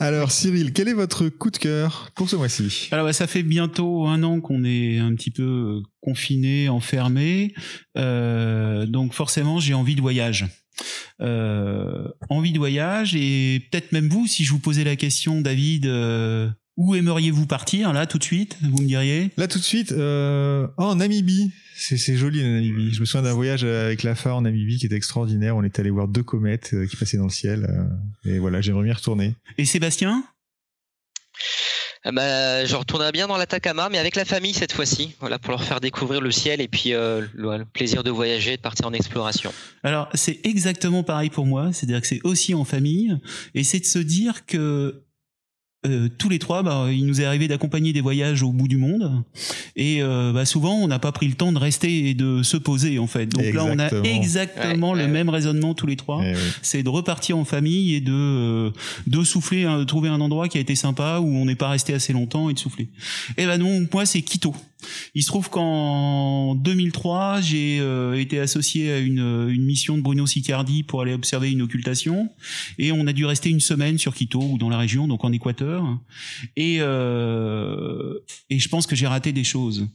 Alors 0.00 0.30
Cyril, 0.32 0.72
quel 0.72 0.88
est 0.88 0.94
votre 0.94 1.28
coup 1.28 1.50
de 1.50 1.58
cœur 1.58 2.10
pour 2.14 2.30
ce 2.30 2.36
mois-ci? 2.36 2.88
Alors 2.92 3.04
bah, 3.04 3.12
ça 3.12 3.26
fait 3.26 3.42
bientôt 3.42 4.06
un 4.06 4.22
an 4.22 4.40
qu'on 4.40 4.64
est 4.64 4.98
un 4.98 5.14
petit 5.14 5.30
peu 5.30 5.42
euh, 5.42 5.82
confiné, 6.00 6.70
enfermé, 6.70 7.54
euh, 7.98 8.86
donc 8.86 9.12
forcément 9.12 9.60
j'ai 9.60 9.74
envie 9.74 9.96
de 9.96 10.00
voyage. 10.00 10.46
envie 11.20 12.52
de 12.52 12.58
voyage 12.58 13.14
et 13.14 13.66
peut-être 13.70 13.92
même 13.92 14.08
vous, 14.08 14.26
si 14.26 14.44
je 14.44 14.52
vous 14.52 14.60
posais 14.60 14.84
la 14.84 14.96
question, 14.96 15.42
David, 15.42 15.86
où 16.76 16.94
aimeriez-vous 16.94 17.46
partir 17.46 17.92
là 17.92 18.06
tout 18.06 18.18
de 18.18 18.24
suite 18.24 18.58
Vous 18.62 18.82
me 18.82 18.86
diriez? 18.86 19.30
Là 19.36 19.48
tout 19.48 19.58
de 19.58 19.64
suite, 19.64 19.92
euh... 19.92 20.66
oh, 20.76 20.84
en 20.84 20.94
Namibie. 20.96 21.52
C'est 21.78 22.16
joli 22.16 22.42
la 22.42 22.48
Namibie. 22.48 22.92
Je 22.92 23.00
me 23.00 23.04
souviens 23.04 23.22
d'un 23.22 23.34
voyage 23.34 23.64
avec 23.64 24.02
la 24.02 24.14
phare 24.14 24.36
en 24.36 24.42
Namibie 24.42 24.78
qui 24.78 24.86
était 24.86 24.96
extraordinaire. 24.96 25.56
On 25.56 25.62
est 25.62 25.78
allé 25.78 25.90
voir 25.90 26.08
deux 26.08 26.22
comètes 26.22 26.70
euh, 26.72 26.86
qui 26.86 26.96
passaient 26.96 27.18
dans 27.18 27.24
le 27.24 27.30
ciel. 27.30 27.66
Euh, 28.24 28.30
et 28.30 28.38
voilà, 28.38 28.60
j'aimerais 28.60 28.84
bien 28.84 28.94
retourner. 28.94 29.34
Et 29.58 29.64
Sébastien? 29.64 30.24
Ah 32.08 32.12
bah, 32.12 32.64
je 32.64 32.76
retournerai 32.76 33.10
bien 33.10 33.26
dans 33.26 33.36
l'Atacama, 33.36 33.88
mais 33.90 33.98
avec 33.98 34.14
la 34.14 34.24
famille 34.24 34.54
cette 34.54 34.70
fois-ci, 34.70 35.16
voilà, 35.18 35.40
pour 35.40 35.50
leur 35.50 35.64
faire 35.64 35.80
découvrir 35.80 36.20
le 36.20 36.30
ciel 36.30 36.60
et 36.60 36.68
puis 36.68 36.94
euh, 36.94 37.26
le, 37.34 37.64
plaisir 37.64 38.04
de 38.04 38.10
voyager, 38.10 38.56
de 38.56 38.62
partir 38.62 38.86
en 38.86 38.92
exploration. 38.92 39.52
Alors 39.82 40.08
c'est 40.14 40.38
exactement 40.44 41.02
pareil 41.02 41.30
pour 41.30 41.46
moi, 41.46 41.72
c'est-à-dire 41.72 42.00
que 42.00 42.06
c'est 42.06 42.20
aussi 42.22 42.54
en 42.54 42.64
famille, 42.64 43.18
et 43.56 43.64
c'est 43.64 43.80
de 43.80 43.84
se 43.86 43.98
dire 43.98 44.46
que 44.46 45.02
euh, 45.88 46.08
tous 46.18 46.28
les 46.28 46.38
trois, 46.38 46.62
bah, 46.62 46.86
il 46.90 47.06
nous 47.06 47.20
est 47.20 47.24
arrivé 47.24 47.48
d'accompagner 47.48 47.92
des 47.92 48.00
voyages 48.00 48.42
au 48.42 48.52
bout 48.52 48.68
du 48.68 48.76
monde. 48.76 49.22
Et 49.76 50.02
euh, 50.02 50.32
bah, 50.32 50.44
souvent, 50.44 50.74
on 50.74 50.88
n'a 50.88 50.98
pas 50.98 51.12
pris 51.12 51.28
le 51.28 51.34
temps 51.34 51.52
de 51.52 51.58
rester 51.58 52.08
et 52.08 52.14
de 52.14 52.42
se 52.42 52.56
poser, 52.56 52.98
en 52.98 53.06
fait. 53.06 53.26
Donc 53.26 53.52
là, 53.52 53.64
on 53.64 53.78
a 53.78 53.88
exactement 54.04 54.94
le 54.94 55.06
même 55.06 55.28
raisonnement 55.28 55.74
tous 55.74 55.86
les 55.86 55.96
trois. 55.96 56.20
Eh 56.24 56.34
c'est 56.62 56.82
de 56.82 56.88
repartir 56.88 57.38
en 57.38 57.44
famille 57.44 57.94
et 57.94 58.00
de, 58.00 58.12
euh, 58.12 58.70
de 59.06 59.24
souffler, 59.24 59.64
hein, 59.64 59.78
de 59.78 59.84
trouver 59.84 60.08
un 60.08 60.20
endroit 60.20 60.48
qui 60.48 60.58
a 60.58 60.60
été 60.60 60.74
sympa, 60.74 61.18
où 61.20 61.26
on 61.26 61.44
n'est 61.44 61.54
pas 61.54 61.68
resté 61.68 61.94
assez 61.94 62.12
longtemps 62.12 62.50
et 62.50 62.54
de 62.54 62.58
souffler. 62.58 62.88
Et 63.36 63.46
ben 63.46 63.58
donc, 63.58 63.92
moi, 63.92 64.06
c'est 64.06 64.22
Quito. 64.22 64.54
Il 65.14 65.22
se 65.22 65.28
trouve 65.28 65.50
qu'en 65.50 66.54
2003, 66.54 67.40
j'ai 67.40 67.76
été 68.20 68.38
associé 68.38 68.92
à 68.92 68.98
une, 68.98 69.48
une, 69.48 69.64
mission 69.64 69.96
de 69.96 70.02
Bruno 70.02 70.26
Sicardi 70.26 70.82
pour 70.82 71.02
aller 71.02 71.14
observer 71.14 71.50
une 71.50 71.62
occultation. 71.62 72.30
Et 72.78 72.92
on 72.92 73.06
a 73.06 73.12
dû 73.12 73.24
rester 73.24 73.50
une 73.50 73.60
semaine 73.60 73.98
sur 73.98 74.14
Quito, 74.14 74.40
ou 74.40 74.58
dans 74.58 74.68
la 74.68 74.78
région, 74.78 75.08
donc 75.08 75.24
en 75.24 75.32
Équateur 75.32 75.86
et, 76.56 76.78
euh, 76.80 78.18
et 78.50 78.58
je 78.58 78.68
pense 78.68 78.86
que 78.86 78.96
j'ai 78.96 79.06
raté 79.06 79.32
des 79.32 79.44
choses. 79.44 79.88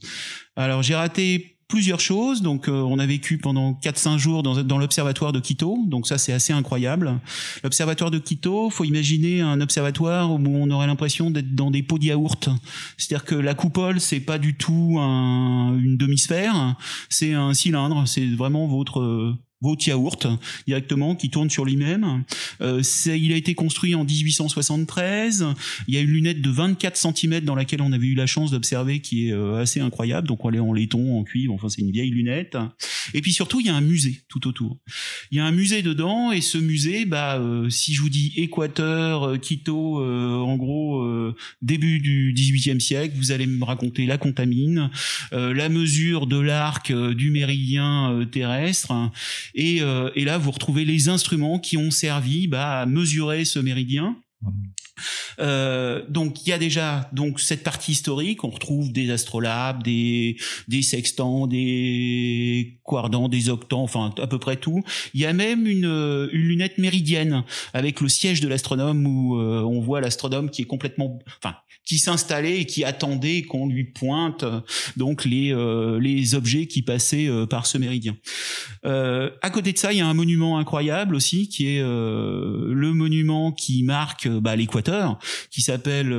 Alors 0.56 0.82
j'ai 0.82 0.94
raté 0.94 1.51
plusieurs 1.72 2.00
choses. 2.00 2.42
Donc, 2.42 2.68
euh, 2.68 2.72
on 2.72 2.98
a 2.98 3.06
vécu 3.06 3.38
pendant 3.38 3.72
4-5 3.72 4.18
jours 4.18 4.42
dans, 4.42 4.62
dans 4.62 4.76
l'observatoire 4.76 5.32
de 5.32 5.40
Quito. 5.40 5.78
Donc, 5.86 6.06
ça, 6.06 6.18
c'est 6.18 6.34
assez 6.34 6.52
incroyable. 6.52 7.18
L'observatoire 7.64 8.10
de 8.10 8.18
Quito, 8.18 8.68
faut 8.68 8.84
imaginer 8.84 9.40
un 9.40 9.58
observatoire 9.58 10.30
où 10.30 10.38
on 10.46 10.70
aurait 10.70 10.86
l'impression 10.86 11.30
d'être 11.30 11.54
dans 11.54 11.70
des 11.70 11.82
pots 11.82 11.96
de. 11.96 12.50
C'est-à-dire 12.98 13.24
que 13.24 13.34
la 13.34 13.54
coupole, 13.54 14.00
c'est 14.00 14.20
pas 14.20 14.36
du 14.36 14.54
tout 14.54 14.98
un, 15.00 15.74
une 15.82 15.96
demi-sphère, 15.96 16.76
c'est 17.08 17.32
un 17.32 17.54
cylindre. 17.54 18.06
C'est 18.06 18.26
vraiment 18.26 18.66
votre 18.66 19.34
votre 19.62 20.38
directement 20.66 21.14
qui 21.14 21.30
tourne 21.30 21.50
sur 21.50 21.64
lui-même. 21.64 22.24
Euh, 22.60 22.82
il 23.06 23.32
a 23.32 23.36
été 23.36 23.54
construit 23.54 23.94
en 23.94 24.04
1873. 24.04 25.46
Il 25.88 25.94
y 25.94 25.98
a 25.98 26.00
une 26.00 26.10
lunette 26.10 26.42
de 26.42 26.50
24 26.50 26.96
cm 26.96 27.40
dans 27.40 27.54
laquelle 27.54 27.82
on 27.82 27.92
avait 27.92 28.06
eu 28.06 28.14
la 28.14 28.26
chance 28.26 28.50
d'observer 28.50 29.00
qui 29.00 29.28
est 29.28 29.32
euh, 29.32 29.60
assez 29.60 29.80
incroyable. 29.80 30.28
Donc 30.28 30.44
on 30.44 30.52
est 30.52 30.58
en 30.58 30.72
laiton, 30.72 31.18
en 31.18 31.24
cuivre, 31.24 31.54
enfin 31.54 31.68
c'est 31.68 31.80
une 31.80 31.90
vieille 31.90 32.10
lunette. 32.10 32.56
Et 33.14 33.20
puis 33.20 33.32
surtout 33.32 33.60
il 33.60 33.66
y 33.66 33.70
a 33.70 33.74
un 33.74 33.80
musée 33.80 34.22
tout 34.28 34.46
autour. 34.46 34.78
Il 35.30 35.38
y 35.38 35.40
a 35.40 35.44
un 35.44 35.52
musée 35.52 35.82
dedans 35.82 36.32
et 36.32 36.40
ce 36.40 36.58
musée, 36.58 37.04
bah 37.04 37.38
euh, 37.38 37.70
si 37.70 37.94
je 37.94 38.02
vous 38.02 38.08
dis 38.08 38.32
Équateur, 38.36 39.24
euh, 39.24 39.36
Quito, 39.36 40.00
euh, 40.00 40.36
en 40.36 40.56
gros 40.56 40.72
début 41.60 42.00
du 42.00 42.34
18e 42.34 42.80
siècle, 42.80 43.14
vous 43.16 43.32
allez 43.32 43.46
me 43.46 43.64
raconter 43.64 44.06
la 44.06 44.18
contamine, 44.18 44.90
la 45.32 45.68
mesure 45.68 46.26
de 46.26 46.38
l'arc 46.38 46.92
du 46.92 47.30
méridien 47.30 48.26
terrestre 48.30 48.92
euh, 49.58 50.10
et, 50.14 50.24
là, 50.24 50.38
vous 50.38 50.50
retrouvez 50.50 50.84
les 50.84 51.08
instruments 51.08 51.58
qui 51.58 51.76
ont 51.76 51.90
servi 51.90 52.48
bah, 52.48 52.80
à 52.80 52.86
mesurer 52.86 53.44
ce 53.44 53.58
méridien. 53.58 54.16
Euh, 55.38 56.02
donc 56.08 56.46
il 56.46 56.50
y 56.50 56.52
a 56.52 56.58
déjà 56.58 57.08
donc 57.12 57.40
cette 57.40 57.62
partie 57.62 57.92
historique, 57.92 58.44
on 58.44 58.50
retrouve 58.50 58.92
des 58.92 59.10
astrolabes, 59.10 59.82
des 59.82 60.36
des 60.68 60.82
sextants, 60.82 61.46
des 61.46 62.78
quardants, 62.84 63.28
des 63.28 63.48
octants, 63.48 63.82
enfin 63.82 64.14
à 64.18 64.26
peu 64.26 64.38
près 64.38 64.56
tout. 64.56 64.82
Il 65.14 65.20
y 65.20 65.26
a 65.26 65.32
même 65.32 65.66
une, 65.66 65.84
une 66.32 66.42
lunette 66.42 66.78
méridienne 66.78 67.44
avec 67.72 68.00
le 68.00 68.08
siège 68.08 68.40
de 68.40 68.48
l'astronome 68.48 69.06
où 69.06 69.38
euh, 69.38 69.62
on 69.62 69.80
voit 69.80 70.00
l'astronome 70.00 70.50
qui 70.50 70.62
est 70.62 70.66
complètement, 70.66 71.18
enfin 71.38 71.56
qui 71.84 71.98
s'installait 71.98 72.60
et 72.60 72.64
qui 72.64 72.84
attendait 72.84 73.42
qu'on 73.42 73.66
lui 73.66 73.84
pointe 73.84 74.44
donc 74.96 75.24
les 75.24 75.52
euh, 75.52 75.98
les 75.98 76.34
objets 76.36 76.66
qui 76.66 76.82
passaient 76.82 77.28
euh, 77.28 77.46
par 77.46 77.66
ce 77.66 77.78
méridien. 77.78 78.16
À 78.84 79.50
côté 79.50 79.72
de 79.72 79.78
ça, 79.78 79.92
il 79.92 79.98
y 79.98 80.00
a 80.00 80.06
un 80.06 80.14
monument 80.14 80.58
incroyable 80.58 81.14
aussi 81.14 81.48
qui 81.48 81.68
est 81.68 81.80
le 81.80 82.92
monument 82.92 83.52
qui 83.52 83.82
marque 83.82 84.28
bah, 84.28 84.56
l'équateur, 84.56 84.91
qui 85.50 85.62
s'appelle 85.62 86.14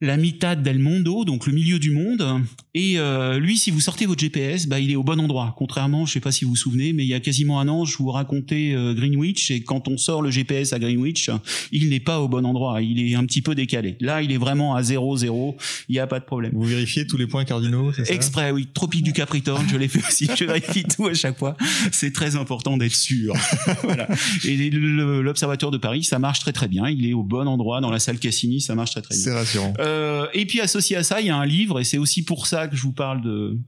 la 0.00 0.16
mitad 0.16 0.62
del 0.62 0.78
mondo, 0.78 1.24
donc 1.24 1.46
le 1.46 1.52
milieu 1.52 1.78
du 1.78 1.90
monde. 1.90 2.42
Et 2.74 2.98
euh, 2.98 3.38
lui, 3.38 3.58
si 3.58 3.70
vous 3.70 3.80
sortez 3.80 4.06
votre 4.06 4.20
GPS, 4.20 4.66
bah, 4.66 4.78
il 4.78 4.90
est 4.90 4.96
au 4.96 5.02
bon 5.02 5.20
endroit. 5.20 5.54
Contrairement, 5.58 6.06
je 6.06 6.12
sais 6.14 6.20
pas 6.20 6.32
si 6.32 6.44
vous 6.44 6.52
vous 6.52 6.56
souvenez, 6.56 6.92
mais 6.92 7.04
il 7.04 7.08
y 7.08 7.14
a 7.14 7.20
quasiment 7.20 7.60
un 7.60 7.68
an, 7.68 7.84
je 7.84 7.98
vous 7.98 8.10
racontais 8.10 8.72
euh, 8.74 8.94
Greenwich, 8.94 9.50
et 9.50 9.62
quand 9.62 9.88
on 9.88 9.98
sort 9.98 10.22
le 10.22 10.30
GPS 10.30 10.72
à 10.72 10.78
Greenwich, 10.78 11.30
il 11.70 11.90
n'est 11.90 12.00
pas 12.00 12.20
au 12.20 12.28
bon 12.28 12.46
endroit. 12.46 12.80
Il 12.80 12.98
est 13.00 13.14
un 13.14 13.26
petit 13.26 13.42
peu 13.42 13.54
décalé. 13.54 13.96
Là, 14.00 14.22
il 14.22 14.32
est 14.32 14.38
vraiment 14.38 14.74
à 14.74 14.82
0, 14.82 15.18
0. 15.18 15.56
Il 15.88 15.92
n'y 15.92 15.98
a 15.98 16.06
pas 16.06 16.20
de 16.20 16.24
problème. 16.24 16.52
Vous 16.54 16.64
vérifiez 16.64 17.06
tous 17.06 17.18
les 17.18 17.26
points 17.26 17.44
cardinaux, 17.44 17.92
c'est 17.92 18.06
ça? 18.06 18.14
Exprès, 18.14 18.52
oui. 18.52 18.68
Tropique 18.72 19.02
du 19.02 19.12
Capricorne, 19.12 19.66
je 19.70 19.76
l'ai 19.76 19.88
fait 19.88 20.06
aussi. 20.06 20.28
Je 20.34 20.44
vérifie 20.44 20.84
tout 20.84 21.08
à 21.08 21.14
chaque 21.14 21.38
fois. 21.38 21.56
C'est 21.92 22.12
très 22.12 22.36
important 22.36 22.78
d'être 22.78 22.94
sûr. 22.94 23.34
voilà. 23.82 24.08
Et 24.44 24.70
l'Observatoire 24.70 25.72
de 25.72 25.78
Paris, 25.78 26.04
ça 26.04 26.18
marche 26.18 26.40
très 26.40 26.52
très 26.52 26.68
bien. 26.68 26.88
Il 26.88 27.06
est 27.06 27.12
au 27.12 27.22
bon 27.22 27.46
endroit 27.46 27.80
dans 27.80 27.90
la 27.90 27.98
salle 27.98 28.18
Cassini, 28.18 28.60
ça 28.60 28.74
marche 28.74 28.92
très 28.92 29.02
très 29.02 29.14
bien. 29.14 29.24
C'est 29.24 29.32
rassurant. 29.32 29.74
Euh, 29.78 29.89
et 30.32 30.46
puis 30.46 30.60
associé 30.60 30.96
à 30.96 31.02
ça, 31.02 31.20
il 31.20 31.26
y 31.26 31.30
a 31.30 31.36
un 31.36 31.46
livre, 31.46 31.80
et 31.80 31.84
c'est 31.84 31.98
aussi 31.98 32.24
pour 32.24 32.46
ça 32.46 32.68
que 32.68 32.76
je 32.76 32.82
vous 32.82 32.92
parle 32.92 33.22
de, 33.22 33.58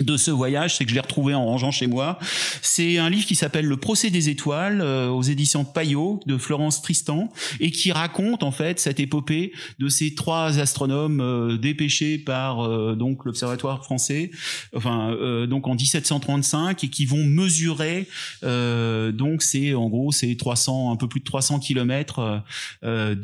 de 0.00 0.16
ce 0.16 0.30
voyage, 0.30 0.76
c'est 0.76 0.84
que 0.84 0.90
je 0.90 0.94
l'ai 0.94 1.00
retrouvé 1.00 1.34
en 1.34 1.44
rangeant 1.44 1.70
chez 1.70 1.86
moi. 1.86 2.18
C'est 2.62 2.98
un 2.98 3.10
livre 3.10 3.26
qui 3.26 3.34
s'appelle 3.34 3.66
Le 3.66 3.76
procès 3.76 4.10
des 4.10 4.28
étoiles 4.28 4.80
euh, 4.80 5.08
aux 5.08 5.22
éditions 5.22 5.64
Payot 5.64 6.20
de 6.26 6.38
Florence 6.38 6.82
Tristan 6.82 7.30
et 7.60 7.70
qui 7.70 7.92
raconte 7.92 8.42
en 8.42 8.50
fait 8.50 8.80
cette 8.80 9.00
épopée 9.00 9.52
de 9.78 9.88
ces 9.88 10.14
trois 10.14 10.58
astronomes 10.58 11.20
euh, 11.20 11.56
dépêchés 11.56 12.18
par 12.18 12.60
euh, 12.60 12.94
donc 12.94 13.24
l'observatoire 13.24 13.84
français, 13.84 14.30
enfin 14.74 15.16
donc 15.48 15.66
en 15.66 15.74
1735 15.74 16.84
et 16.84 16.88
qui 16.88 17.06
vont 17.06 17.24
mesurer 17.24 18.06
donc 18.42 19.42
c'est 19.42 19.74
en 19.74 19.88
gros 19.88 20.12
c'est 20.12 20.34
300 20.36 20.92
un 20.92 20.96
peu 20.96 21.08
plus 21.08 21.20
de 21.20 21.24
300 21.24 21.60
kilomètres 21.60 22.42
de, 22.82 23.14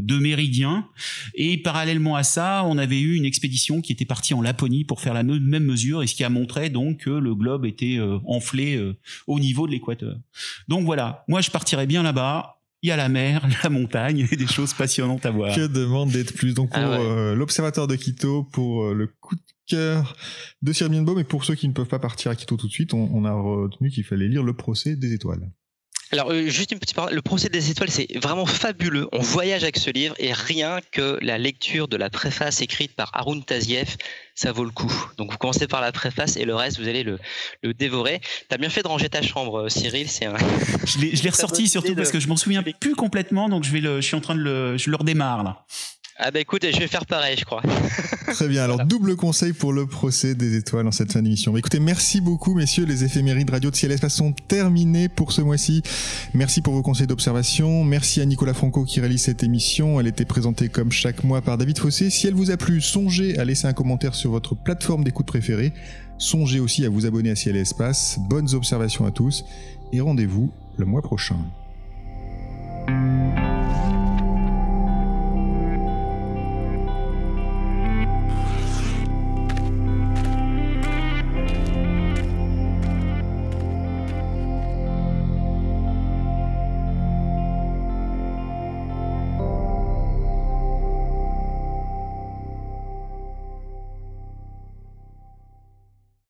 de 0.00 0.18
méridien 0.18 0.86
et 1.34 1.58
parallèlement 1.58 2.16
à 2.16 2.22
ça 2.22 2.62
on 2.66 2.78
avait 2.78 3.00
eu 3.00 3.14
une 3.14 3.24
expédition 3.24 3.80
qui 3.80 3.92
était 3.92 4.04
partie 4.04 4.34
en 4.34 4.42
Laponie 4.42 4.84
pour 4.84 5.00
faire 5.00 5.14
la 5.14 5.22
même 5.22 5.64
mesure 5.64 6.02
ce 6.12 6.16
qui 6.16 6.24
a 6.24 6.28
montré 6.28 6.68
donc 6.68 6.98
que 6.98 7.10
le 7.10 7.34
globe 7.34 7.64
était 7.64 7.96
euh, 7.96 8.18
enflé 8.26 8.76
euh, 8.76 8.94
au 9.26 9.40
niveau 9.40 9.66
de 9.66 9.72
l'équateur. 9.72 10.16
Donc 10.68 10.84
voilà, 10.84 11.24
moi 11.26 11.40
je 11.40 11.50
partirais 11.50 11.86
bien 11.86 12.02
là-bas. 12.02 12.58
Il 12.82 12.88
y 12.88 12.90
a 12.90 12.96
la 12.96 13.08
mer, 13.08 13.46
la 13.64 13.70
montagne 13.70 14.26
et 14.30 14.36
des 14.36 14.46
choses 14.46 14.74
passionnantes 14.74 15.24
à 15.24 15.30
voir. 15.30 15.54
Que 15.54 15.66
demande 15.66 16.10
d'être 16.10 16.34
plus 16.34 16.52
Donc 16.52 16.70
pour 16.70 16.82
ah 16.82 17.00
euh, 17.00 17.34
l'observateur 17.34 17.86
de 17.86 17.96
Quito, 17.96 18.44
pour 18.44 18.92
le 18.92 19.06
coup 19.06 19.36
de 19.36 19.40
cœur 19.66 20.16
de 20.60 20.72
Sir 20.72 20.90
Baum 20.90 21.18
et 21.18 21.24
pour 21.24 21.44
ceux 21.44 21.54
qui 21.54 21.66
ne 21.66 21.72
peuvent 21.72 21.88
pas 21.88 22.00
partir 22.00 22.30
à 22.30 22.36
Quito 22.36 22.56
tout 22.56 22.66
de 22.66 22.72
suite, 22.72 22.92
on 22.92 23.24
a 23.24 23.32
retenu 23.32 23.90
qu'il 23.90 24.04
fallait 24.04 24.28
lire 24.28 24.42
le 24.42 24.52
procès 24.52 24.96
des 24.96 25.12
étoiles. 25.14 25.48
Alors, 26.12 26.30
euh, 26.30 26.46
juste 26.46 26.70
une 26.72 26.78
petite 26.78 26.94
parole. 26.94 27.14
Le 27.14 27.22
procès 27.22 27.48
des 27.48 27.70
étoiles, 27.70 27.90
c'est 27.90 28.06
vraiment 28.18 28.44
fabuleux. 28.44 29.08
On 29.12 29.20
voyage 29.20 29.62
avec 29.62 29.78
ce 29.78 29.90
livre 29.90 30.14
et 30.18 30.34
rien 30.34 30.80
que 30.90 31.18
la 31.22 31.38
lecture 31.38 31.88
de 31.88 31.96
la 31.96 32.10
préface 32.10 32.60
écrite 32.60 32.94
par 32.94 33.10
Arun 33.14 33.40
Taziev, 33.40 33.96
ça 34.34 34.52
vaut 34.52 34.64
le 34.64 34.70
coup. 34.70 34.92
Donc, 35.16 35.32
vous 35.32 35.38
commencez 35.38 35.66
par 35.66 35.80
la 35.80 35.90
préface 35.90 36.36
et 36.36 36.44
le 36.44 36.54
reste, 36.54 36.78
vous 36.78 36.86
allez 36.86 37.02
le, 37.02 37.18
le 37.62 37.72
dévorer. 37.72 38.20
T'as 38.50 38.58
bien 38.58 38.68
fait 38.68 38.82
de 38.82 38.88
ranger 38.88 39.08
ta 39.08 39.22
chambre, 39.22 39.60
euh, 39.62 39.68
Cyril. 39.70 40.10
C'est 40.10 40.26
un... 40.26 40.36
Je 40.84 40.98
l'ai 40.98 41.30
ressorti 41.30 41.66
surtout 41.66 41.94
parce 41.94 42.10
que 42.10 42.20
je 42.20 42.28
m'en 42.28 42.36
souviens 42.36 42.62
plus 42.62 42.94
complètement, 42.94 43.48
donc 43.48 43.64
je 43.64 43.70
vais 43.70 43.80
le, 43.80 44.02
je 44.02 44.06
suis 44.06 44.16
en 44.16 44.20
train 44.20 44.34
de 44.34 44.40
le, 44.40 44.76
je 44.76 44.90
le 44.90 44.96
redémarre 44.96 45.42
là. 45.42 45.64
Ah 46.18 46.30
bah 46.30 46.40
écoute, 46.40 46.64
je 46.70 46.78
vais 46.78 46.88
faire 46.88 47.06
pareil, 47.06 47.36
je 47.38 47.44
crois. 47.44 47.62
Très 48.34 48.46
bien. 48.46 48.62
Alors 48.62 48.84
double 48.84 49.16
conseil 49.16 49.52
pour 49.52 49.72
le 49.72 49.86
procès 49.86 50.34
des 50.34 50.56
étoiles 50.56 50.86
en 50.86 50.92
cette 50.92 51.10
fin 51.12 51.22
d'émission. 51.22 51.56
Écoutez, 51.56 51.80
merci 51.80 52.20
beaucoup, 52.20 52.54
messieurs. 52.54 52.84
Les 52.84 53.04
éphémérides 53.04 53.48
radio 53.48 53.70
de 53.70 53.76
Ciel 53.76 53.92
Espace 53.92 54.14
sont 54.14 54.32
terminées 54.32 55.08
pour 55.08 55.32
ce 55.32 55.40
mois-ci. 55.40 55.82
Merci 56.34 56.60
pour 56.60 56.74
vos 56.74 56.82
conseils 56.82 57.06
d'observation. 57.06 57.82
Merci 57.84 58.20
à 58.20 58.26
Nicolas 58.26 58.54
Franco 58.54 58.84
qui 58.84 59.00
réalise 59.00 59.22
cette 59.22 59.42
émission. 59.42 60.00
Elle 60.00 60.06
était 60.06 60.26
présentée 60.26 60.68
comme 60.68 60.92
chaque 60.92 61.24
mois 61.24 61.40
par 61.40 61.56
David 61.56 61.78
Fossé. 61.78 62.10
Si 62.10 62.26
elle 62.26 62.34
vous 62.34 62.50
a 62.50 62.56
plu, 62.58 62.80
songez 62.80 63.38
à 63.38 63.44
laisser 63.44 63.66
un 63.66 63.72
commentaire 63.72 64.14
sur 64.14 64.30
votre 64.30 64.54
plateforme 64.54 65.04
d'écoute 65.04 65.26
préférée. 65.26 65.72
Songez 66.18 66.60
aussi 66.60 66.84
à 66.84 66.90
vous 66.90 67.06
abonner 67.06 67.30
à 67.30 67.36
Ciel 67.36 67.56
Espace. 67.56 68.18
Bonnes 68.28 68.54
observations 68.54 69.06
à 69.06 69.10
tous 69.10 69.44
et 69.92 70.00
rendez-vous 70.00 70.52
le 70.76 70.84
mois 70.84 71.02
prochain. 71.02 71.36